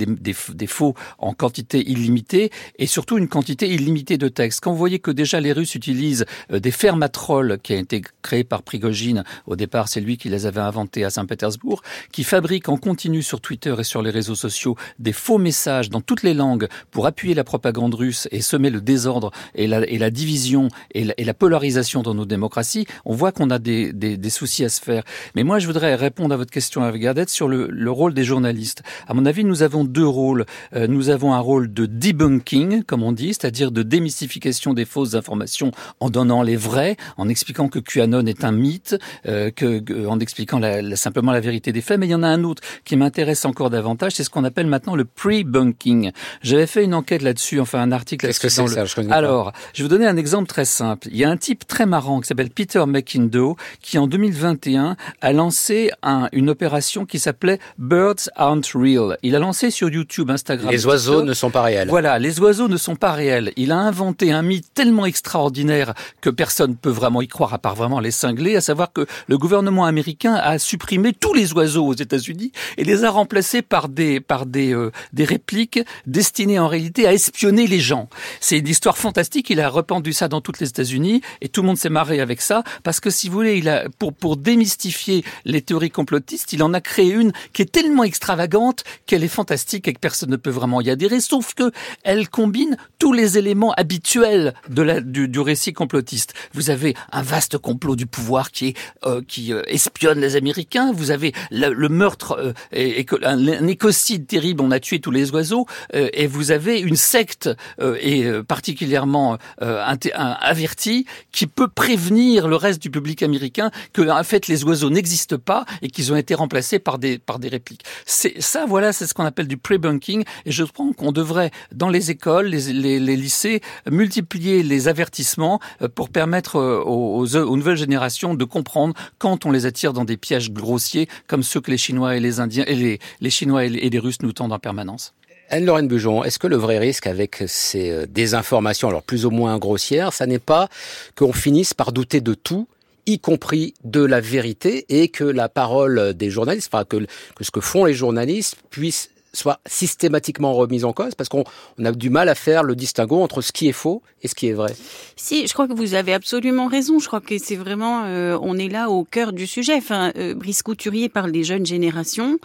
faux 0.67 0.93
en 1.17 1.33
quantité 1.33 1.79
illimitée 1.89 2.51
et 2.79 2.87
surtout 2.87 3.17
une 3.17 3.27
quantité 3.27 3.67
illimitée 3.67 4.17
de 4.17 4.27
textes. 4.27 4.59
Quand 4.61 4.71
vous 4.71 4.77
voyez 4.77 4.99
que 4.99 5.11
déjà 5.11 5.39
les 5.39 5.51
Russes 5.51 5.75
utilisent 5.75 6.25
euh, 6.51 6.59
des 6.59 6.71
fermatrolles 6.71 7.59
qui 7.61 7.73
a 7.73 7.77
été 7.77 8.01
créé 8.21 8.43
par 8.43 8.63
Prigogine, 8.63 9.23
au 9.47 9.55
départ 9.55 9.87
c'est 9.87 10.01
lui 10.01 10.17
qui 10.17 10.29
les 10.29 10.45
avait 10.45 10.61
inventés 10.61 11.03
à 11.03 11.09
Saint-Pétersbourg, 11.09 11.81
qui 12.11 12.23
fabrique 12.23 12.69
en 12.69 12.77
continu 12.77 13.21
sur 13.21 13.41
Twitter 13.41 13.75
et 13.77 13.83
sur 13.83 14.01
les 14.01 14.09
réseaux 14.09 14.35
sociaux 14.35 14.75
des 14.99 15.13
faux 15.13 15.37
messages 15.37 15.89
dans 15.89 16.01
toutes 16.01 16.23
les 16.23 16.33
langues 16.33 16.67
pour 16.91 17.05
appuyer 17.05 17.33
la 17.33 17.43
propagande 17.43 17.93
russe 17.93 18.27
et 18.31 18.41
semer 18.41 18.69
le 18.69 18.81
désordre 18.81 19.31
et 19.55 19.67
la, 19.67 20.09
division 20.09 20.69
et 20.93 21.03
la, 21.03 21.33
polarisation 21.33 22.03
dans 22.03 22.13
nos 22.13 22.25
démocraties, 22.25 22.85
on 23.05 23.13
voit 23.13 23.31
qu'on 23.31 23.49
a 23.49 23.59
des, 23.59 24.29
soucis 24.29 24.65
à 24.65 24.69
se 24.69 24.81
faire. 24.81 25.03
Mais 25.35 25.43
moi 25.43 25.59
je 25.59 25.67
voudrais 25.67 25.95
répondre 25.95 26.33
à 26.33 26.37
votre 26.37 26.51
question 26.51 26.83
avec 26.83 27.01
Gardette 27.01 27.29
sur 27.29 27.47
le, 27.47 27.62
le 27.71 27.91
rôle 27.91 28.13
des 28.13 28.23
journalistes. 28.23 28.83
À 29.07 29.13
mon 29.13 29.25
avis, 29.25 29.43
nous 29.43 29.63
avons 29.63 29.83
deux 29.83 30.07
rôles. 30.07 30.45
Euh, 30.75 30.87
nous 30.87 31.09
avons 31.09 31.33
un 31.33 31.39
rôle 31.39 31.73
de 31.73 31.85
debunking, 31.85 32.83
comme 32.83 33.03
on 33.03 33.11
dit, 33.11 33.33
c'est-à-dire 33.33 33.71
de 33.71 33.83
démystification 33.83 34.73
des 34.73 34.85
fausses 34.85 35.15
informations 35.15 35.71
en 35.99 36.09
donnant 36.09 36.41
les 36.41 36.55
vrais, 36.55 36.97
en 37.17 37.29
expliquant 37.29 37.67
que 37.69 37.79
QAnon 37.79 38.25
est 38.25 38.43
un 38.43 38.51
mythe, 38.51 38.95
euh, 39.27 39.51
que, 39.51 40.07
en 40.07 40.19
expliquant 40.19 40.59
la, 40.59 40.95
simplement 40.95 41.31
la 41.31 41.39
vérité 41.39 41.71
des 41.71 41.81
faits. 41.81 41.99
Mais 41.99 42.07
il 42.07 42.11
y 42.11 42.15
en 42.15 42.23
a 42.23 42.27
un 42.27 42.43
autre 42.43 42.61
qui 42.85 42.95
m'intéresse 42.95 43.45
encore 43.45 43.69
davantage, 43.69 44.13
c'est 44.13 44.23
ce 44.23 44.29
qu'on 44.29 44.43
appelle 44.43 44.67
maintenant 44.67 44.95
le 44.95 45.05
pre-bunking. 45.05 46.11
J'avais 46.41 46.67
fait 46.67 46.83
une 46.83 46.93
enquête 46.93 47.21
là-dessus, 47.21 47.59
enfin 47.59 47.81
un 47.81 47.91
article. 47.91 48.27
Qu'est-ce 48.27 48.39
que 48.39 48.49
c'est 48.49 48.67
ça? 48.67 48.85
Je 48.85 49.09
Alors, 49.09 49.53
je 49.73 49.83
vais 49.83 49.89
vous 49.89 49.95
donner 49.95 50.07
un 50.07 50.17
exemple 50.17 50.47
très 50.47 50.65
simple. 50.65 51.07
Il 51.11 51.17
y 51.17 51.23
a 51.23 51.29
un 51.29 51.37
type 51.37 51.67
très 51.67 51.85
marrant 51.85 52.21
qui 52.21 52.27
s'appelle 52.27 52.49
Peter 52.49 52.83
McIndoe, 52.85 53.55
qui 53.81 53.97
en 53.97 54.07
2021 54.07 54.95
a 55.21 55.33
lancé 55.33 55.91
un, 56.01 56.29
une 56.31 56.49
opération 56.49 57.05
qui 57.05 57.19
s'appelait 57.19 57.52
Birds 57.77 58.29
aren't 58.35 58.73
real. 58.75 59.17
Il 59.23 59.35
a 59.35 59.39
lancé 59.39 59.71
sur 59.71 59.89
YouTube, 59.89 60.29
Instagram. 60.29 60.71
Les 60.71 60.85
oiseaux 60.85 61.23
ne 61.23 61.33
sont 61.33 61.49
pas 61.49 61.61
réels. 61.61 61.89
Voilà, 61.89 62.19
les 62.19 62.39
oiseaux 62.39 62.67
ne 62.67 62.77
sont 62.77 62.95
pas 62.95 63.11
réels. 63.11 63.51
Il 63.55 63.71
a 63.71 63.77
inventé 63.77 64.31
un 64.31 64.41
mythe 64.41 64.73
tellement 64.73 65.05
extraordinaire 65.05 65.93
que 66.21 66.29
personne 66.29 66.71
ne 66.71 66.75
peut 66.75 66.89
vraiment 66.89 67.21
y 67.21 67.27
croire 67.27 67.53
à 67.53 67.59
part 67.59 67.75
vraiment 67.75 67.99
les 67.99 68.11
cinglés, 68.11 68.55
à 68.55 68.61
savoir 68.61 68.93
que 68.93 69.05
le 69.27 69.37
gouvernement 69.37 69.85
américain 69.85 70.35
a 70.35 70.59
supprimé 70.59 71.13
tous 71.13 71.33
les 71.33 71.53
oiseaux 71.53 71.85
aux 71.85 71.93
États-Unis 71.93 72.51
et 72.77 72.83
les 72.83 73.03
a 73.03 73.09
remplacés 73.09 73.61
par 73.61 73.89
des 73.89 74.19
par 74.19 74.45
des 74.45 74.73
euh, 74.73 74.91
des 75.13 75.25
répliques 75.25 75.79
destinées 76.07 76.59
en 76.59 76.67
réalité 76.67 77.07
à 77.07 77.13
espionner 77.13 77.67
les 77.67 77.79
gens. 77.79 78.09
C'est 78.39 78.59
une 78.59 78.67
histoire 78.67 78.97
fantastique. 78.97 79.49
Il 79.49 79.59
a 79.59 79.69
répandu 79.69 80.13
ça 80.13 80.27
dans 80.27 80.41
toutes 80.41 80.59
les 80.59 80.69
États-Unis 80.69 81.21
et 81.41 81.49
tout 81.49 81.61
le 81.61 81.67
monde 81.67 81.77
s'est 81.77 81.89
marré 81.89 82.19
avec 82.19 82.41
ça 82.41 82.63
parce 82.83 82.99
que 82.99 83.09
si 83.09 83.27
vous 83.27 83.35
voulez, 83.35 83.57
il 83.57 83.69
a 83.69 83.85
pour 83.99 84.13
pour 84.13 84.37
démystifier 84.37 85.23
les 85.45 85.61
théories 85.61 85.91
complotistes, 85.91 86.53
il 86.53 86.63
en 86.63 86.73
a 86.73 86.81
créé 86.81 87.11
une 87.11 87.31
qui 87.51 87.61
est 87.61 87.71
tellement 87.71 88.03
extravagante 88.03 88.83
qu'elle 89.05 89.23
est 89.23 89.27
fantastique 89.27 89.87
et 89.87 89.93
que 89.93 89.99
personne 89.99 90.29
ne 90.29 90.37
peut 90.37 90.49
vraiment 90.49 90.81
y 90.81 90.89
adhérer, 90.89 91.19
sauf 91.19 91.53
que 91.53 91.71
elle 92.03 92.29
combine 92.29 92.77
tous 92.99 93.13
les 93.13 93.37
éléments 93.37 93.73
habituels 93.73 94.53
du, 94.69 95.27
du 95.27 95.39
récit 95.39 95.73
complotiste. 95.73 96.33
Vous 96.53 96.69
avez 96.69 96.95
un 97.11 97.21
vaste 97.21 97.57
complot 97.57 97.95
du 97.95 98.05
pouvoir 98.05 98.51
qui 98.51 98.75
euh, 99.05 99.21
qui 99.27 99.51
euh, 99.51 99.63
espionne 99.67 100.19
les 100.19 100.35
Américains. 100.35 100.91
Vous 100.93 101.11
avez 101.11 101.33
le, 101.51 101.89
meurtre 101.89 102.37
euh, 102.39 102.53
et, 102.71 103.05
un, 103.23 103.67
écocide 103.67 104.27
terrible, 104.27 104.61
on 104.61 104.71
a 104.71 104.79
tué 104.79 104.99
tous 104.99 105.11
les 105.11 105.31
oiseaux, 105.31 105.65
et 105.93 106.27
vous 106.27 106.51
avez 106.51 106.79
une 106.79 106.95
secte 106.95 107.49
et 107.81 108.25
particulièrement 108.47 109.37
avertie 109.59 111.05
qui 111.31 111.47
peut 111.47 111.67
prévenir 111.67 112.47
le 112.47 112.55
reste 112.55 112.81
du 112.81 112.89
public 112.89 113.23
américain 113.23 113.71
que 113.93 114.09
en 114.09 114.23
fait 114.23 114.47
les 114.47 114.63
oiseaux 114.63 114.89
n'existent 114.89 115.37
pas 115.37 115.65
et 115.81 115.89
qu'ils 115.89 116.11
ont 116.11 116.15
été 116.15 116.35
remplacés 116.35 116.79
par 116.79 116.99
des 116.99 117.17
des 117.39 117.47
répliques. 117.47 117.83
C'est 118.05 118.41
ça, 118.41 118.65
voilà, 118.67 118.93
c'est 118.93 119.07
ce 119.07 119.13
qu'on 119.13 119.25
appelle 119.25 119.47
du 119.47 119.57
pre-bunking. 119.57 120.23
Et 120.45 120.51
je 120.51 120.63
pense 120.63 120.95
qu'on 120.95 121.11
devrait, 121.11 121.51
dans 121.73 121.89
les 121.89 122.11
écoles, 122.11 122.47
les, 122.47 122.99
les, 122.99 123.15
lycées, 123.15 123.61
multiplier 123.89 124.63
les 124.63 124.87
avertissements 124.87 125.59
euh, 125.81 125.87
pour 125.87 126.09
permettre 126.09 126.57
euh, 126.57 126.81
aux, 126.83 127.25
nouvelles 127.55 127.77
générations 127.77 128.33
de 128.33 128.45
comprendre 128.45 128.93
quand 129.17 129.45
on 129.45 129.51
les 129.51 129.65
attire 129.65 129.93
dans 129.93 130.05
des 130.05 130.17
pièges 130.17 130.51
grossiers 130.51 131.07
comme 131.27 131.43
ceux 131.43 131.61
que 131.61 131.71
les 131.71 131.77
Chinois 131.77 132.15
et 132.15 132.19
les 132.19 132.39
Indiens 132.39 132.65
et 132.67 132.75
les, 132.75 132.99
les 133.21 133.29
Chinois 133.29 133.65
et 133.65 133.69
les, 133.69 133.99
Russes 133.99 134.21
nous 134.21 134.33
tendent 134.33 134.53
en 134.53 134.59
permanence. 134.59 135.13
Anne-Lorraine 135.49 135.87
Bujon, 135.87 136.23
est-ce 136.23 136.39
que 136.39 136.47
le 136.47 136.55
vrai 136.55 136.79
risque 136.79 137.07
avec 137.07 137.43
ces 137.47 137.91
euh, 137.91 138.05
désinformations, 138.07 138.89
alors 138.89 139.03
plus 139.03 139.25
ou 139.25 139.29
moins 139.29 139.57
grossières, 139.57 140.13
ça 140.13 140.25
n'est 140.25 140.39
pas 140.39 140.67
qu'on 141.15 141.33
finisse 141.33 141.73
par 141.73 141.91
douter 141.91 142.21
de 142.21 142.33
tout 142.33 142.67
y 143.05 143.19
compris 143.19 143.73
de 143.83 144.03
la 144.03 144.21
vérité, 144.21 144.85
et 144.89 145.09
que 145.09 145.23
la 145.23 145.49
parole 145.49 146.13
des 146.13 146.29
journalistes, 146.29 146.69
enfin 146.73 146.85
que, 146.85 146.97
que 147.35 147.43
ce 147.43 147.51
que 147.51 147.61
font 147.61 147.85
les 147.85 147.93
journalistes 147.93 148.57
puisse 148.69 149.09
soit 149.33 149.59
systématiquement 149.65 150.53
remise 150.53 150.85
en 150.85 150.93
cause 150.93 151.15
parce 151.15 151.29
qu'on 151.29 151.43
a 151.83 151.91
du 151.91 152.09
mal 152.09 152.29
à 152.29 152.35
faire 152.35 152.63
le 152.63 152.75
distinguo 152.75 153.21
entre 153.21 153.41
ce 153.41 153.51
qui 153.51 153.67
est 153.67 153.73
faux 153.73 154.01
et 154.21 154.27
ce 154.27 154.35
qui 154.35 154.47
est 154.47 154.53
vrai. 154.53 154.73
Si, 155.15 155.47
je 155.47 155.53
crois 155.53 155.67
que 155.67 155.73
vous 155.73 155.95
avez 155.95 156.13
absolument 156.13 156.67
raison. 156.67 156.99
Je 156.99 157.07
crois 157.07 157.19
que 157.19 157.37
c'est 157.37 157.55
vraiment, 157.55 158.03
euh, 158.05 158.37
on 158.41 158.57
est 158.57 158.69
là 158.69 158.89
au 158.89 159.03
cœur 159.03 159.33
du 159.33 159.47
sujet. 159.47 159.75
Enfin, 159.75 160.11
euh, 160.17 160.33
Brice 160.35 160.61
Couturier 160.61 161.09
parle 161.09 161.31
des 161.31 161.43
jeunes 161.43 161.65
générations. 161.65 162.37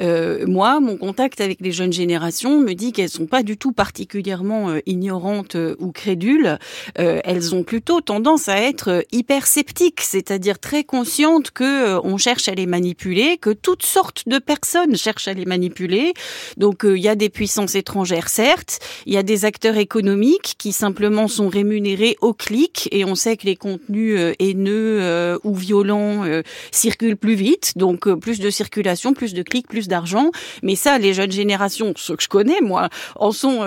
Euh, 0.00 0.46
moi, 0.46 0.80
mon 0.80 0.96
contact 0.96 1.40
avec 1.40 1.60
les 1.60 1.72
jeunes 1.72 1.92
générations 1.92 2.58
me 2.58 2.72
dit 2.74 2.92
qu'elles 2.92 3.08
sont 3.08 3.26
pas 3.26 3.42
du 3.42 3.56
tout 3.56 3.72
particulièrement 3.72 4.70
euh, 4.70 4.80
ignorantes 4.86 5.56
ou 5.78 5.92
crédules. 5.92 6.58
elles 6.96 7.54
ont 7.54 7.62
plutôt 7.62 8.00
tendance 8.00 8.48
à 8.48 8.60
être 8.60 9.04
hyper 9.12 9.46
sceptiques, 9.46 10.00
c'est-à-dire 10.00 10.58
très 10.58 10.84
conscientes 10.84 11.50
que 11.50 11.98
on 12.04 12.16
cherche 12.16 12.48
à 12.48 12.54
les 12.54 12.66
manipuler, 12.66 13.38
que 13.38 13.50
toutes 13.50 13.84
sortes 13.84 14.28
de 14.28 14.38
personnes 14.38 14.96
cherchent 14.96 15.28
à 15.28 15.34
les 15.34 15.44
manipuler 15.44 16.14
donc 16.56 16.84
euh, 16.84 16.96
il 16.96 17.02
y 17.02 17.08
a 17.08 17.14
des 17.14 17.28
puissances 17.28 17.74
étrangères, 17.74 18.28
certes, 18.28 18.78
il 19.06 19.14
y 19.14 19.16
a 19.16 19.22
des 19.22 19.44
acteurs 19.44 19.76
économiques 19.76 20.54
qui 20.58 20.72
simplement 20.72 21.28
sont 21.28 21.48
rémunérés 21.48 22.16
au 22.20 22.34
clic 22.34 22.88
et 22.92 23.04
on 23.04 23.14
sait 23.14 23.36
que 23.36 23.46
les 23.46 23.56
contenus 23.56 24.16
euh, 24.18 24.32
haineux 24.38 24.98
euh, 25.00 25.38
ou 25.44 25.54
violents 25.54 26.24
circulent 26.70 27.16
plus 27.16 27.34
vite, 27.34 27.72
donc 27.76 28.08
plus 28.14 28.38
de 28.40 28.50
circulation, 28.50 29.14
plus 29.14 29.34
de 29.34 29.42
clics, 29.42 29.66
plus 29.66 29.88
d'argent. 29.88 30.30
Mais 30.62 30.76
ça, 30.76 30.98
les 30.98 31.14
jeunes 31.14 31.32
générations, 31.32 31.92
ceux 31.96 32.16
que 32.16 32.22
je 32.22 32.28
connais, 32.28 32.60
moi, 32.60 32.88
en 33.16 33.32
sont 33.32 33.60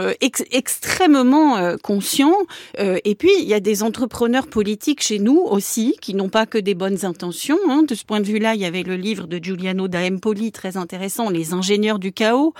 extrêmement 0.52 1.76
conscients. 1.82 2.38
et 2.78 3.16
puis, 3.16 3.32
il 3.40 3.48
y 3.48 3.54
a 3.54 3.60
des 3.60 3.84
entrepreneurs 3.84 4.48
politiques 4.48 5.02
chez 5.02 5.20
nous 5.20 5.38
aussi 5.38 5.96
qui 6.02 6.14
n'ont 6.14 6.30
pas 6.30 6.46
que 6.46 6.58
des 6.58 6.74
bonnes 6.74 7.06
intentions. 7.06 7.60
Hein. 7.70 7.84
De 7.88 7.96
ce 7.96 8.06
point 8.06 8.20
de 8.20 8.26
vue-là, 8.26 8.56
il 8.56 8.62
y 8.62 8.66
avait 8.66 8.84
le 8.84 8.96
livre 8.96 9.28
de 9.28 9.38
Giuliano 9.38 9.88
da 9.88 10.06
Empoli, 10.06 10.52
très 10.52 10.78
intéressant, 10.78 11.30
Les 11.30 11.54
ingénieurs 11.54 12.00
du 12.00 12.12
chaos, 12.12 12.54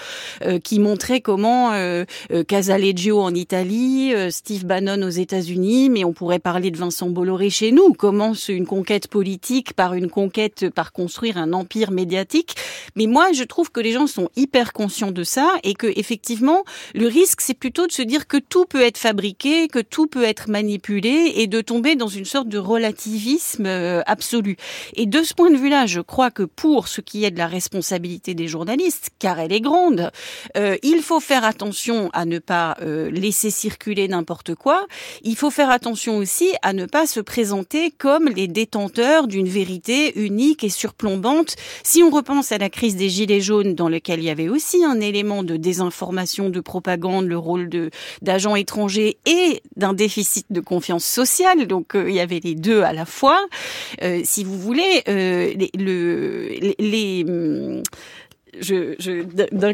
euh, 0.44 0.60
qui 0.60 0.80
montrait 0.80 1.22
comment 1.22 1.74
euh, 1.74 2.06
euh, 2.32 2.44
Casaleggio 2.44 3.22
en 3.22 3.34
Italie, 3.34 4.14
Steve 4.30 4.66
Bannon 4.66 5.02
aux 5.04 5.10
États-Unis, 5.10 5.90
mais 5.90 6.04
on 6.04 6.14
pourrait 6.14 6.40
parler 6.40 6.72
de 6.72 6.78
Vincent 6.78 7.10
Bolloré 7.10 7.50
chez 7.50 7.72
nous. 7.72 7.94
Comment 7.94 8.34
une 8.48 8.66
conquête 8.66 9.08
politique 9.08 9.74
par 9.74 9.94
une 9.94 10.10
conquête 10.10 10.70
par 10.70 10.92
construire 10.92 11.38
un 11.38 11.54
empire 11.54 11.92
médiatique. 11.92 12.56
Mais 12.96 13.08
moi, 13.08 13.32
je 13.34 13.44
trouve 13.44 13.72
que 13.72 13.80
les 13.80 13.92
gens 13.92 14.08
sont 14.08 14.30
hyper 14.36 14.74
conscients 14.74 15.12
de 15.12 15.24
ça 15.24 15.54
et 15.64 15.74
que 15.74 15.88
effectivement, 15.96 16.64
le 16.94 17.08
risque, 17.08 17.42
c'est 17.42 17.54
plutôt 17.54 17.88
de 17.88 17.92
se 17.92 18.02
dire 18.02 18.28
que 18.28 18.38
tout 18.38 18.66
peut 18.66 18.82
être 18.82 18.98
fabriqué, 18.98 19.68
que 19.68 19.80
tout 19.80 20.08
peut 20.08 20.24
être 20.24 20.50
manipulé 20.50 21.34
et 21.36 21.48
de 21.48 21.62
tomber 21.62 21.96
dans 21.96 22.08
une 22.08 22.26
sorte 22.26 22.48
de 22.48 22.58
relativisme 22.58 23.66
absolu. 24.06 24.58
Et 24.96 25.06
de 25.06 25.24
ce 25.24 25.34
point 25.34 25.52
de 25.52 25.58
vue-là, 25.58 25.86
je 25.86 26.02
crois 26.02 26.32
que 26.32 26.44
pour 26.44 26.88
ce 26.88 27.02
qui 27.02 27.26
est 27.26 27.32
de 27.32 27.38
la 27.38 27.48
responsabilité 27.48 28.34
des 28.34 28.48
journalistes, 28.48 29.10
car 29.20 29.40
elle 29.40 29.52
est 29.52 29.62
grande, 29.62 29.85
euh, 30.58 30.78
il 30.84 31.02
faut 31.02 31.20
faire 31.20 31.44
attention 31.44 32.10
à 32.14 32.26
ne 32.26 32.40
pas 32.40 32.78
euh, 32.82 33.10
laisser 33.12 33.50
circuler 33.50 34.08
n'importe 34.08 34.56
quoi. 34.56 34.86
Il 35.24 35.36
faut 35.36 35.52
faire 35.52 35.70
attention 35.70 36.18
aussi 36.18 36.54
à 36.62 36.74
ne 36.74 36.86
pas 36.86 37.08
se 37.08 37.20
présenter 37.20 37.92
comme 37.92 38.30
les 38.30 38.48
détenteurs 38.48 39.28
d'une 39.28 39.48
vérité 39.48 40.18
unique 40.20 40.64
et 40.64 40.70
surplombante. 40.70 41.56
Si 41.84 42.04
on 42.04 42.10
repense 42.10 42.52
à 42.52 42.58
la 42.58 42.70
crise 42.70 42.96
des 42.96 43.10
Gilets 43.10 43.42
jaunes, 43.42 43.76
dans 43.76 43.90
lequel 43.90 44.20
il 44.20 44.26
y 44.26 44.30
avait 44.30 44.50
aussi 44.50 44.84
un 44.84 45.00
élément 45.00 45.44
de 45.44 45.58
désinformation, 45.58 46.50
de 46.50 46.60
propagande, 46.60 47.26
le 47.26 47.38
rôle 47.38 47.70
de 47.70 47.90
d'agents 48.22 48.56
étrangers 48.56 49.18
et 49.26 49.62
d'un 49.76 49.94
déficit 49.94 50.48
de 50.50 50.60
confiance 50.60 51.06
sociale, 51.06 51.68
donc 51.68 51.96
euh, 51.96 52.10
il 52.10 52.16
y 52.16 52.20
avait 52.20 52.40
les 52.44 52.56
deux 52.56 52.82
à 52.82 52.94
la 52.94 53.06
fois. 53.06 53.40
si 54.24 54.44
vous 54.44 54.58
voulez, 54.58 55.04
les, 55.08 55.70
le, 55.78 56.48
les, 56.50 56.76
les 56.80 57.26
hum, 57.28 57.84
je, 58.60 58.96
je 59.00 59.24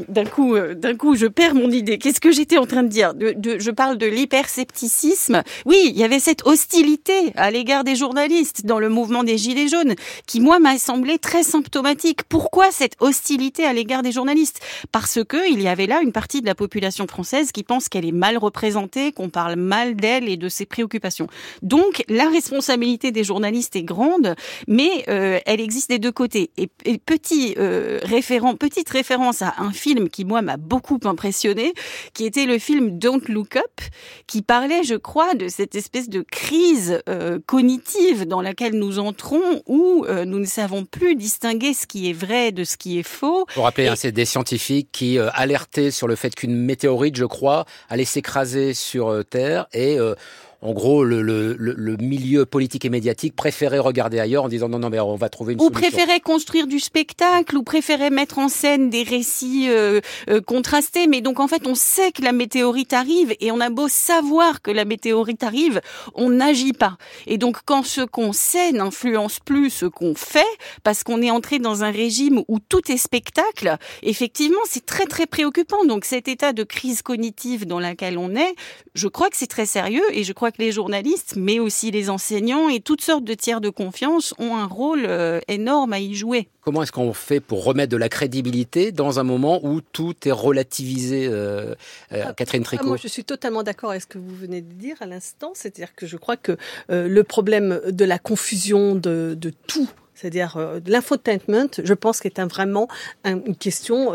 d'un 0.07 0.25
coup, 0.25 0.55
euh, 0.55 0.73
d'un 0.73 0.95
coup, 0.95 1.15
je 1.15 1.27
perds 1.27 1.55
mon 1.55 1.69
idée. 1.71 1.97
Qu'est-ce 1.97 2.19
que 2.19 2.31
j'étais 2.31 2.57
en 2.57 2.65
train 2.65 2.83
de 2.83 2.87
dire 2.87 3.13
de, 3.13 3.33
de, 3.35 3.59
Je 3.59 3.71
parle 3.71 3.97
de 3.97 4.05
l'hyperscepticisme. 4.05 5.43
Oui, 5.65 5.77
il 5.85 5.97
y 5.97 6.03
avait 6.03 6.19
cette 6.19 6.45
hostilité 6.45 7.13
à 7.35 7.51
l'égard 7.51 7.83
des 7.83 7.95
journalistes 7.95 8.65
dans 8.65 8.79
le 8.79 8.89
mouvement 8.89 9.23
des 9.23 9.37
Gilets 9.37 9.67
jaunes, 9.67 9.95
qui 10.27 10.39
moi 10.39 10.59
m'a 10.59 10.77
semblé 10.77 11.17
très 11.17 11.43
symptomatique. 11.43 12.21
Pourquoi 12.27 12.71
cette 12.71 12.95
hostilité 12.99 13.65
à 13.65 13.73
l'égard 13.73 14.03
des 14.03 14.11
journalistes? 14.11 14.59
Parce 14.91 15.23
que 15.23 15.51
il 15.51 15.61
y 15.61 15.67
avait 15.67 15.87
là 15.87 16.01
une 16.01 16.11
partie 16.11 16.41
de 16.41 16.45
la 16.45 16.55
population 16.55 17.07
française 17.07 17.51
qui 17.51 17.63
pense 17.63 17.89
qu'elle 17.89 18.05
est 18.05 18.11
mal 18.11 18.37
représentée, 18.37 19.11
qu'on 19.11 19.29
parle 19.29 19.55
mal 19.55 19.95
d'elle 19.95 20.29
et 20.29 20.37
de 20.37 20.49
ses 20.49 20.65
préoccupations. 20.65 21.27
Donc 21.61 22.03
la 22.07 22.29
responsabilité 22.29 23.11
des 23.11 23.23
journalistes 23.23 23.75
est 23.75 23.83
grande, 23.83 24.35
mais 24.67 25.05
euh, 25.09 25.39
elle 25.45 25.61
existe 25.61 25.89
des 25.89 25.99
deux 25.99 26.11
côtés. 26.11 26.51
Et, 26.57 26.67
petit 26.97 27.55
euh, 27.57 27.99
référent, 28.03 28.55
petite 28.71 28.89
référence 28.89 29.41
à 29.41 29.55
un 29.57 29.73
film 29.73 30.09
qui, 30.09 30.23
moi, 30.23 30.41
m'a 30.41 30.55
beaucoup 30.55 30.99
impressionné, 31.03 31.73
qui 32.13 32.25
était 32.25 32.45
le 32.45 32.57
film 32.57 32.97
Don't 32.97 33.21
Look 33.27 33.57
Up, 33.57 33.81
qui 34.27 34.41
parlait, 34.41 34.83
je 34.83 34.95
crois, 34.95 35.33
de 35.33 35.49
cette 35.49 35.75
espèce 35.75 36.07
de 36.07 36.21
crise 36.21 37.01
euh, 37.09 37.37
cognitive 37.45 38.25
dans 38.25 38.41
laquelle 38.41 38.73
nous 38.73 38.97
entrons, 38.97 39.61
où 39.67 40.05
euh, 40.07 40.23
nous 40.23 40.39
ne 40.39 40.45
savons 40.45 40.85
plus 40.85 41.15
distinguer 41.15 41.73
ce 41.73 41.85
qui 41.85 42.09
est 42.09 42.13
vrai 42.13 42.53
de 42.53 42.63
ce 42.63 42.77
qui 42.77 42.97
est 42.97 43.03
faux. 43.03 43.45
Pour 43.53 43.65
rappeler, 43.65 43.87
hein, 43.87 43.95
c'est 43.97 44.13
des 44.13 44.25
scientifiques 44.25 44.87
qui 44.93 45.19
euh, 45.19 45.29
alertaient 45.33 45.91
sur 45.91 46.07
le 46.07 46.15
fait 46.15 46.33
qu'une 46.33 46.55
météorite, 46.55 47.17
je 47.17 47.25
crois, 47.25 47.65
allait 47.89 48.05
s'écraser 48.05 48.73
sur 48.73 49.25
Terre 49.29 49.67
et 49.73 49.97
en 50.63 50.73
gros, 50.73 51.03
le, 51.03 51.23
le, 51.23 51.55
le, 51.57 51.97
milieu 51.97 52.45
politique 52.45 52.85
et 52.85 52.89
médiatique 52.89 53.35
préférait 53.35 53.79
regarder 53.79 54.19
ailleurs 54.19 54.43
en 54.43 54.47
disant 54.47 54.69
non, 54.69 54.77
non, 54.77 54.91
mais 54.91 54.99
on 54.99 55.15
va 55.15 55.27
trouver 55.27 55.53
une 55.53 55.59
ou 55.59 55.63
solution. 55.63 55.87
Ou 55.87 55.91
préférait 55.91 56.19
construire 56.19 56.67
du 56.67 56.79
spectacle, 56.79 57.57
ou 57.57 57.63
préférait 57.63 58.11
mettre 58.11 58.37
en 58.37 58.47
scène 58.47 58.91
des 58.91 59.01
récits 59.01 59.69
euh, 59.69 60.01
euh, 60.29 60.39
contrastés. 60.39 61.07
Mais 61.07 61.21
donc, 61.21 61.39
en 61.39 61.47
fait, 61.47 61.65
on 61.65 61.73
sait 61.73 62.11
que 62.11 62.21
la 62.21 62.31
météorite 62.31 62.93
arrive 62.93 63.35
et 63.39 63.51
on 63.51 63.59
a 63.59 63.71
beau 63.71 63.87
savoir 63.87 64.61
que 64.61 64.69
la 64.69 64.85
météorite 64.85 65.43
arrive, 65.43 65.81
on 66.13 66.29
n'agit 66.29 66.73
pas. 66.73 66.97
Et 67.25 67.39
donc, 67.39 67.57
quand 67.65 67.83
ce 67.83 68.01
qu'on 68.01 68.31
sait 68.31 68.71
n'influence 68.71 69.39
plus 69.39 69.71
ce 69.71 69.87
qu'on 69.87 70.13
fait, 70.13 70.45
parce 70.83 71.03
qu'on 71.03 71.23
est 71.23 71.31
entré 71.31 71.57
dans 71.57 71.83
un 71.83 71.91
régime 71.91 72.43
où 72.47 72.59
tout 72.59 72.91
est 72.91 72.97
spectacle, 72.97 73.77
effectivement, 74.03 74.61
c'est 74.69 74.85
très, 74.85 75.05
très 75.05 75.25
préoccupant. 75.25 75.85
Donc, 75.85 76.05
cet 76.05 76.27
état 76.27 76.53
de 76.53 76.63
crise 76.63 77.01
cognitive 77.01 77.65
dans 77.65 77.79
laquelle 77.79 78.19
on 78.19 78.35
est, 78.35 78.53
je 78.93 79.07
crois 79.07 79.31
que 79.31 79.37
c'est 79.37 79.47
très 79.47 79.65
sérieux 79.65 80.03
et 80.11 80.23
je 80.23 80.33
crois 80.33 80.50
que 80.51 80.61
les 80.61 80.71
journalistes, 80.71 81.35
mais 81.37 81.59
aussi 81.59 81.91
les 81.91 82.09
enseignants 82.09 82.69
et 82.69 82.79
toutes 82.79 83.01
sortes 83.01 83.23
de 83.23 83.33
tiers 83.33 83.61
de 83.61 83.69
confiance 83.69 84.33
ont 84.37 84.55
un 84.55 84.65
rôle 84.65 85.05
euh, 85.05 85.39
énorme 85.47 85.93
à 85.93 85.99
y 85.99 86.13
jouer. 86.13 86.47
Comment 86.61 86.83
est-ce 86.83 86.91
qu'on 86.91 87.13
fait 87.13 87.39
pour 87.39 87.63
remettre 87.63 87.91
de 87.91 87.97
la 87.97 88.09
crédibilité 88.09 88.91
dans 88.91 89.19
un 89.19 89.23
moment 89.23 89.59
où 89.63 89.81
tout 89.81 90.15
est 90.25 90.31
relativisé, 90.31 91.27
euh, 91.27 91.73
euh, 92.11 92.23
ah, 92.25 92.33
Catherine 92.33 92.63
Tricot 92.63 92.85
Moi, 92.85 92.97
je 92.97 93.07
suis 93.07 93.23
totalement 93.23 93.63
d'accord 93.63 93.91
avec 93.91 94.03
ce 94.03 94.07
que 94.07 94.19
vous 94.19 94.35
venez 94.35 94.61
de 94.61 94.73
dire 94.73 94.97
à 94.99 95.05
l'instant. 95.05 95.51
C'est-à-dire 95.55 95.95
que 95.95 96.05
je 96.05 96.17
crois 96.17 96.37
que 96.37 96.57
le 96.89 97.21
problème 97.23 97.81
de 97.87 98.05
la 98.05 98.19
confusion 98.19 98.95
de, 98.95 99.37
tout 99.67 99.89
c'est-à-dire 100.13 100.79
l'infotainment, 100.85 101.81
je 101.83 101.93
pense 101.95 102.19
qu'il 102.19 102.29
est 102.29 102.41
vraiment 102.41 102.87
une 103.25 103.55
question 103.55 104.13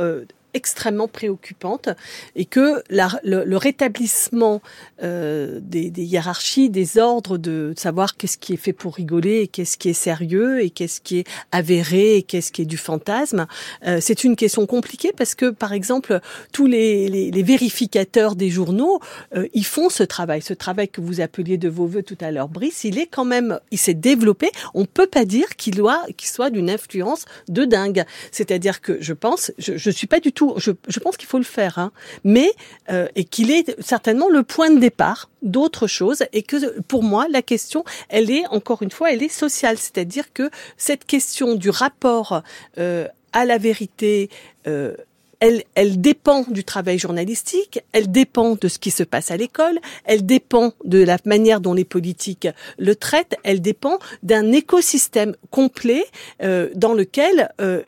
extrêmement 0.55 1.09
préoccupante 1.09 1.88
et 2.34 2.44
que 2.44 2.82
le, 2.90 3.57
rétablissement 3.57 4.62
euh, 5.03 5.61
des, 5.62 5.90
hiérarchies, 6.03 6.70
des 6.70 6.99
ordres, 6.99 7.38
de 7.38 7.74
savoir 7.76 8.16
qu'est-ce 8.16 8.38
qui 8.38 8.55
est 8.55 8.59
fait 8.59 8.72
pour 8.72 8.94
rigoler 8.94 9.40
et 9.40 9.49
qu'est-ce 9.49 9.78
qui 9.78 9.90
est 9.90 9.94
sérieux 9.94 10.62
et 10.62 10.70
qu'est-ce 10.70 11.01
qui 11.01 11.18
est 11.18 11.28
avéré 11.53 12.16
et 12.16 12.22
qu'est-ce 12.22 12.53
qui 12.53 12.62
est 12.62 12.66
du 12.66 12.76
fantasme, 12.76 13.47
euh, 13.86 13.99
c'est 14.01 14.24
une 14.24 14.36
question 14.36 14.66
compliquée 14.66 15.12
parce 15.16 15.34
que, 15.34 15.51
par 15.51 15.72
exemple, 15.72 16.20
tous 16.53 16.66
les, 16.66 17.30
vérificateurs 17.42 18.34
des 18.34 18.51
journaux, 18.51 19.01
euh, 19.36 19.47
ils 19.55 19.66
font 19.66 19.88
ce 19.88 20.03
travail, 20.03 20.42
ce 20.42 20.55
travail 20.55 20.88
que 20.88 21.01
vous 21.01 21.20
appeliez 21.20 21.59
de 21.59 21.68
vos 21.68 21.86
voeux 21.86 22.03
tout 22.03 22.18
à 22.20 22.30
l'heure, 22.30 22.49
Brice, 22.49 22.84
il 22.84 22.99
est 22.99 23.07
quand 23.07 23.24
même, 23.24 23.61
il 23.70 23.78
s'est 23.78 23.94
développé. 23.94 24.51
On 24.74 24.84
peut 24.84 25.07
pas 25.07 25.24
dire 25.24 25.57
qu'il 25.57 25.82
qu'il 26.16 26.28
soit 26.28 26.51
d'une 26.51 26.70
influence 26.70 27.26
de 27.49 27.64
dingue. 27.64 28.05
C'est-à-dire 28.32 28.80
que 28.80 28.99
je 29.01 29.12
pense, 29.12 29.53
je, 29.59 29.76
je 29.76 29.90
suis 29.90 30.07
pas 30.07 30.20
du 30.20 30.32
tout 30.32 30.45
je, 30.57 30.99
pense 31.01 31.16
qu'il 31.16 31.28
faut 31.28 31.38
le 31.38 31.44
faire, 31.44 31.78
hein. 31.78 31.92
mais 32.24 32.51
euh, 32.90 33.09
et 33.14 33.24
qu'il 33.24 33.51
est 33.51 33.80
certainement 33.80 34.28
le 34.28 34.42
point 34.42 34.70
de 34.70 34.78
départ 34.78 35.28
d'autres 35.42 35.86
choses 35.86 36.24
et 36.32 36.42
que 36.42 36.80
pour 36.82 37.03
moi 37.03 37.26
la 37.30 37.42
question, 37.42 37.84
elle 38.09 38.30
est 38.30 38.47
encore 38.49 38.82
une 38.82 38.90
fois, 38.90 39.12
elle 39.12 39.22
est 39.22 39.28
sociale, 39.28 39.78
c'est-à-dire 39.78 40.32
que 40.32 40.51
cette 40.76 41.05
question 41.05 41.55
du 41.55 41.70
rapport 41.70 42.42
euh, 42.78 43.07
à 43.32 43.44
la 43.44 43.59
vérité 43.59 44.30
euh, 44.66 44.94
elle, 45.40 45.64
elle, 45.74 46.01
dépend 46.01 46.42
du 46.49 46.64
travail 46.64 46.99
journalistique, 46.99 47.80
elle 47.92 48.11
dépend 48.11 48.55
de 48.55 48.68
ce 48.68 48.78
qui 48.78 48.90
se 48.90 49.03
passe 49.03 49.30
à 49.30 49.36
l'école, 49.36 49.78
elle 50.05 50.24
dépend 50.24 50.72
de 50.84 51.03
la 51.03 51.18
manière 51.24 51.61
dont 51.61 51.74
les 51.74 51.84
politiques 51.84 52.49
le 52.78 52.97
traitent, 52.97 53.36
elle 53.44 53.61
dépend 53.61 53.99
d'un 54.22 54.53
écosystème 54.53 55.34
complet 55.51 56.05
euh, 56.42 56.70
dans 56.74 56.94
lequel 56.94 57.51
euh, 57.61 57.82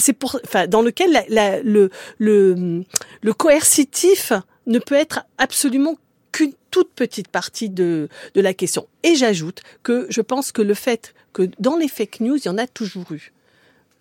c'est 0.00 0.12
pour, 0.12 0.40
enfin, 0.44 0.66
dans 0.66 0.82
lequel 0.82 1.24
le 2.18 3.32
coercitif 3.36 4.32
ne 4.66 4.78
peut 4.78 4.94
être 4.94 5.24
absolument 5.38 5.96
qu'une 6.32 6.52
toute 6.70 6.90
petite 6.92 7.28
partie 7.28 7.68
de, 7.68 8.08
de 8.34 8.40
la 8.40 8.54
question. 8.54 8.86
Et 9.02 9.14
j'ajoute 9.14 9.62
que 9.82 10.06
je 10.10 10.20
pense 10.20 10.52
que 10.52 10.62
le 10.62 10.74
fait 10.74 11.14
que 11.32 11.48
dans 11.58 11.76
les 11.76 11.88
fake 11.88 12.20
news, 12.20 12.36
il 12.36 12.46
y 12.46 12.48
en 12.48 12.58
a 12.58 12.66
toujours 12.66 13.10
eu 13.12 13.32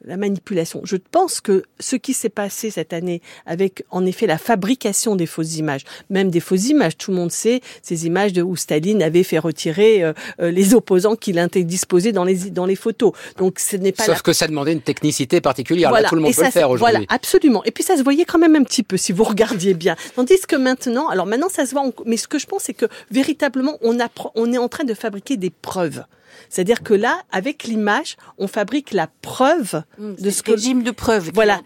la 0.06 0.18
manipulation. 0.18 0.82
Je 0.84 0.96
pense 0.96 1.42
que 1.42 1.64
ce 1.80 1.96
qui 1.96 2.14
s'est 2.14 2.30
passé 2.30 2.70
cette 2.70 2.94
année 2.94 3.22
avec, 3.46 3.84
en 3.90 4.06
effet, 4.06 4.28
la 4.28 4.38
fabrication 4.38 5.16
des 5.16 5.26
fausses 5.26 5.58
images, 5.58 5.84
même 6.10 6.30
des 6.30 6.40
fausses 6.40 6.70
images, 6.70 6.98
tout 6.98 7.12
le 7.12 7.18
monde 7.18 7.32
sait 7.32 7.62
ces 7.82 8.06
images 8.06 8.34
de 8.34 8.42
où 8.42 8.56
Staline 8.56 9.02
avait 9.02 9.24
fait 9.24 9.40
retirer 9.40 10.04
euh, 10.04 10.14
euh, 10.40 10.52
les 10.52 10.74
opposants 10.74 11.16
qu'il 11.16 11.40
disposé 11.64 12.12
dans 12.12 12.24
les 12.24 12.50
dans 12.52 12.66
les 12.66 12.76
photos. 12.76 13.14
Donc 13.38 13.60
ce 13.60 13.76
n'est 13.76 13.92
pas. 13.92 14.04
Sauf 14.04 14.22
que 14.22 14.34
ça 14.34 14.48
demandait 14.48 14.74
une 14.74 14.82
technicité 14.82 15.42
particulière. 15.42 15.92
Là, 15.92 16.04
tout 16.04 16.16
le 16.16 16.22
monde 16.22 16.36
peut 16.36 16.44
le 16.44 16.52
faire 16.52 16.70
aujourd'hui. 16.70 16.94
Voilà, 16.94 17.06
absolument. 17.10 17.64
Et 17.64 17.72
puis 17.72 17.84
ça 17.84 17.98
se 17.98 18.04
voyait 18.04 18.26
quand 18.26 18.40
même 18.40 18.56
un 18.56 18.64
petit 18.64 18.84
peu 18.84 18.98
si 18.98 19.12
vous 19.12 19.24
regardiez 19.34 19.74
bien. 19.74 19.96
Tandis 20.16 20.40
que 20.48 20.56
maintenant, 20.56 21.08
alors 21.10 21.26
maintenant 21.26 21.50
ça 21.50 21.66
se 21.66 21.72
voit. 21.72 21.84
Mais 22.06 22.18
ce 22.18 22.28
que 22.28 22.40
je 22.40 22.46
pense, 22.46 22.64
c'est 22.64 22.74
que 22.74 22.86
véritablement, 23.12 23.78
on 23.82 24.00
apprend, 24.00 24.32
on 24.36 24.52
est 24.54 24.58
en 24.58 24.68
train 24.68 24.84
de 24.84 24.94
fabriquer 24.94 25.38
des 25.38 25.50
preuves. 25.50 26.04
C'est-à-dire 26.50 26.84
que 26.84 26.94
là, 26.94 27.22
avec 27.32 27.64
l'image, 27.64 28.18
on 28.38 28.48
fabrique 28.48 28.94
la 28.94 29.08
preuve 29.22 29.84
mmh, 29.98 30.14
de 30.16 30.30
ce 30.30 30.44
que 30.44 30.52
régime 30.52 30.84
de 30.84 30.92
preuve. 30.92 31.32
Voilà, 31.34 31.62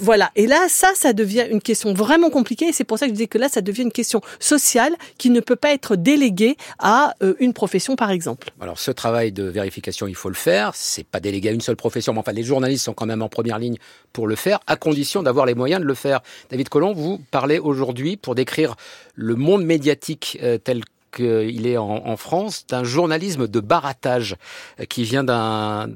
voilà. 0.00 0.30
Et 0.36 0.46
là, 0.46 0.66
ça, 0.68 0.92
ça 0.94 1.12
devient 1.12 1.46
une 1.50 1.60
question 1.60 1.92
vraiment 1.94 2.30
compliquée. 2.30 2.66
Et 2.66 2.72
c'est 2.72 2.84
pour 2.84 2.98
ça 2.98 3.06
que 3.06 3.12
je 3.12 3.16
dis 3.16 3.28
que 3.28 3.38
là, 3.38 3.48
ça 3.48 3.60
devient 3.60 3.82
une 3.82 3.92
question 3.92 4.20
sociale 4.40 4.94
qui 5.18 5.30
ne 5.30 5.40
peut 5.40 5.56
pas 5.56 5.72
être 5.72 5.96
déléguée 5.96 6.56
à 6.78 7.14
euh, 7.22 7.34
une 7.40 7.52
profession, 7.52 7.96
par 7.96 8.10
exemple. 8.10 8.50
Alors, 8.60 8.78
ce 8.78 8.90
travail 8.90 9.32
de 9.32 9.44
vérification, 9.44 10.06
il 10.06 10.14
faut 10.14 10.28
le 10.28 10.34
faire. 10.34 10.72
C'est 10.74 11.06
pas 11.06 11.20
délégué 11.20 11.48
à 11.48 11.52
une 11.52 11.60
seule 11.60 11.76
profession, 11.76 12.12
mais 12.12 12.20
enfin, 12.20 12.32
les 12.32 12.42
journalistes 12.42 12.84
sont 12.84 12.94
quand 12.94 13.06
même 13.06 13.22
en 13.22 13.28
première 13.28 13.58
ligne 13.58 13.76
pour 14.12 14.26
le 14.26 14.36
faire, 14.36 14.60
à 14.66 14.76
condition 14.76 15.22
d'avoir 15.22 15.46
les 15.46 15.54
moyens 15.54 15.80
de 15.80 15.86
le 15.86 15.94
faire. 15.94 16.20
David 16.50 16.68
Collomb, 16.68 16.94
vous 16.94 17.20
parlez 17.30 17.58
aujourd'hui 17.58 18.16
pour 18.16 18.34
décrire 18.34 18.76
le 19.14 19.34
monde 19.34 19.64
médiatique 19.64 20.38
euh, 20.42 20.58
tel 20.58 20.82
qu'il 21.16 21.66
est 21.66 21.78
en, 21.78 22.16
France 22.16 22.66
d'un 22.68 22.84
journalisme 22.84 23.48
de 23.48 23.60
baratage 23.60 24.36
euh, 24.80 24.84
qui 24.84 25.04
vient 25.04 25.24
d'un 25.24 25.88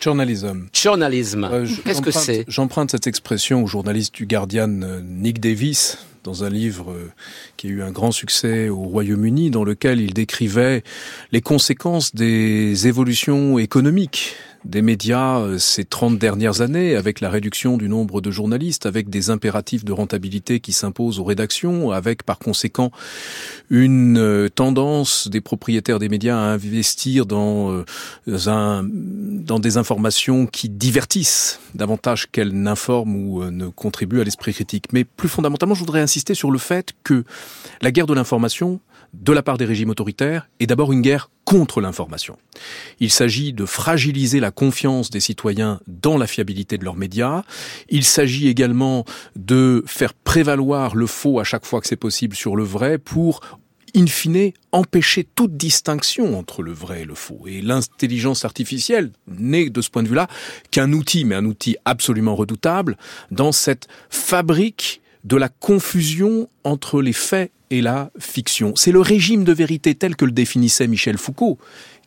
journalisme. 0.00 0.66
Journalisme. 0.72 1.44
Euh, 1.44 1.66
Qu'est-ce 1.84 2.02
que 2.02 2.10
c'est? 2.10 2.44
J'emprunte 2.48 2.90
cette 2.90 3.06
expression 3.06 3.62
au 3.62 3.66
journaliste 3.66 4.14
du 4.14 4.26
Guardian 4.26 4.80
euh, 4.82 5.00
Nick 5.02 5.40
Davis 5.40 5.98
dans 6.24 6.42
un 6.42 6.50
livre 6.50 6.92
qui 7.56 7.68
a 7.68 7.70
eu 7.70 7.82
un 7.82 7.92
grand 7.92 8.10
succès 8.10 8.68
au 8.68 8.78
Royaume-Uni, 8.78 9.52
dans 9.52 9.62
lequel 9.62 10.00
il 10.00 10.12
décrivait 10.12 10.82
les 11.30 11.40
conséquences 11.40 12.16
des 12.16 12.88
évolutions 12.88 13.60
économiques 13.60 14.34
des 14.66 14.82
médias 14.82 15.38
euh, 15.38 15.58
ces 15.58 15.84
30 15.84 16.18
dernières 16.18 16.60
années, 16.60 16.96
avec 16.96 17.20
la 17.20 17.30
réduction 17.30 17.76
du 17.76 17.88
nombre 17.88 18.20
de 18.20 18.30
journalistes, 18.30 18.84
avec 18.84 19.08
des 19.08 19.30
impératifs 19.30 19.84
de 19.84 19.92
rentabilité 19.92 20.60
qui 20.60 20.72
s'imposent 20.72 21.20
aux 21.20 21.24
rédactions, 21.24 21.92
avec 21.92 22.24
par 22.24 22.38
conséquent 22.38 22.90
une 23.70 24.18
euh, 24.18 24.48
tendance 24.48 25.28
des 25.28 25.40
propriétaires 25.40 25.98
des 25.98 26.08
médias 26.08 26.36
à 26.36 26.52
investir 26.52 27.24
euh, 27.30 27.84
dans 28.26 29.60
des 29.60 29.76
informations 29.76 30.46
qui 30.46 30.68
divertissent 30.68 31.60
davantage 31.74 32.26
qu'elles 32.30 32.52
n'informent 32.52 33.16
ou 33.16 33.44
ne 33.50 33.68
contribuent 33.68 34.20
à 34.20 34.24
l'esprit 34.24 34.52
critique. 34.52 34.92
Mais 34.92 35.04
plus 35.04 35.28
fondamentalement, 35.28 35.74
je 35.74 35.80
voudrais 35.80 36.00
insister 36.00 36.34
sur 36.34 36.50
le 36.50 36.58
fait 36.58 36.92
que 37.04 37.24
la 37.82 37.90
guerre 37.92 38.06
de 38.06 38.14
l'information, 38.14 38.80
de 39.14 39.32
la 39.32 39.42
part 39.42 39.58
des 39.58 39.64
régimes 39.64 39.90
autoritaires 39.90 40.48
est 40.60 40.66
d'abord 40.66 40.92
une 40.92 41.02
guerre 41.02 41.30
contre 41.44 41.80
l'information. 41.80 42.36
Il 43.00 43.10
s'agit 43.10 43.52
de 43.52 43.64
fragiliser 43.64 44.40
la 44.40 44.50
confiance 44.50 45.10
des 45.10 45.20
citoyens 45.20 45.80
dans 45.86 46.18
la 46.18 46.26
fiabilité 46.26 46.76
de 46.78 46.84
leurs 46.84 46.96
médias. 46.96 47.42
Il 47.88 48.04
s'agit 48.04 48.48
également 48.48 49.04
de 49.36 49.84
faire 49.86 50.12
prévaloir 50.12 50.96
le 50.96 51.06
faux 51.06 51.38
à 51.38 51.44
chaque 51.44 51.64
fois 51.64 51.80
que 51.80 51.86
c'est 51.86 51.96
possible 51.96 52.34
sur 52.34 52.56
le 52.56 52.64
vrai 52.64 52.98
pour 52.98 53.40
in 53.96 54.06
fine, 54.06 54.52
empêcher 54.72 55.26
toute 55.34 55.56
distinction 55.56 56.38
entre 56.38 56.62
le 56.62 56.72
vrai 56.72 57.02
et 57.02 57.04
le 57.04 57.14
faux. 57.14 57.46
Et 57.46 57.62
l'intelligence 57.62 58.44
artificielle 58.44 59.10
n'est 59.26 59.70
de 59.70 59.80
ce 59.80 59.88
point 59.88 60.02
de 60.02 60.08
vue-là 60.08 60.28
qu'un 60.70 60.92
outil, 60.92 61.24
mais 61.24 61.34
un 61.34 61.46
outil 61.46 61.76
absolument 61.84 62.34
redoutable, 62.34 62.98
dans 63.30 63.52
cette 63.52 63.88
fabrique 64.10 65.00
de 65.26 65.36
la 65.36 65.48
confusion 65.48 66.48
entre 66.64 67.02
les 67.02 67.12
faits 67.12 67.50
et 67.70 67.82
la 67.82 68.10
fiction. 68.18 68.74
C'est 68.76 68.92
le 68.92 69.00
régime 69.00 69.42
de 69.42 69.52
vérité 69.52 69.94
tel 69.96 70.14
que 70.14 70.24
le 70.24 70.30
définissait 70.30 70.86
Michel 70.86 71.18
Foucault 71.18 71.58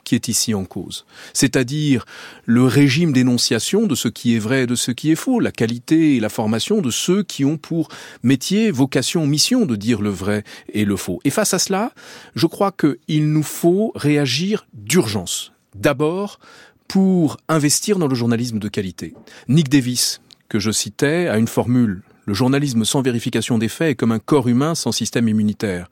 qui 0.06 0.16
est 0.16 0.28
ici 0.28 0.56
en 0.56 0.66
cause. 0.66 1.06
C'est-à-dire 1.34 2.04
le 2.46 2.64
régime 2.64 3.14
d'énonciation 3.14 3.86
de 3.86 3.94
ce 3.94 4.08
qui 4.08 4.36
est 4.36 4.40
vrai 4.40 4.64
et 4.64 4.66
de 4.66 4.74
ce 4.74 4.90
qui 4.90 5.12
est 5.12 5.16
faux, 5.16 5.40
la 5.40 5.52
qualité 5.52 6.16
et 6.16 6.20
la 6.20 6.30
formation 6.30 6.82
de 6.82 6.90
ceux 6.90 7.22
qui 7.22 7.46
ont 7.46 7.58
pour 7.58 7.90
métier, 8.24 8.72
vocation, 8.72 9.28
mission 9.28 9.68
de 9.68 9.76
dire 9.76 10.02
le 10.02 10.10
vrai 10.10 10.44
et 10.74 10.84
le 10.84 10.96
faux. 10.96 11.20
Et 11.26 11.30
face 11.30 11.54
à 11.54 11.60
cela, 11.60 11.92
je 12.34 12.48
crois 12.48 12.72
qu'il 12.72 13.32
nous 13.32 13.44
faut 13.44 13.92
réagir 13.94 14.66
d'urgence. 14.74 15.52
D'abord, 15.76 16.40
pour 16.88 17.38
investir 17.48 18.00
dans 18.00 18.08
le 18.08 18.16
journalisme 18.16 18.58
de 18.58 18.68
qualité. 18.68 19.14
Nick 19.48 19.70
Davis, 19.70 20.22
que 20.48 20.58
je 20.58 20.72
citais, 20.72 21.28
a 21.28 21.38
une 21.38 21.48
formule 21.48 22.02
le 22.30 22.36
journalisme 22.36 22.86
sans 22.86 23.02
vérification 23.02 23.58
des 23.58 23.70
faits 23.70 23.90
est 23.90 23.96
comme 23.96 24.12
un 24.12 24.20
corps 24.20 24.48
humain 24.48 24.76
sans 24.76 24.92
système 24.92 25.28
immunitaire. 25.28 25.90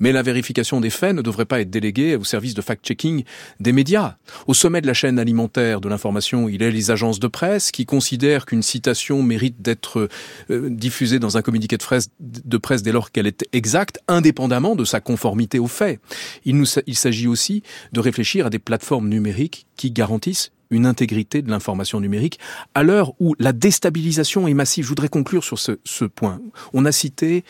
Mais 0.00 0.10
la 0.10 0.22
vérification 0.22 0.80
des 0.80 0.90
faits 0.90 1.14
ne 1.14 1.22
devrait 1.22 1.44
pas 1.44 1.60
être 1.60 1.70
déléguée 1.70 2.16
au 2.16 2.24
service 2.24 2.54
de 2.54 2.60
fact-checking 2.60 3.22
des 3.60 3.70
médias. 3.70 4.16
Au 4.48 4.54
sommet 4.54 4.80
de 4.80 4.88
la 4.88 4.94
chaîne 4.94 5.20
alimentaire 5.20 5.80
de 5.80 5.88
l'information, 5.88 6.48
il 6.48 6.64
a 6.64 6.70
les 6.70 6.90
agences 6.90 7.20
de 7.20 7.28
presse 7.28 7.70
qui 7.70 7.86
considèrent 7.86 8.46
qu'une 8.46 8.62
citation 8.62 9.22
mérite 9.22 9.62
d'être 9.62 10.08
euh, 10.50 10.70
diffusée 10.70 11.20
dans 11.20 11.36
un 11.36 11.42
communiqué 11.42 11.76
de 11.76 12.56
presse, 12.58 12.82
dès 12.82 12.92
lors 12.92 13.12
qu'elle 13.12 13.28
est 13.28 13.46
exacte, 13.52 14.00
indépendamment 14.08 14.74
de 14.74 14.84
sa 14.84 15.00
conformité 15.00 15.60
aux 15.60 15.68
faits. 15.68 16.00
Il 16.44 16.66
s'agit 16.96 17.28
aussi 17.28 17.62
de 17.92 18.00
réfléchir 18.00 18.46
à 18.46 18.50
des 18.50 18.58
plateformes 18.58 19.08
numériques 19.08 19.68
qui 19.76 19.92
garantissent 19.92 20.50
une 20.70 20.86
intégrité 20.86 21.42
de 21.42 21.50
l'information 21.50 22.00
numérique 22.00 22.38
à 22.74 22.82
l'heure 22.82 23.12
où 23.20 23.34
la 23.38 23.52
déstabilisation 23.52 24.48
est 24.48 24.54
massive. 24.54 24.84
Je 24.84 24.88
voudrais 24.88 25.08
conclure 25.08 25.44
sur 25.44 25.58
ce, 25.58 26.04
point. 26.04 26.40
On 26.72 26.84
a 26.84 26.92
cité 26.92 27.44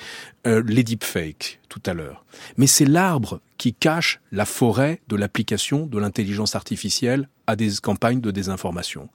euh, 0.47 0.62
les 0.66 0.84
deepfakes 0.84 1.61
tout 1.68 1.82
à 1.86 1.94
l'heure. 1.94 2.24
Mais 2.57 2.66
c'est 2.66 2.84
l'arbre 2.84 3.40
qui 3.59 3.74
cache 3.74 4.20
la 4.32 4.44
forêt 4.44 5.01
de 5.09 5.16
l'application 5.16 5.86
de 5.86 5.99
l'intelligence 5.99 6.55
artificielle 6.55 7.28
à 7.47 7.57
des 7.57 7.70
campagnes 7.82 8.20
de 8.20 8.30
désinformation. 8.30 9.09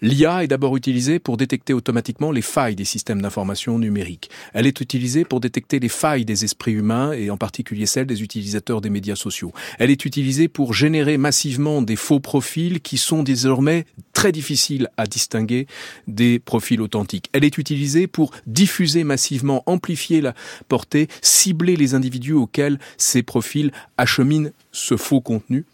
L'IA 0.00 0.44
est 0.44 0.48
d'abord 0.48 0.76
utilisée 0.76 1.18
pour 1.18 1.36
détecter 1.36 1.72
automatiquement 1.72 2.32
les 2.32 2.42
failles 2.42 2.74
des 2.74 2.84
systèmes 2.84 3.22
d'information 3.22 3.78
numérique. 3.78 4.30
Elle 4.52 4.66
est 4.66 4.80
utilisée 4.80 5.24
pour 5.24 5.40
détecter 5.40 5.78
les 5.78 5.88
failles 5.88 6.24
des 6.24 6.44
esprits 6.44 6.72
humains 6.72 7.12
et 7.12 7.30
en 7.30 7.36
particulier 7.36 7.86
celles 7.86 8.06
des 8.06 8.22
utilisateurs 8.22 8.80
des 8.80 8.90
médias 8.90 9.16
sociaux. 9.16 9.52
Elle 9.78 9.90
est 9.90 10.04
utilisée 10.04 10.48
pour 10.48 10.74
générer 10.74 11.18
massivement 11.18 11.82
des 11.82 11.96
faux 11.96 12.20
profils 12.20 12.80
qui 12.80 12.98
sont 12.98 13.22
désormais 13.22 13.84
très 14.18 14.32
difficiles 14.32 14.88
à 14.96 15.06
distinguer 15.06 15.68
des 16.08 16.40
profils 16.40 16.80
authentiques. 16.80 17.30
Elle 17.32 17.44
est 17.44 17.56
utilisée 17.56 18.08
pour 18.08 18.32
diffuser 18.48 19.04
massivement, 19.04 19.62
amplifier 19.66 20.20
la 20.20 20.34
portée, 20.66 21.06
cibler 21.22 21.76
les 21.76 21.94
individus 21.94 22.32
auxquels 22.32 22.80
ces 22.96 23.22
profils 23.22 23.70
acheminent 23.96 24.50
ce 24.72 24.96
faux 24.96 25.20
contenu. 25.20 25.64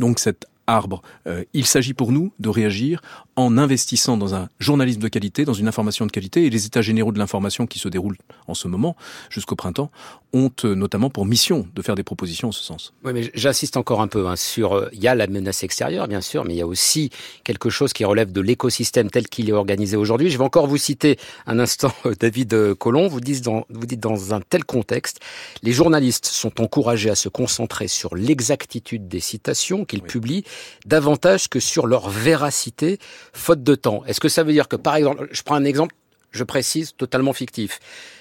Donc 0.00 0.18
cette 0.18 0.48
arbre. 0.66 1.02
Euh, 1.26 1.44
il 1.52 1.66
s'agit 1.66 1.94
pour 1.94 2.12
nous 2.12 2.32
de 2.38 2.48
réagir 2.48 3.00
en 3.36 3.58
investissant 3.58 4.16
dans 4.16 4.34
un 4.34 4.48
journalisme 4.58 5.00
de 5.00 5.08
qualité, 5.08 5.44
dans 5.44 5.52
une 5.52 5.68
information 5.68 6.06
de 6.06 6.10
qualité, 6.10 6.46
et 6.46 6.50
les 6.50 6.66
états 6.66 6.82
généraux 6.82 7.12
de 7.12 7.18
l'information 7.18 7.66
qui 7.66 7.78
se 7.78 7.88
déroulent 7.88 8.16
en 8.46 8.54
ce 8.54 8.66
moment, 8.66 8.96
jusqu'au 9.30 9.56
printemps, 9.56 9.90
ont 10.32 10.50
euh, 10.64 10.74
notamment 10.74 11.10
pour 11.10 11.26
mission 11.26 11.66
de 11.74 11.82
faire 11.82 11.94
des 11.94 12.02
propositions 12.02 12.48
en 12.48 12.52
ce 12.52 12.62
sens. 12.62 12.92
Oui, 13.04 13.12
mais 13.12 13.30
j'insiste 13.34 13.76
encore 13.76 14.00
un 14.00 14.08
peu 14.08 14.26
hein, 14.26 14.36
sur, 14.36 14.74
euh, 14.74 14.88
il 14.92 15.02
y 15.02 15.08
a 15.08 15.14
la 15.14 15.26
menace 15.26 15.62
extérieure, 15.62 16.08
bien 16.08 16.20
sûr, 16.20 16.44
mais 16.44 16.54
il 16.54 16.58
y 16.58 16.62
a 16.62 16.66
aussi 16.66 17.10
quelque 17.44 17.70
chose 17.70 17.92
qui 17.92 18.04
relève 18.04 18.32
de 18.32 18.40
l'écosystème 18.40 19.10
tel 19.10 19.28
qu'il 19.28 19.48
est 19.48 19.52
organisé 19.52 19.96
aujourd'hui. 19.96 20.30
Je 20.30 20.38
vais 20.38 20.44
encore 20.44 20.66
vous 20.66 20.78
citer 20.78 21.18
un 21.46 21.58
instant 21.58 21.92
David 22.20 22.74
Colomb, 22.74 23.08
vous 23.08 23.20
dites, 23.20 23.44
dans, 23.44 23.66
vous 23.70 23.86
dites 23.86 24.00
dans 24.00 24.34
un 24.34 24.40
tel 24.40 24.64
contexte, 24.64 25.20
les 25.62 25.72
journalistes 25.72 26.26
sont 26.26 26.60
encouragés 26.60 27.10
à 27.10 27.14
se 27.14 27.28
concentrer 27.28 27.88
sur 27.88 28.14
l'exactitude 28.14 29.08
des 29.08 29.20
citations 29.20 29.84
qu'ils 29.84 30.02
publient 30.02 30.44
davantage 30.84 31.48
que 31.48 31.60
sur 31.60 31.86
leur 31.86 32.08
véracité, 32.08 32.98
faute 33.32 33.62
de 33.62 33.74
temps. 33.74 34.04
Est-ce 34.06 34.20
que 34.20 34.28
ça 34.28 34.42
veut 34.42 34.52
dire 34.52 34.68
que, 34.68 34.76
par 34.76 34.96
exemple, 34.96 35.28
je 35.30 35.42
prends 35.42 35.54
un 35.54 35.64
exemple, 35.64 35.94
je 36.30 36.44
précise, 36.44 36.94
totalement 36.96 37.32
fictif. 37.32 37.78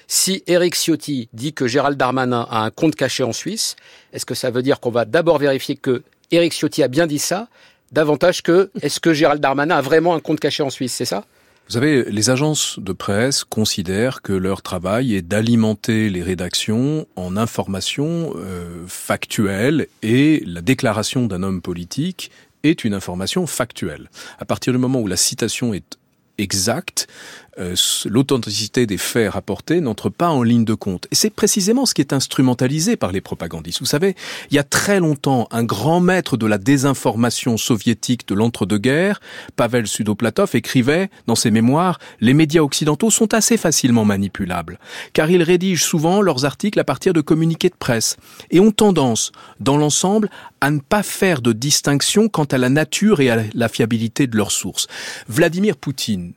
Si 0.07 0.43
Eric 0.47 0.75
Ciotti 0.75 1.29
dit 1.33 1.53
que 1.53 1.67
Gérald 1.67 1.97
Darmanin 1.97 2.47
a 2.49 2.59
un 2.59 2.71
compte 2.71 2.95
caché 2.95 3.23
en 3.23 3.33
Suisse, 3.33 3.75
est-ce 4.13 4.25
que 4.25 4.36
ça 4.36 4.51
veut 4.51 4.61
dire 4.61 4.79
qu'on 4.79 4.91
va 4.91 5.05
d'abord 5.05 5.39
vérifier 5.39 5.75
que 5.75 6.03
Eric 6.31 6.53
Ciotti 6.53 6.83
a 6.83 6.88
bien 6.88 7.07
dit 7.07 7.19
ça, 7.19 7.47
davantage 7.91 8.41
que 8.41 8.71
est-ce 8.81 8.99
que 8.99 9.13
Gérald 9.13 9.41
Darmanin 9.41 9.75
a 9.75 9.81
vraiment 9.81 10.15
un 10.15 10.19
compte 10.19 10.39
caché 10.39 10.63
en 10.63 10.69
Suisse, 10.69 10.93
c'est 10.93 11.05
ça? 11.05 11.25
Vous 11.68 11.74
savez, 11.74 12.03
les 12.11 12.30
agences 12.30 12.78
de 12.80 12.93
presse 12.93 13.43
considèrent 13.43 14.22
que 14.22 14.34
leur 14.34 14.61
travail 14.61 15.16
est 15.16 15.24
d'alimenter 15.24 16.11
les 16.11 16.22
rédactions 16.22 17.07
en 17.16 17.36
informations 17.38 18.34
euh, 18.36 18.84
factuelles 18.88 19.88
et 20.03 20.43
la 20.45 20.61
déclaration 20.61 21.26
d'un 21.26 21.41
homme 21.41 21.61
politique 21.61 22.30
est 22.63 22.84
une 22.84 22.93
information 22.93 23.47
factuelle. 23.47 24.09
À 24.38 24.45
partir 24.45 24.74
du 24.74 24.80
moment 24.80 24.99
où 24.99 25.07
la 25.07 25.18
citation 25.18 25.74
est 25.74 25.97
exacte, 26.38 27.07
euh, 27.57 27.75
l'authenticité 28.05 28.86
des 28.86 28.97
faits 28.97 29.31
rapportés 29.31 29.79
n'entre 29.79 30.09
pas 30.09 30.27
en 30.27 30.43
ligne 30.43 30.65
de 30.65 30.73
compte. 30.73 31.07
Et 31.11 31.15
c'est 31.15 31.29
précisément 31.29 31.86
ce 31.86 31.93
qui 31.93 32.01
est 32.01 32.11
instrumentalisé 32.11 32.97
par 32.97 33.13
les 33.13 33.21
propagandistes. 33.21 33.79
Vous 33.79 33.86
savez, 33.86 34.15
il 34.51 34.55
y 34.55 34.59
a 34.59 34.63
très 34.63 34.99
longtemps, 34.99 35.47
un 35.51 35.63
grand 35.63 36.01
maître 36.01 36.36
de 36.36 36.45
la 36.45 36.57
désinformation 36.57 37.55
soviétique 37.55 38.27
de 38.27 38.36
l'entre-deux-guerres, 38.36 39.21
Pavel 39.55 39.88
Sudoplatov, 39.88 40.53
écrivait 40.55 41.09
dans 41.27 41.36
ses 41.36 41.49
mémoires 41.49 41.99
Les 42.19 42.33
médias 42.33 42.61
occidentaux 42.61 43.09
sont 43.09 43.33
assez 43.33 43.55
facilement 43.55 44.03
manipulables, 44.03 44.77
car 45.13 45.31
ils 45.31 45.43
rédigent 45.43 45.86
souvent 45.86 46.21
leurs 46.21 46.43
articles 46.43 46.79
à 46.79 46.83
partir 46.83 47.13
de 47.13 47.21
communiqués 47.21 47.69
de 47.69 47.75
presse 47.75 48.17
et 48.51 48.59
ont 48.59 48.71
tendance, 48.71 49.31
dans 49.61 49.77
l'ensemble, 49.77 50.29
à 50.66 50.72
ne 50.72 50.80
pas 50.80 51.03
faire 51.03 51.43
de 51.43 51.53
distinction 51.53 52.28
quant 52.28 52.45
à 52.45 52.57
la 52.57 52.70
nature 52.70 53.20
et 53.20 53.30
à 53.30 53.43
la 53.53 53.70
fiabilité 53.70 54.26
de 54.26 54.36
leurs 54.36 54.49
sources. 54.49 54.88
Vladimir 55.28 55.78
Poutine 55.78 56.34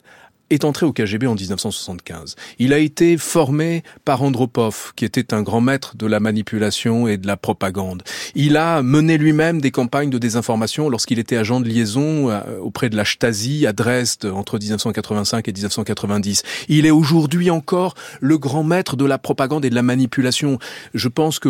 est 0.50 0.64
entré 0.64 0.86
au 0.86 0.92
KGB 0.92 1.26
en 1.26 1.34
1975. 1.34 2.36
Il 2.58 2.72
a 2.72 2.78
été 2.78 3.16
formé 3.16 3.82
par 4.04 4.22
Andropov, 4.22 4.92
qui 4.96 5.04
était 5.04 5.34
un 5.34 5.42
grand 5.42 5.60
maître 5.60 5.96
de 5.96 6.06
la 6.06 6.20
manipulation 6.20 7.08
et 7.08 7.16
de 7.16 7.26
la 7.26 7.36
propagande. 7.36 8.02
Il 8.34 8.56
a 8.56 8.82
mené 8.82 9.18
lui-même 9.18 9.60
des 9.60 9.70
campagnes 9.70 10.10
de 10.10 10.18
désinformation 10.18 10.88
lorsqu'il 10.88 11.18
était 11.18 11.36
agent 11.36 11.60
de 11.60 11.68
liaison 11.68 12.30
euh, 12.30 12.40
auprès 12.60 12.88
de 12.88 12.96
la 12.96 13.04
Stasi 13.04 13.66
à 13.66 13.72
Dresde 13.72 14.26
entre 14.26 14.58
1985 14.58 15.48
et 15.48 15.52
1990. 15.52 16.42
Il 16.68 16.86
est 16.86 16.90
aujourd'hui 16.90 17.50
encore 17.50 17.94
le 18.20 18.38
grand 18.38 18.64
maître 18.64 18.96
de 18.96 19.04
la 19.04 19.18
propagande 19.18 19.64
et 19.64 19.70
de 19.70 19.74
la 19.74 19.82
manipulation. 19.82 20.58
Je 20.94 21.08
pense 21.08 21.38
que 21.38 21.48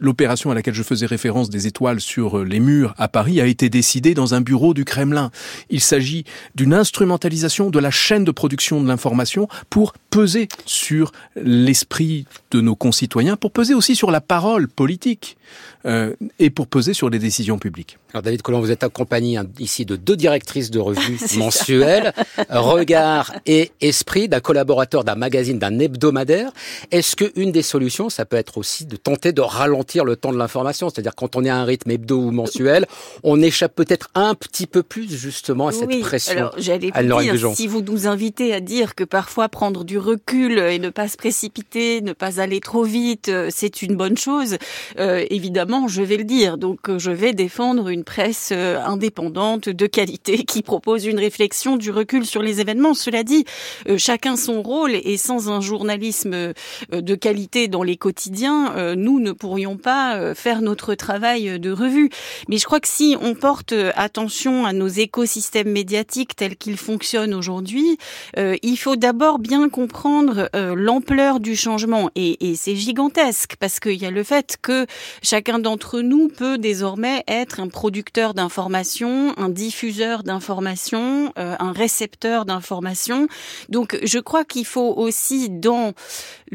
l'opération 0.00 0.50
à 0.50 0.54
laquelle 0.54 0.74
je 0.74 0.82
faisais 0.82 1.06
référence 1.06 1.50
des 1.50 1.66
étoiles 1.66 2.00
sur 2.00 2.44
les 2.44 2.60
murs 2.60 2.94
à 2.98 3.08
Paris 3.08 3.40
a 3.40 3.46
été 3.46 3.68
décidée 3.68 4.14
dans 4.14 4.34
un 4.34 4.40
bureau 4.40 4.74
du 4.74 4.84
Kremlin. 4.84 5.30
Il 5.70 5.80
s'agit 5.80 6.24
d'une 6.54 6.74
instrumentalisation 6.74 7.70
de 7.70 7.78
la 7.78 7.90
chaîne 7.90 8.23
de 8.24 8.30
production 8.30 8.82
de 8.82 8.88
l'information 8.88 9.48
pour 9.70 9.94
peser 10.10 10.48
sur 10.66 11.12
l'esprit 11.36 12.26
de 12.50 12.60
nos 12.60 12.76
concitoyens, 12.76 13.36
pour 13.36 13.50
peser 13.50 13.74
aussi 13.74 13.96
sur 13.96 14.10
la 14.10 14.20
parole 14.20 14.68
politique 14.68 15.36
euh, 15.86 16.14
et 16.38 16.50
pour 16.50 16.66
peser 16.66 16.94
sur 16.94 17.10
les 17.10 17.18
décisions 17.18 17.58
publiques. 17.58 17.98
Alors 18.12 18.22
David 18.22 18.42
Collomb, 18.42 18.60
vous 18.60 18.70
êtes 18.70 18.84
accompagné 18.84 19.38
ici 19.58 19.84
de 19.84 19.96
deux 19.96 20.16
directrices 20.16 20.70
de 20.70 20.78
revues 20.78 21.18
mensuelles, 21.36 22.12
Regard 22.48 23.34
et 23.44 23.72
Esprit, 23.80 24.28
d'un 24.28 24.40
collaborateur 24.40 25.04
d'un 25.04 25.16
magazine, 25.16 25.58
d'un 25.58 25.78
hebdomadaire. 25.80 26.52
Est-ce 26.90 27.16
qu'une 27.16 27.50
des 27.50 27.62
solutions, 27.62 28.08
ça 28.08 28.24
peut 28.24 28.36
être 28.36 28.56
aussi 28.56 28.86
de 28.86 28.96
tenter 28.96 29.32
de 29.32 29.40
ralentir 29.40 30.04
le 30.04 30.16
temps 30.16 30.32
de 30.32 30.38
l'information? 30.38 30.88
C'est-à-dire 30.90 31.14
quand 31.14 31.36
on 31.36 31.44
est 31.44 31.50
à 31.50 31.56
un 31.56 31.64
rythme 31.64 31.90
hebdo 31.90 32.18
ou 32.18 32.30
mensuel, 32.30 32.86
on 33.22 33.42
échappe 33.42 33.74
peut-être 33.74 34.10
un 34.14 34.34
petit 34.34 34.66
peu 34.66 34.82
plus 34.82 35.12
justement 35.12 35.68
à 35.68 35.72
cette 35.72 36.00
pression. 36.00 36.36
Alors 36.36 36.54
j'allais 36.56 36.92
dire, 36.92 37.54
si 37.54 37.66
vous 37.66 37.82
nous 37.82 38.06
invitez 38.14 38.54
à 38.54 38.60
dire 38.60 38.94
que 38.94 39.02
parfois 39.02 39.48
prendre 39.48 39.82
du 39.84 39.98
recul 39.98 40.60
et 40.60 40.78
ne 40.78 40.90
pas 40.90 41.08
se 41.08 41.16
précipiter, 41.16 42.00
ne 42.00 42.12
pas 42.12 42.40
aller 42.40 42.60
trop 42.60 42.84
vite, 42.84 43.28
euh, 43.28 43.48
c'est 43.50 43.82
une 43.82 43.96
bonne 43.96 44.16
chose, 44.16 44.56
euh, 45.00 45.26
évidemment, 45.30 45.88
je 45.88 46.00
vais 46.02 46.16
le 46.16 46.24
dire. 46.24 46.56
Donc 46.56 46.96
je 46.96 47.10
vais 47.10 47.32
défendre 47.32 47.88
une 47.88 48.04
presse 48.04 48.50
euh, 48.52 48.78
indépendante 48.84 49.68
de 49.68 49.86
qualité 49.86 50.44
qui 50.44 50.62
propose 50.62 51.06
une 51.06 51.18
réflexion 51.18 51.76
du 51.76 51.90
recul 51.90 52.24
sur 52.24 52.42
les 52.42 52.60
événements. 52.60 52.94
Cela 52.94 53.24
dit, 53.24 53.44
euh, 53.88 53.98
chacun 53.98 54.36
son 54.36 54.62
rôle 54.62 54.92
et 54.94 55.16
sans 55.16 55.50
un 55.50 55.60
journalisme 55.60 56.34
euh, 56.34 56.52
de 56.92 57.14
qualité 57.14 57.66
dans 57.68 57.82
les 57.82 57.96
quotidiens, 57.96 58.94
nous 58.96 59.20
ne 59.20 59.32
pourrions 59.32 59.76
pas 59.76 60.34
faire 60.34 60.62
notre 60.62 60.94
travail 60.94 61.58
de 61.58 61.70
revue. 61.70 62.10
Mais 62.48 62.58
je 62.58 62.64
crois 62.64 62.80
que 62.80 62.88
si 62.88 63.16
on 63.20 63.34
porte 63.34 63.74
attention 63.94 64.66
à 64.66 64.72
nos 64.72 64.88
écosystèmes 64.88 65.70
médiatiques 65.70 66.36
tels 66.36 66.56
qu'ils 66.56 66.76
fonctionnent 66.76 67.34
aujourd'hui, 67.34 67.98
il 68.36 68.76
faut 68.76 68.96
d'abord 68.96 69.38
bien 69.38 69.68
comprendre 69.68 70.48
l'ampleur 70.54 71.40
du 71.40 71.56
changement 71.56 72.10
et, 72.14 72.50
et 72.50 72.56
c'est 72.56 72.76
gigantesque 72.76 73.56
parce 73.58 73.80
qu'il 73.80 74.00
y 74.00 74.06
a 74.06 74.10
le 74.10 74.22
fait 74.22 74.56
que 74.60 74.86
chacun 75.22 75.58
d'entre 75.58 76.00
nous 76.00 76.28
peut 76.28 76.58
désormais 76.58 77.24
être 77.28 77.60
un 77.60 77.68
producteur 77.68 78.34
d'informations, 78.34 79.34
un 79.38 79.48
diffuseur 79.48 80.22
d'informations, 80.22 81.32
euh, 81.38 81.56
un 81.58 81.72
récepteur 81.72 82.44
d'informations. 82.44 83.28
Donc 83.68 83.98
je 84.02 84.18
crois 84.18 84.44
qu'il 84.44 84.66
faut 84.66 84.94
aussi 84.96 85.50
dans 85.50 85.92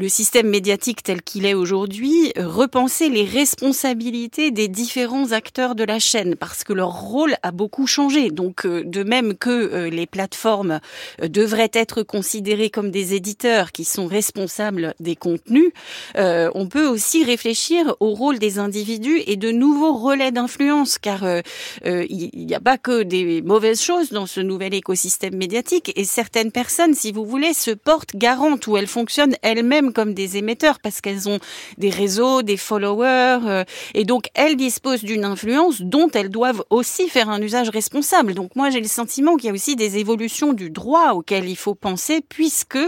le 0.00 0.08
système 0.08 0.48
médiatique 0.48 1.02
tel 1.02 1.20
qu'il 1.20 1.44
est 1.44 1.54
aujourd'hui 1.54 2.32
repenser 2.36 3.10
les 3.10 3.24
responsabilités 3.24 4.50
des 4.50 4.66
différents 4.66 5.32
acteurs 5.32 5.74
de 5.74 5.84
la 5.84 5.98
chaîne 5.98 6.36
parce 6.36 6.64
que 6.64 6.72
leur 6.72 6.92
rôle 7.00 7.36
a 7.42 7.50
beaucoup 7.52 7.86
changé. 7.86 8.30
Donc 8.30 8.64
euh, 8.64 8.82
de 8.82 9.02
même 9.02 9.34
que 9.34 9.50
euh, 9.50 9.90
les 9.90 10.06
plateformes 10.06 10.80
devraient 11.22 11.70
être 11.74 12.02
considérées 12.02 12.70
comme 12.70 12.90
des 12.90 13.14
éditeurs 13.14 13.72
qui 13.72 13.84
sont 13.84 14.06
responsables 14.06 14.94
des 15.00 15.16
contenus, 15.16 15.70
on 16.16 16.66
peut 16.66 16.86
aussi 16.86 17.24
réfléchir 17.24 17.94
au 18.00 18.10
rôle 18.14 18.38
des 18.38 18.58
individus 18.58 19.22
et 19.26 19.36
de 19.36 19.50
nouveaux 19.50 19.92
relais 19.92 20.32
d'influence 20.32 20.98
car 20.98 21.24
euh, 21.24 21.40
euh, 21.86 22.06
il 22.08 22.46
n'y 22.46 22.54
a 22.54 22.60
pas 22.60 22.78
que 22.78 23.02
des 23.02 23.42
mauvaises 23.42 23.80
choses 23.80 24.10
dans 24.10 24.26
ce 24.26 24.40
nouvel 24.40 24.74
écosystème 24.74 25.36
médiatique 25.36 25.92
et 25.96 26.04
certaines 26.04 26.52
personnes, 26.52 26.94
si 26.94 27.12
vous 27.12 27.24
voulez, 27.24 27.54
se 27.54 27.70
portent 27.70 28.16
garantes 28.16 28.66
ou 28.66 28.76
elles 28.76 28.86
fonctionnent 28.86 29.36
elles-mêmes 29.42 29.89
comme 29.92 30.14
des 30.14 30.36
émetteurs 30.36 30.78
parce 30.80 31.00
qu'elles 31.00 31.28
ont 31.28 31.38
des 31.78 31.90
réseaux, 31.90 32.42
des 32.42 32.56
followers 32.56 33.40
euh, 33.46 33.64
et 33.94 34.04
donc 34.04 34.26
elles 34.34 34.56
disposent 34.56 35.04
d'une 35.04 35.24
influence 35.24 35.82
dont 35.82 36.08
elles 36.12 36.30
doivent 36.30 36.62
aussi 36.70 37.08
faire 37.08 37.28
un 37.28 37.40
usage 37.40 37.68
responsable. 37.70 38.34
Donc 38.34 38.56
moi 38.56 38.70
j'ai 38.70 38.80
le 38.80 38.88
sentiment 38.88 39.36
qu'il 39.36 39.46
y 39.46 39.50
a 39.50 39.54
aussi 39.54 39.76
des 39.76 39.98
évolutions 39.98 40.52
du 40.52 40.70
droit 40.70 41.12
auxquelles 41.12 41.48
il 41.48 41.56
faut 41.56 41.74
penser 41.74 42.20
puisque 42.28 42.78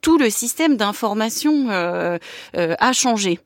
tout 0.00 0.18
le 0.18 0.30
système 0.30 0.76
d'information 0.76 1.68
a 1.70 2.92
changé. 2.92 3.38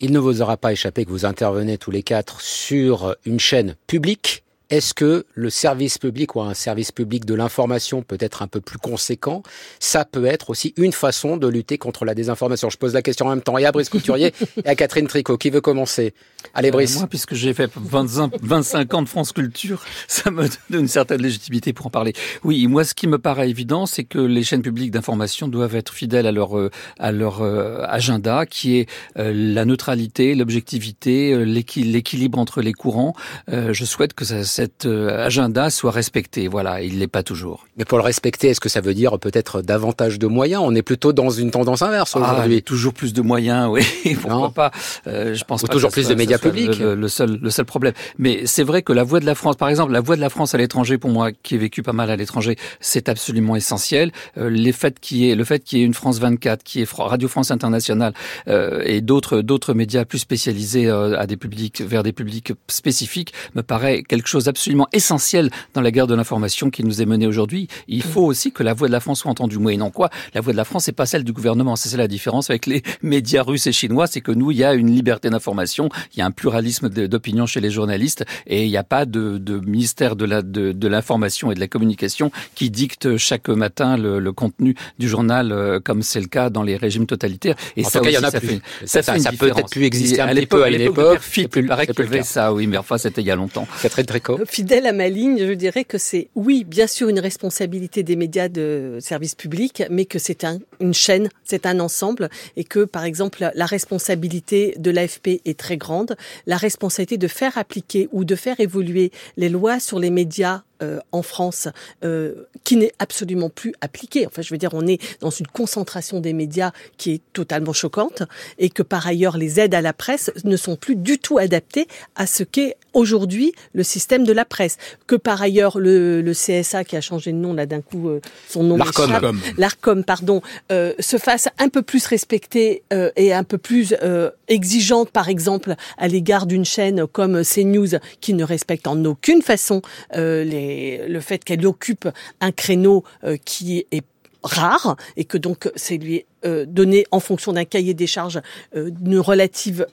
Il 0.00 0.12
ne 0.12 0.18
vous 0.18 0.42
aura 0.42 0.56
pas 0.56 0.72
échappé 0.72 1.04
que 1.04 1.10
vous 1.10 1.24
intervenez 1.24 1.78
tous 1.78 1.90
les 1.90 2.02
quatre 2.02 2.40
sur 2.40 3.16
une 3.24 3.40
chaîne 3.40 3.76
publique 3.86 4.44
est-ce 4.70 4.94
que 4.94 5.24
le 5.34 5.48
service 5.48 5.98
public 5.98 6.34
ou 6.34 6.40
un 6.40 6.54
service 6.54 6.90
public 6.90 7.24
de 7.24 7.34
l'information 7.34 8.02
peut 8.02 8.16
être 8.18 8.42
un 8.42 8.48
peu 8.48 8.60
plus 8.60 8.78
conséquent? 8.78 9.44
Ça 9.78 10.04
peut 10.04 10.26
être 10.26 10.50
aussi 10.50 10.74
une 10.76 10.92
façon 10.92 11.36
de 11.36 11.46
lutter 11.46 11.78
contre 11.78 12.04
la 12.04 12.14
désinformation. 12.14 12.68
Je 12.68 12.76
pose 12.76 12.92
la 12.92 13.02
question 13.02 13.26
en 13.26 13.30
même 13.30 13.42
temps 13.42 13.58
et 13.58 13.64
à 13.64 13.70
Brice 13.70 13.88
Couturier 13.88 14.32
et 14.64 14.68
à 14.68 14.74
Catherine 14.74 15.06
Tricot. 15.06 15.38
Qui 15.38 15.50
veut 15.50 15.60
commencer? 15.60 16.14
Allez, 16.52 16.72
Brice. 16.72 16.96
Euh, 16.96 17.00
moi, 17.00 17.06
puisque 17.08 17.34
j'ai 17.34 17.54
fait 17.54 17.70
25, 17.76 18.94
ans 18.94 19.02
de 19.02 19.08
France 19.08 19.32
Culture, 19.32 19.84
ça 20.08 20.32
me 20.32 20.48
donne 20.70 20.80
une 20.82 20.88
certaine 20.88 21.22
légitimité 21.22 21.72
pour 21.72 21.86
en 21.86 21.90
parler. 21.90 22.12
Oui, 22.42 22.66
moi, 22.66 22.82
ce 22.82 22.94
qui 22.94 23.06
me 23.06 23.18
paraît 23.18 23.48
évident, 23.48 23.86
c'est 23.86 24.04
que 24.04 24.18
les 24.18 24.42
chaînes 24.42 24.62
publiques 24.62 24.90
d'information 24.90 25.46
doivent 25.46 25.76
être 25.76 25.92
fidèles 25.92 26.26
à 26.26 26.32
leur, 26.32 26.58
euh, 26.58 26.70
à 26.98 27.12
leur 27.12 27.42
euh, 27.42 27.84
agenda, 27.86 28.46
qui 28.46 28.78
est 28.78 28.88
la 29.14 29.64
neutralité, 29.64 30.34
l'objectivité, 30.34 31.44
l'équilibre 31.44 32.38
entre 32.38 32.62
les 32.62 32.72
courants. 32.72 33.14
Je 33.48 33.84
souhaite 33.84 34.14
que 34.14 34.24
ça 34.24 34.55
cet 34.56 34.86
euh, 34.86 35.26
agenda 35.26 35.68
soit 35.68 35.90
respecté. 35.90 36.48
Voilà, 36.48 36.80
il 36.80 36.98
l'est 36.98 37.08
pas 37.08 37.22
toujours. 37.22 37.66
Mais 37.76 37.84
pour 37.84 37.98
le 37.98 38.04
respecter, 38.04 38.48
est-ce 38.48 38.60
que 38.60 38.70
ça 38.70 38.80
veut 38.80 38.94
dire 38.94 39.18
peut-être 39.18 39.60
davantage 39.60 40.18
de 40.18 40.26
moyens? 40.26 40.62
On 40.64 40.74
est 40.74 40.82
plutôt 40.82 41.12
dans 41.12 41.28
une 41.28 41.50
tendance 41.50 41.82
inverse 41.82 42.12
ah, 42.14 42.20
aujourd'hui. 42.20 42.62
toujours 42.62 42.94
plus 42.94 43.12
de 43.12 43.20
moyens, 43.20 43.68
oui. 43.68 43.82
Pourquoi 44.22 44.50
pas? 44.50 44.70
Euh, 45.06 45.34
Je 45.34 45.44
pense 45.44 45.62
Ou 45.62 45.68
toujours 45.68 45.90
plus 45.90 46.08
de 46.08 46.14
médias 46.14 46.38
publics. 46.38 46.78
Le, 46.78 47.08
seul, 47.08 47.38
le 47.42 47.50
seul 47.50 47.66
problème. 47.66 47.92
Mais 48.18 48.46
c'est 48.46 48.62
vrai 48.62 48.80
que 48.80 48.94
la 48.94 49.04
voix 49.04 49.20
de 49.20 49.26
la 49.26 49.34
France, 49.34 49.56
par 49.56 49.68
exemple, 49.68 49.92
la 49.92 50.00
voix 50.00 50.16
de 50.16 50.22
la 50.22 50.30
France 50.30 50.54
à 50.54 50.58
l'étranger, 50.58 50.96
pour 50.96 51.10
moi, 51.10 51.32
qui 51.32 51.56
ai 51.56 51.58
vécu 51.58 51.82
pas 51.82 51.92
mal 51.92 52.10
à 52.10 52.16
l'étranger, 52.16 52.56
c'est 52.80 53.10
absolument 53.10 53.56
essentiel. 53.56 54.10
Euh, 54.38 54.48
les 54.48 54.72
faits 54.72 55.00
qui 55.00 55.28
est, 55.28 55.34
le 55.34 55.44
fait 55.44 55.62
qu'il 55.62 55.80
y 55.80 55.82
ait 55.82 55.84
une 55.84 55.92
France 55.92 56.18
24, 56.18 56.62
qui 56.62 56.80
est 56.80 56.88
Radio 56.90 57.28
France 57.28 57.50
Internationale 57.50 58.14
euh, 58.48 58.82
et 58.86 59.02
d'autres 59.02 59.42
d'autres 59.42 59.74
médias 59.74 60.06
plus 60.06 60.18
spécialisés 60.18 60.86
euh, 60.86 61.18
à 61.18 61.26
des 61.26 61.36
publics 61.36 61.82
vers 61.82 62.02
des 62.02 62.12
publics 62.12 62.52
spécifiques 62.68 63.34
me 63.54 63.62
paraît 63.62 64.02
quelque 64.02 64.28
chose 64.28 64.45
absolument 64.48 64.88
essentiel 64.92 65.50
dans 65.74 65.80
la 65.80 65.90
guerre 65.90 66.06
de 66.06 66.14
l'information 66.14 66.70
qui 66.70 66.84
nous 66.84 67.02
est 67.02 67.06
menée 67.06 67.26
aujourd'hui. 67.26 67.68
Il 67.88 68.02
faut 68.02 68.24
aussi 68.24 68.52
que 68.52 68.62
la 68.62 68.74
voix 68.74 68.88
de 68.88 68.92
la 68.92 69.00
France 69.00 69.20
soit 69.20 69.30
entendue. 69.30 69.58
Moyennant 69.58 69.90
quoi, 69.90 70.10
la 70.34 70.40
voix 70.40 70.52
de 70.52 70.56
la 70.56 70.64
France 70.64 70.86
n'est 70.86 70.92
pas 70.92 71.06
celle 71.06 71.24
du 71.24 71.32
gouvernement. 71.32 71.76
C'est 71.76 71.96
la 71.96 72.08
différence 72.08 72.50
avec 72.50 72.66
les 72.66 72.82
médias 73.02 73.42
russes 73.42 73.66
et 73.66 73.72
chinois, 73.72 74.06
c'est 74.06 74.20
que 74.20 74.32
nous, 74.32 74.50
il 74.50 74.58
y 74.58 74.64
a 74.64 74.74
une 74.74 74.90
liberté 74.90 75.30
d'information, 75.30 75.88
il 76.14 76.18
y 76.18 76.22
a 76.22 76.26
un 76.26 76.30
pluralisme 76.30 76.88
d'opinion 76.88 77.46
chez 77.46 77.60
les 77.60 77.70
journalistes 77.70 78.24
et 78.46 78.64
il 78.64 78.70
n'y 78.70 78.76
a 78.76 78.84
pas 78.84 79.06
de, 79.06 79.38
de 79.38 79.58
ministère 79.58 80.16
de 80.16 80.24
la 80.24 80.42
de, 80.42 80.88
l'information 80.88 81.50
et 81.50 81.54
de 81.54 81.60
la 81.60 81.68
communication 81.68 82.30
qui 82.54 82.70
dicte 82.70 83.16
chaque 83.16 83.48
matin 83.48 83.96
le, 83.96 84.32
contenu 84.32 84.74
du 84.98 85.08
journal 85.08 85.52
euh, 85.52 85.80
comme 85.80 86.02
c'est 86.02 86.20
le 86.20 86.26
cas 86.26 86.50
dans 86.50 86.62
les 86.62 86.76
régimes 86.76 87.06
totalitaires. 87.06 87.56
Et 87.76 87.84
ça 87.84 88.00
aussi, 88.00 88.14
ça 88.14 88.30
Fait, 88.30 88.60
ça, 88.84 89.02
ça, 89.02 89.18
ça 89.18 89.32
peut 89.32 89.48
être 89.48 89.70
plus 89.70 89.84
exister 89.84 90.20
un 90.20 90.28
petit 90.28 90.46
peu 90.46 90.62
à 90.62 90.70
l'époque. 90.70 91.20
Il 91.36 91.66
paraît 91.66 91.86
qu'il 91.86 92.04
y 92.04 92.08
avait 92.08 92.22
ça, 92.22 92.52
oui, 92.52 92.66
mais 92.66 92.76
enfin 92.76 92.98
c'était 92.98 93.22
il 93.22 93.26
y 93.26 93.30
a 93.30 93.36
longtemps. 93.36 93.66
très 93.88 94.04
très 94.04 94.20
Fidèle 94.44 94.86
à 94.86 94.92
ma 94.92 95.08
ligne, 95.08 95.38
je 95.38 95.52
dirais 95.52 95.84
que 95.84 95.98
c'est, 95.98 96.28
oui, 96.34 96.64
bien 96.64 96.86
sûr, 96.86 97.08
une 97.08 97.20
responsabilité 97.20 98.02
des 98.02 98.16
médias 98.16 98.48
de 98.48 98.98
service 99.00 99.34
public, 99.34 99.82
mais 99.90 100.04
que 100.04 100.18
c'est 100.18 100.44
un, 100.44 100.58
une 100.80 100.94
chaîne, 100.94 101.28
c'est 101.44 101.66
un 101.66 101.80
ensemble, 101.80 102.28
et 102.56 102.64
que, 102.64 102.84
par 102.84 103.04
exemple, 103.04 103.50
la 103.54 103.66
responsabilité 103.66 104.74
de 104.78 104.90
l'AFP 104.90 105.40
est 105.44 105.58
très 105.58 105.76
grande, 105.76 106.16
la 106.46 106.56
responsabilité 106.56 107.18
de 107.18 107.28
faire 107.28 107.58
appliquer 107.58 108.08
ou 108.12 108.24
de 108.24 108.34
faire 108.34 108.60
évoluer 108.60 109.10
les 109.36 109.48
lois 109.48 109.80
sur 109.80 109.98
les 109.98 110.10
médias 110.10 110.62
euh, 110.82 110.98
en 111.10 111.22
France, 111.22 111.68
euh, 112.04 112.34
qui 112.66 112.76
n'est 112.76 112.92
absolument 112.98 113.48
plus 113.48 113.72
appliquée. 113.80 114.26
Enfin, 114.26 114.42
je 114.42 114.52
veux 114.52 114.58
dire, 114.58 114.70
on 114.72 114.88
est 114.88 115.00
dans 115.20 115.30
une 115.30 115.46
concentration 115.46 116.18
des 116.18 116.32
médias 116.32 116.72
qui 116.98 117.12
est 117.12 117.20
totalement 117.32 117.72
choquante 117.72 118.24
et 118.58 118.70
que 118.70 118.82
par 118.82 119.06
ailleurs, 119.06 119.36
les 119.36 119.60
aides 119.60 119.72
à 119.76 119.80
la 119.80 119.92
presse 119.92 120.32
ne 120.42 120.56
sont 120.56 120.74
plus 120.74 120.96
du 120.96 121.20
tout 121.20 121.38
adaptées 121.38 121.86
à 122.16 122.26
ce 122.26 122.42
qu'est 122.42 122.76
aujourd'hui 122.92 123.52
le 123.72 123.84
système 123.84 124.24
de 124.24 124.32
la 124.32 124.44
presse. 124.44 124.78
Que 125.06 125.14
par 125.14 125.40
ailleurs, 125.40 125.78
le, 125.78 126.22
le 126.22 126.32
CSA 126.32 126.82
qui 126.82 126.96
a 126.96 127.00
changé 127.00 127.30
de 127.30 127.36
nom 127.36 127.54
là 127.54 127.66
d'un 127.66 127.82
coup, 127.82 128.08
euh, 128.08 128.20
son 128.48 128.64
nom 128.64 128.76
l'Arcom, 128.76 129.40
l'Arcom, 129.58 130.02
pardon, 130.02 130.42
euh, 130.72 130.92
se 130.98 131.18
fasse 131.18 131.48
un 131.58 131.68
peu 131.68 131.82
plus 131.82 132.04
respecter 132.06 132.82
euh, 132.92 133.12
et 133.14 133.32
un 133.32 133.44
peu 133.44 133.58
plus 133.58 133.94
euh, 134.02 134.30
exigeante, 134.48 135.10
par 135.10 135.28
exemple, 135.28 135.76
à 135.98 136.08
l'égard 136.08 136.46
d'une 136.46 136.64
chaîne 136.64 137.06
comme 137.06 137.42
CNews 137.44 138.00
qui 138.20 138.34
ne 138.34 138.42
respecte 138.42 138.88
en 138.88 139.04
aucune 139.04 139.42
façon 139.42 139.82
euh, 140.16 140.42
les, 140.42 141.06
le 141.06 141.20
fait 141.20 141.44
qu'elle 141.44 141.64
occupe 141.64 142.08
un 142.40 142.50
créneau 142.56 143.04
euh, 143.24 143.36
qui 143.44 143.86
est 143.92 144.02
rare 144.42 144.96
et 145.16 145.24
que 145.24 145.38
donc 145.38 145.70
c'est 145.76 145.96
lui 145.96 146.24
euh, 146.44 146.66
donné 146.66 147.04
en 147.10 147.20
fonction 147.20 147.52
d'un 147.52 147.64
cahier 147.64 147.94
des 147.94 148.06
charges 148.06 148.40
euh, 148.74 148.90
une 149.04 149.18
relative 149.18 149.86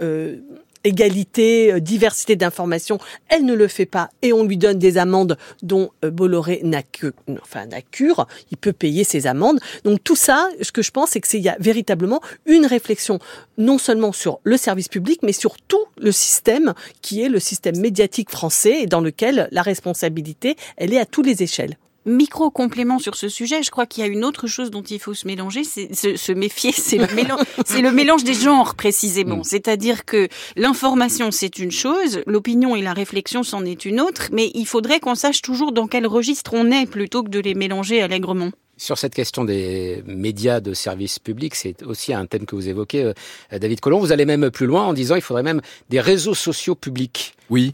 égalité, 0.85 1.79
diversité 1.79 2.35
d'informations, 2.35 2.97
elle 3.29 3.45
ne 3.45 3.53
le 3.53 3.69
fait 3.69 3.85
pas 3.85 4.09
et 4.21 4.33
on 4.33 4.43
lui 4.43 4.57
donne 4.57 4.77
des 4.77 4.97
amendes 4.97 5.37
dont 5.61 5.91
Bolloré 6.01 6.59
n'a 6.65 6.83
que, 6.83 7.13
enfin 7.41 7.65
n'a 7.67 7.81
cure, 7.81 8.27
il 8.51 8.57
peut 8.57 8.73
payer 8.73 9.05
ses 9.05 9.25
amendes. 9.25 9.61
Donc 9.85 10.03
tout 10.03 10.17
ça, 10.17 10.49
ce 10.61 10.73
que 10.73 10.81
je 10.81 10.91
pense, 10.91 11.11
c'est 11.11 11.21
que 11.21 11.27
c'est 11.29 11.37
il 11.37 11.43
y 11.45 11.47
a 11.47 11.55
véritablement 11.57 12.19
une 12.45 12.65
réflexion 12.65 13.19
non 13.57 13.77
seulement 13.77 14.11
sur 14.11 14.41
le 14.43 14.57
service 14.57 14.89
public, 14.89 15.21
mais 15.23 15.31
sur 15.31 15.55
tout 15.57 15.85
le 15.95 16.11
système 16.11 16.73
qui 17.01 17.21
est 17.21 17.29
le 17.29 17.39
système 17.39 17.79
médiatique 17.79 18.29
français 18.29 18.81
et 18.81 18.85
dans 18.85 18.99
lequel 18.99 19.47
la 19.51 19.61
responsabilité, 19.61 20.57
elle 20.75 20.93
est 20.93 20.99
à 20.99 21.05
toutes 21.05 21.27
les 21.27 21.43
échelles 21.43 21.77
micro 22.05 22.51
complément 22.51 22.99
sur 22.99 23.15
ce 23.15 23.29
sujet, 23.29 23.63
je 23.63 23.71
crois 23.71 23.85
qu'il 23.85 24.03
y 24.03 24.07
a 24.07 24.09
une 24.09 24.25
autre 24.25 24.47
chose 24.47 24.71
dont 24.71 24.81
il 24.81 24.99
faut 24.99 25.13
se 25.13 25.27
mélanger, 25.27 25.63
c'est 25.63 25.93
se, 25.93 26.15
se, 26.15 26.31
méfier, 26.31 26.71
c'est 26.71 26.97
le 26.97 27.13
mélange, 27.13 27.41
c'est 27.65 27.81
le 27.81 27.91
mélange 27.91 28.23
des 28.23 28.33
genres 28.33 28.75
précisément. 28.75 29.37
Mm. 29.37 29.43
C'est-à-dire 29.43 30.05
que 30.05 30.27
l'information 30.55 31.31
c'est 31.31 31.59
une 31.59 31.71
chose, 31.71 32.21
l'opinion 32.27 32.75
et 32.75 32.81
la 32.81 32.93
réflexion 32.93 33.43
c'en 33.43 33.65
est 33.65 33.85
une 33.85 34.01
autre, 34.01 34.29
mais 34.31 34.51
il 34.53 34.65
faudrait 34.65 34.99
qu'on 34.99 35.15
sache 35.15 35.41
toujours 35.41 35.71
dans 35.71 35.87
quel 35.87 36.07
registre 36.07 36.53
on 36.53 36.71
est 36.71 36.85
plutôt 36.85 37.23
que 37.23 37.29
de 37.29 37.39
les 37.39 37.55
mélanger 37.55 38.01
allègrement. 38.01 38.51
Sur 38.75 38.97
cette 38.97 39.13
question 39.13 39.45
des 39.45 40.03
médias 40.07 40.59
de 40.59 40.73
service 40.73 41.19
public, 41.19 41.53
c'est 41.53 41.83
aussi 41.83 42.13
un 42.13 42.25
thème 42.25 42.45
que 42.45 42.55
vous 42.55 42.67
évoquez, 42.67 43.03
euh, 43.03 43.59
David 43.59 43.79
Collomb. 43.79 43.99
Vous 43.99 44.11
allez 44.11 44.25
même 44.25 44.49
plus 44.49 44.65
loin 44.65 44.83
en 44.83 44.93
disant 44.93 45.15
il 45.15 45.21
faudrait 45.21 45.43
même 45.43 45.61
des 45.89 46.01
réseaux 46.01 46.33
sociaux 46.33 46.75
publics. 46.75 47.35
Oui. 47.49 47.71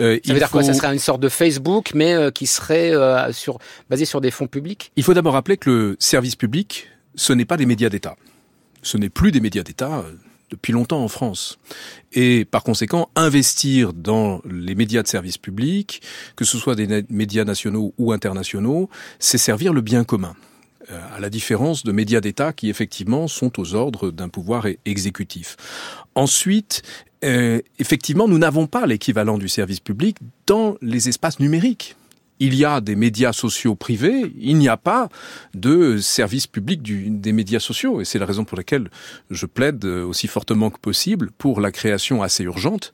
Euh, 0.00 0.18
ça 0.24 0.32
veut 0.32 0.38
dire 0.40 0.48
faut... 0.48 0.58
quoi? 0.58 0.62
Ça 0.64 0.74
serait 0.74 0.92
une 0.92 0.98
sorte 0.98 1.20
de 1.20 1.28
Facebook, 1.28 1.92
mais 1.94 2.14
euh, 2.14 2.30
qui 2.32 2.46
serait 2.46 2.92
euh, 2.92 3.32
sur, 3.32 3.58
basé 3.88 4.04
sur 4.04 4.20
des 4.20 4.32
fonds 4.32 4.48
publics? 4.48 4.90
Il 4.96 5.04
faut 5.04 5.14
d'abord 5.14 5.34
rappeler 5.34 5.56
que 5.56 5.70
le 5.70 5.96
service 6.00 6.34
public, 6.34 6.88
ce 7.14 7.32
n'est 7.32 7.44
pas 7.44 7.56
des 7.56 7.66
médias 7.66 7.88
d'État. 7.88 8.16
Ce 8.82 8.96
n'est 8.96 9.08
plus 9.08 9.30
des 9.30 9.40
médias 9.40 9.62
d'État 9.62 10.04
depuis 10.50 10.72
longtemps 10.72 11.02
en 11.02 11.08
France. 11.08 11.58
Et 12.12 12.44
par 12.44 12.62
conséquent, 12.62 13.08
investir 13.16 13.92
dans 13.92 14.42
les 14.44 14.74
médias 14.74 15.02
de 15.02 15.08
service 15.08 15.38
public, 15.38 16.02
que 16.36 16.44
ce 16.44 16.58
soit 16.58 16.74
des 16.74 17.04
médias 17.08 17.44
nationaux 17.44 17.94
ou 17.98 18.12
internationaux, 18.12 18.90
c'est 19.18 19.38
servir 19.38 19.72
le 19.72 19.80
bien 19.80 20.04
commun 20.04 20.34
à 21.14 21.20
la 21.20 21.30
différence 21.30 21.84
de 21.84 21.92
médias 21.92 22.20
d'État 22.20 22.52
qui 22.52 22.68
effectivement 22.68 23.28
sont 23.28 23.60
aux 23.60 23.74
ordres 23.74 24.10
d'un 24.10 24.28
pouvoir 24.28 24.66
exécutif. 24.84 25.56
Ensuite, 26.14 26.82
euh, 27.24 27.60
effectivement, 27.78 28.28
nous 28.28 28.38
n'avons 28.38 28.66
pas 28.66 28.86
l'équivalent 28.86 29.38
du 29.38 29.48
service 29.48 29.80
public 29.80 30.16
dans 30.46 30.76
les 30.80 31.08
espaces 31.08 31.38
numériques 31.38 31.96
il 32.40 32.54
y 32.54 32.64
a 32.64 32.80
des 32.80 32.96
médias 32.96 33.32
sociaux 33.32 33.74
privés, 33.74 34.32
il 34.38 34.56
n'y 34.56 34.68
a 34.68 34.76
pas 34.76 35.08
de 35.54 35.98
service 35.98 36.46
public 36.46 36.82
du, 36.82 37.10
des 37.10 37.32
médias 37.32 37.60
sociaux. 37.60 38.00
Et 38.00 38.04
c'est 38.04 38.18
la 38.18 38.26
raison 38.26 38.44
pour 38.44 38.56
laquelle 38.56 38.90
je 39.30 39.46
plaide 39.46 39.84
aussi 39.84 40.26
fortement 40.26 40.70
que 40.70 40.78
possible 40.78 41.30
pour 41.36 41.60
la 41.60 41.70
création 41.70 42.22
assez 42.22 42.44
urgente 42.44 42.92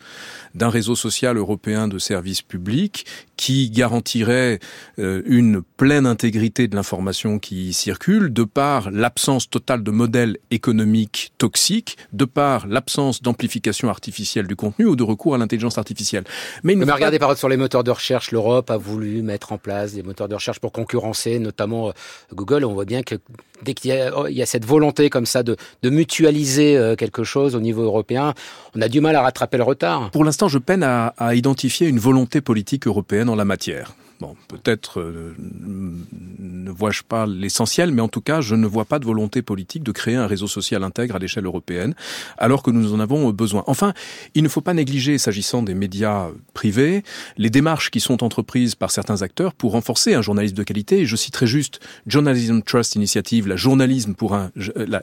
d'un 0.54 0.68
réseau 0.68 0.96
social 0.96 1.36
européen 1.36 1.86
de 1.86 1.98
services 1.98 2.42
publics 2.42 3.06
qui 3.36 3.70
garantirait 3.70 4.58
euh, 4.98 5.22
une 5.26 5.62
pleine 5.62 6.06
intégrité 6.06 6.68
de 6.68 6.74
l'information 6.74 7.38
qui 7.38 7.72
circule, 7.72 8.32
de 8.32 8.44
par 8.44 8.90
l'absence 8.90 9.48
totale 9.48 9.82
de 9.82 9.90
modèles 9.90 10.38
économiques 10.50 11.32
toxiques, 11.38 11.98
de 12.12 12.24
par 12.24 12.66
l'absence 12.66 13.22
d'amplification 13.22 13.88
artificielle 13.88 14.46
du 14.46 14.56
contenu 14.56 14.86
ou 14.86 14.96
de 14.96 15.02
recours 15.02 15.34
à 15.34 15.38
l'intelligence 15.38 15.78
artificielle. 15.78 16.24
Mais, 16.62 16.74
Mais 16.74 16.90
regardez 16.90 17.18
par 17.18 17.28
exemple 17.28 17.38
sur 17.38 17.48
les 17.48 17.56
moteurs 17.56 17.84
de 17.84 17.90
recherche, 17.90 18.32
l'Europe 18.32 18.70
a 18.70 18.78
voulu 18.78 19.22
mettre 19.22 19.35
en 19.52 19.58
place 19.58 19.92
des 19.94 20.02
moteurs 20.02 20.28
de 20.28 20.34
recherche 20.34 20.60
pour 20.60 20.72
concurrencer, 20.72 21.38
notamment 21.38 21.88
euh, 21.88 21.92
Google. 22.34 22.64
On 22.64 22.74
voit 22.74 22.84
bien 22.84 23.02
que 23.02 23.16
dès 23.62 23.74
qu'il 23.74 23.92
y, 23.92 23.98
oh, 24.14 24.24
a 24.24 24.46
cette 24.46 24.64
volonté 24.64 25.10
comme 25.10 25.26
ça 25.26 25.42
de, 25.42 25.56
mutualiser 25.84 26.76
euh, 26.76 26.96
quelque 26.96 27.24
chose 27.24 27.54
au 27.54 27.60
niveau 27.60 27.82
européen, 27.82 28.34
on 28.74 28.82
a 28.82 28.88
du 28.88 29.00
mal 29.00 29.16
à 29.16 29.22
rattraper 29.22 29.56
le 29.56 29.64
retard. 29.64 30.10
Pour 30.10 30.24
l'instant, 30.24 30.48
je 30.48 30.58
peine 30.58 30.82
à 30.82 31.34
identifier 31.34 31.86
une 31.86 31.98
volonté 31.98 32.40
politique 32.40 32.86
européenne 32.86 33.28
en 33.28 33.36
la 33.36 33.44
matière. 33.44 33.92
Bon, 34.20 34.34
peut-être 34.48 35.00
euh, 35.00 35.34
ne 35.38 36.70
vois-je 36.70 37.02
pas 37.02 37.26
l'essentiel, 37.26 37.92
mais 37.92 38.00
en 38.00 38.08
tout 38.08 38.22
cas, 38.22 38.40
je 38.40 38.54
ne 38.54 38.66
vois 38.66 38.86
pas 38.86 38.98
de 38.98 39.04
volonté 39.04 39.42
politique 39.42 39.82
de 39.82 39.92
créer 39.92 40.14
un 40.14 40.26
réseau 40.26 40.46
social 40.46 40.84
intègre 40.84 41.16
à 41.16 41.18
l'échelle 41.18 41.44
européenne, 41.44 41.94
alors 42.38 42.62
que 42.62 42.70
nous 42.70 42.94
en 42.94 43.00
avons 43.00 43.30
besoin. 43.30 43.62
Enfin, 43.66 43.92
il 44.34 44.42
ne 44.42 44.48
faut 44.48 44.62
pas 44.62 44.72
négliger, 44.72 45.18
s'agissant 45.18 45.62
des 45.62 45.74
médias 45.74 46.28
privés, 46.54 47.02
les 47.36 47.50
démarches 47.50 47.90
qui 47.90 48.00
sont 48.00 48.24
entreprises 48.24 48.74
par 48.74 48.90
certains 48.90 49.20
acteurs 49.20 49.52
pour 49.52 49.72
renforcer 49.72 50.14
un 50.14 50.22
journalisme 50.22 50.56
de 50.56 50.62
qualité. 50.62 51.00
Et 51.00 51.06
je 51.06 51.16
citerai 51.16 51.46
juste 51.46 51.80
Journalism 52.06 52.62
Trust 52.62 52.94
Initiative, 52.94 53.46
la 53.46 53.56
journalisme 53.56 54.14
pour 54.14 54.34
un, 54.34 54.50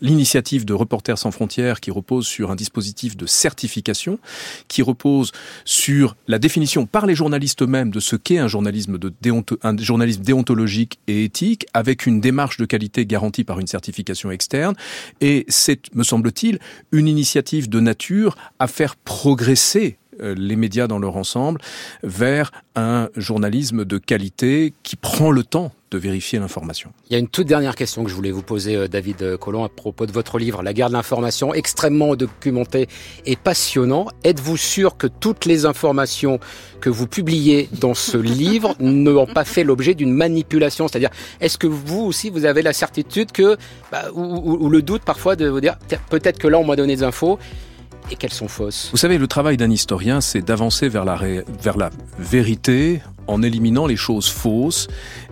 l'initiative 0.02 0.66
de 0.66 0.74
Reporters 0.74 1.20
sans 1.20 1.32
frontières 1.32 1.82
qui 1.82 1.92
repose 1.92 2.26
sur 2.26 2.50
un 2.50 2.56
dispositif 2.56 3.16
de 3.16 3.26
certification, 3.26 4.18
qui 4.68 4.82
repose 4.82 5.32
sur 5.66 6.16
la 6.28 6.40
définition 6.40 6.86
par 6.86 7.06
les 7.06 7.16
journalistes 7.16 7.62
eux-mêmes 7.62 7.92
de 7.92 8.00
ce 8.00 8.16
qu'est 8.16 8.40
un 8.40 8.48
journalisme 8.48 8.98
de 8.98 9.03
déonto, 9.22 9.58
un 9.64 9.78
journalisme 9.78 10.24
déontologique 10.24 11.00
et 11.08 11.24
éthique, 11.24 11.66
avec 11.74 12.06
une 12.06 12.22
démarche 12.22 12.58
de 12.58 12.66
qualité 12.66 13.06
garantie 13.06 13.44
par 13.44 13.60
une 13.60 13.68
certification 13.68 14.32
externe. 14.32 14.76
Et 15.22 15.46
c'est, 15.48 15.94
me 15.96 16.04
semble-t-il, 16.04 16.60
une 16.92 17.08
initiative 17.08 17.70
de 17.70 17.80
nature 17.80 18.36
à 18.60 18.68
faire 18.68 18.96
progresser 18.96 19.98
les 20.20 20.56
médias 20.56 20.88
dans 20.88 21.00
leur 21.00 21.18
ensemble 21.18 21.60
vers 22.04 22.52
un 22.76 23.10
journalisme 23.16 23.86
de 23.86 23.98
qualité 23.98 24.74
qui 24.84 24.96
prend 24.96 25.32
le 25.32 25.44
temps 25.44 25.72
de 25.94 25.98
vérifier 26.00 26.40
l'information. 26.40 26.92
Il 27.10 27.14
y 27.14 27.16
a 27.16 27.20
une 27.20 27.28
toute 27.28 27.46
dernière 27.46 27.76
question 27.76 28.04
que 28.04 28.10
je 28.10 28.16
voulais 28.16 28.32
vous 28.32 28.42
poser, 28.42 28.88
David 28.88 29.38
Collomb, 29.38 29.64
à 29.64 29.70
propos 29.70 30.08
de 30.08 30.12
votre 30.12 30.40
livre, 30.40 30.64
La 30.64 30.74
guerre 30.74 30.88
de 30.88 30.94
l'information, 30.94 31.54
extrêmement 31.54 32.16
documenté 32.16 32.88
et 33.28 33.36
passionnant. 33.36 34.08
Êtes-vous 34.24 34.58
sûr 34.58 34.98
que 34.98 35.06
toutes 35.06 35.46
les 35.46 35.68
informations 35.68 36.40
que 36.82 36.90
vous 36.90 37.06
publiez 37.06 37.70
dans 37.80 37.94
ce 37.94 38.18
livre 38.42 38.76
n'ont 38.80 39.28
pas 39.28 39.46
fait 39.46 39.64
l'objet 39.64 39.94
d'une 39.94 40.12
manipulation? 40.12 40.88
C'est-à-dire, 40.88 41.12
est-ce 41.40 41.60
que 41.60 41.68
vous 41.68 42.02
aussi, 42.02 42.32
vous 42.32 42.46
avez 42.46 42.64
la 42.64 42.74
certitude 42.74 43.32
que, 43.32 43.58
bah, 43.92 44.06
ou, 44.16 44.22
ou, 44.24 44.66
ou 44.66 44.70
le 44.70 44.82
doute 44.82 45.04
parfois 45.04 45.36
de 45.36 45.48
vous 45.48 45.62
dire, 45.62 45.78
peut-être 46.10 46.40
que 46.40 46.48
là, 46.48 46.58
on 46.58 46.66
m'a 46.66 46.76
donné 46.76 46.96
des 46.96 47.04
infos, 47.04 47.38
Vous 48.92 48.98
savez, 48.98 49.18
le 49.18 49.28
travail 49.28 49.58
d'un 49.58 49.70
historien, 49.70 50.22
c'est 50.22 50.42
d'avancer 50.42 50.90
vers 50.90 51.06
la, 51.06 51.16
ré... 51.16 51.44
vers 51.62 51.78
la 51.78 51.90
vérité 52.20 53.02
en 53.28 53.42
éliminant 53.42 53.86
les 53.88 53.96
choses 53.96 54.28
fausses 54.28 54.88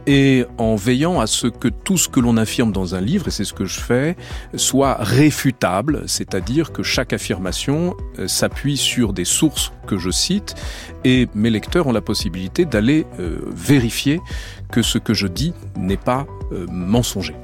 et 0.07 0.45
en 0.57 0.76
veillant 0.76 1.19
à 1.19 1.28
ce 1.28 1.47
que 1.47 1.67
tout 1.67 1.97
ce 1.97 2.09
que 2.09 2.19
l'on 2.19 2.38
affirme 2.38 2.72
dans 2.72 2.95
un 2.95 3.01
livre, 3.01 3.28
et 3.28 3.32
c'est 3.32 3.43
ce 3.43 3.53
que 3.53 3.65
je 3.65 3.80
fais, 3.80 4.15
soit 4.55 4.97
réfutable, 4.99 6.03
c'est-à-dire 6.07 6.72
que 6.72 6.84
chaque 6.84 7.13
affirmation 7.13 7.95
euh, 8.17 8.28
s'appuie 8.28 8.78
sur 8.78 9.13
des 9.13 9.26
sources 9.26 9.72
que 9.88 9.97
je 9.97 10.09
cite, 10.09 10.55
et 11.03 11.28
mes 11.36 11.49
lecteurs 11.49 11.88
ont 11.88 11.91
la 11.91 12.01
possibilité 12.01 12.65
d'aller 12.65 13.05
euh, 13.19 13.39
vérifier 13.53 14.22
que 14.72 14.82
ce 14.82 14.97
que 14.97 15.13
je 15.13 15.28
dis 15.28 15.53
n'est 15.78 15.97
pas 15.97 16.26
euh, 16.51 16.65
mensonger. 16.69 17.36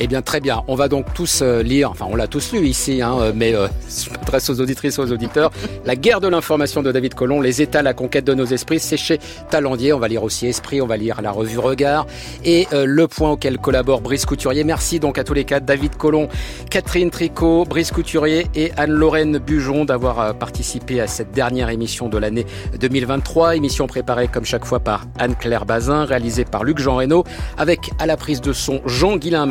Eh 0.00 0.06
bien, 0.08 0.22
très 0.22 0.40
bien. 0.40 0.62
On 0.66 0.74
va 0.74 0.88
donc 0.88 1.06
tous 1.14 1.40
euh, 1.42 1.62
lire, 1.62 1.90
enfin, 1.90 2.06
on 2.08 2.16
l'a 2.16 2.26
tous 2.26 2.52
lu 2.52 2.66
ici, 2.66 3.00
hein, 3.00 3.32
mais 3.34 3.54
euh, 3.54 3.68
je 4.04 4.10
m'adresse 4.10 4.50
aux 4.50 4.60
auditrices, 4.60 4.98
aux 4.98 5.12
auditeurs. 5.12 5.52
La 5.84 5.94
guerre 5.94 6.20
de 6.20 6.28
l'information 6.28 6.82
de 6.82 6.90
David 6.90 7.14
Colomb, 7.14 7.40
Les 7.40 7.62
États, 7.62 7.82
la 7.82 7.94
conquête 7.94 8.24
de 8.24 8.34
nos 8.34 8.46
esprits, 8.46 8.80
c'est 8.80 8.96
chez 8.96 9.20
Talandier. 9.50 9.92
On 9.92 9.98
va 9.98 10.08
lire 10.08 10.24
aussi 10.24 10.46
Esprit, 10.46 10.80
on 10.80 10.86
va 10.86 10.96
lire 10.96 11.22
la 11.22 11.30
revue 11.30 11.58
Regard 11.58 12.06
et 12.44 12.66
euh, 12.72 12.84
Le 12.86 13.06
Point 13.06 13.32
auquel 13.32 13.58
collabore 13.58 14.00
Brice 14.00 14.26
Couturier. 14.26 14.64
Merci 14.64 14.98
donc 14.98 15.18
à 15.18 15.24
tous 15.24 15.34
les 15.34 15.44
quatre, 15.44 15.64
David 15.64 15.96
Colomb, 15.96 16.28
Catherine 16.70 17.10
Tricot, 17.10 17.64
Brice 17.64 17.92
Couturier 17.92 18.46
et 18.54 18.72
Anne-Lorraine 18.76 19.38
Bujon 19.38 19.84
d'avoir 19.84 20.20
euh, 20.20 20.32
participé 20.32 21.00
à 21.00 21.06
cette 21.06 21.30
dernière 21.30 21.68
émission 21.70 22.08
de 22.08 22.18
l'année 22.18 22.46
2023. 22.80 23.56
Émission 23.56 23.86
préparée 23.86 24.26
comme 24.28 24.44
chaque 24.44 24.64
fois 24.64 24.80
par 24.80 25.04
Anne-Claire 25.18 25.66
Bazin, 25.66 26.04
réalisée 26.04 26.44
par 26.44 26.64
Luc-Jean 26.64 26.96
Reynaud, 26.96 27.24
avec 27.58 27.90
à 27.98 28.06
la 28.06 28.16
prise 28.16 28.40
de 28.40 28.52
son 28.52 28.80
Jean-Guilain 28.86 29.46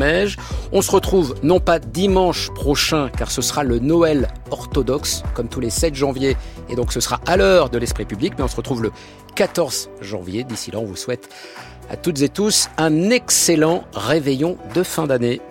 On 0.72 0.82
se 0.82 0.92
retrouve 0.92 1.36
non 1.44 1.60
pas 1.60 1.80
dimanche 1.80 2.52
prochain, 2.54 3.10
car 3.10 3.32
ce 3.32 3.42
sera 3.42 3.64
le 3.64 3.80
Noël 3.80 4.28
orthodoxe, 4.52 5.24
comme 5.34 5.48
tous 5.48 5.60
les 5.60 5.70
7 5.70 5.96
janvier, 5.96 6.38
et 6.70 6.76
donc 6.76 6.92
ce 6.92 7.00
sera 7.00 7.20
à 7.26 7.38
l'heure 7.38 7.70
de 7.70 7.78
l'esprit 7.78 8.06
public, 8.06 8.34
mais 8.38 8.44
on 8.44 8.48
se 8.48 8.56
retrouve 8.56 8.84
le 8.84 8.92
14 9.36 9.90
janvier. 10.02 10.44
D'ici 10.44 10.72
là, 10.72 10.80
on 10.80 10.86
vous 10.86 10.96
souhaite 10.96 11.30
À 11.90 11.98
toutes 11.98 12.22
et 12.22 12.30
tous, 12.30 12.70
un 12.78 13.10
excellent 13.10 13.84
réveillon 13.94 14.58
de 14.74 14.84
fin 14.84 15.08
d'année. 15.08 15.42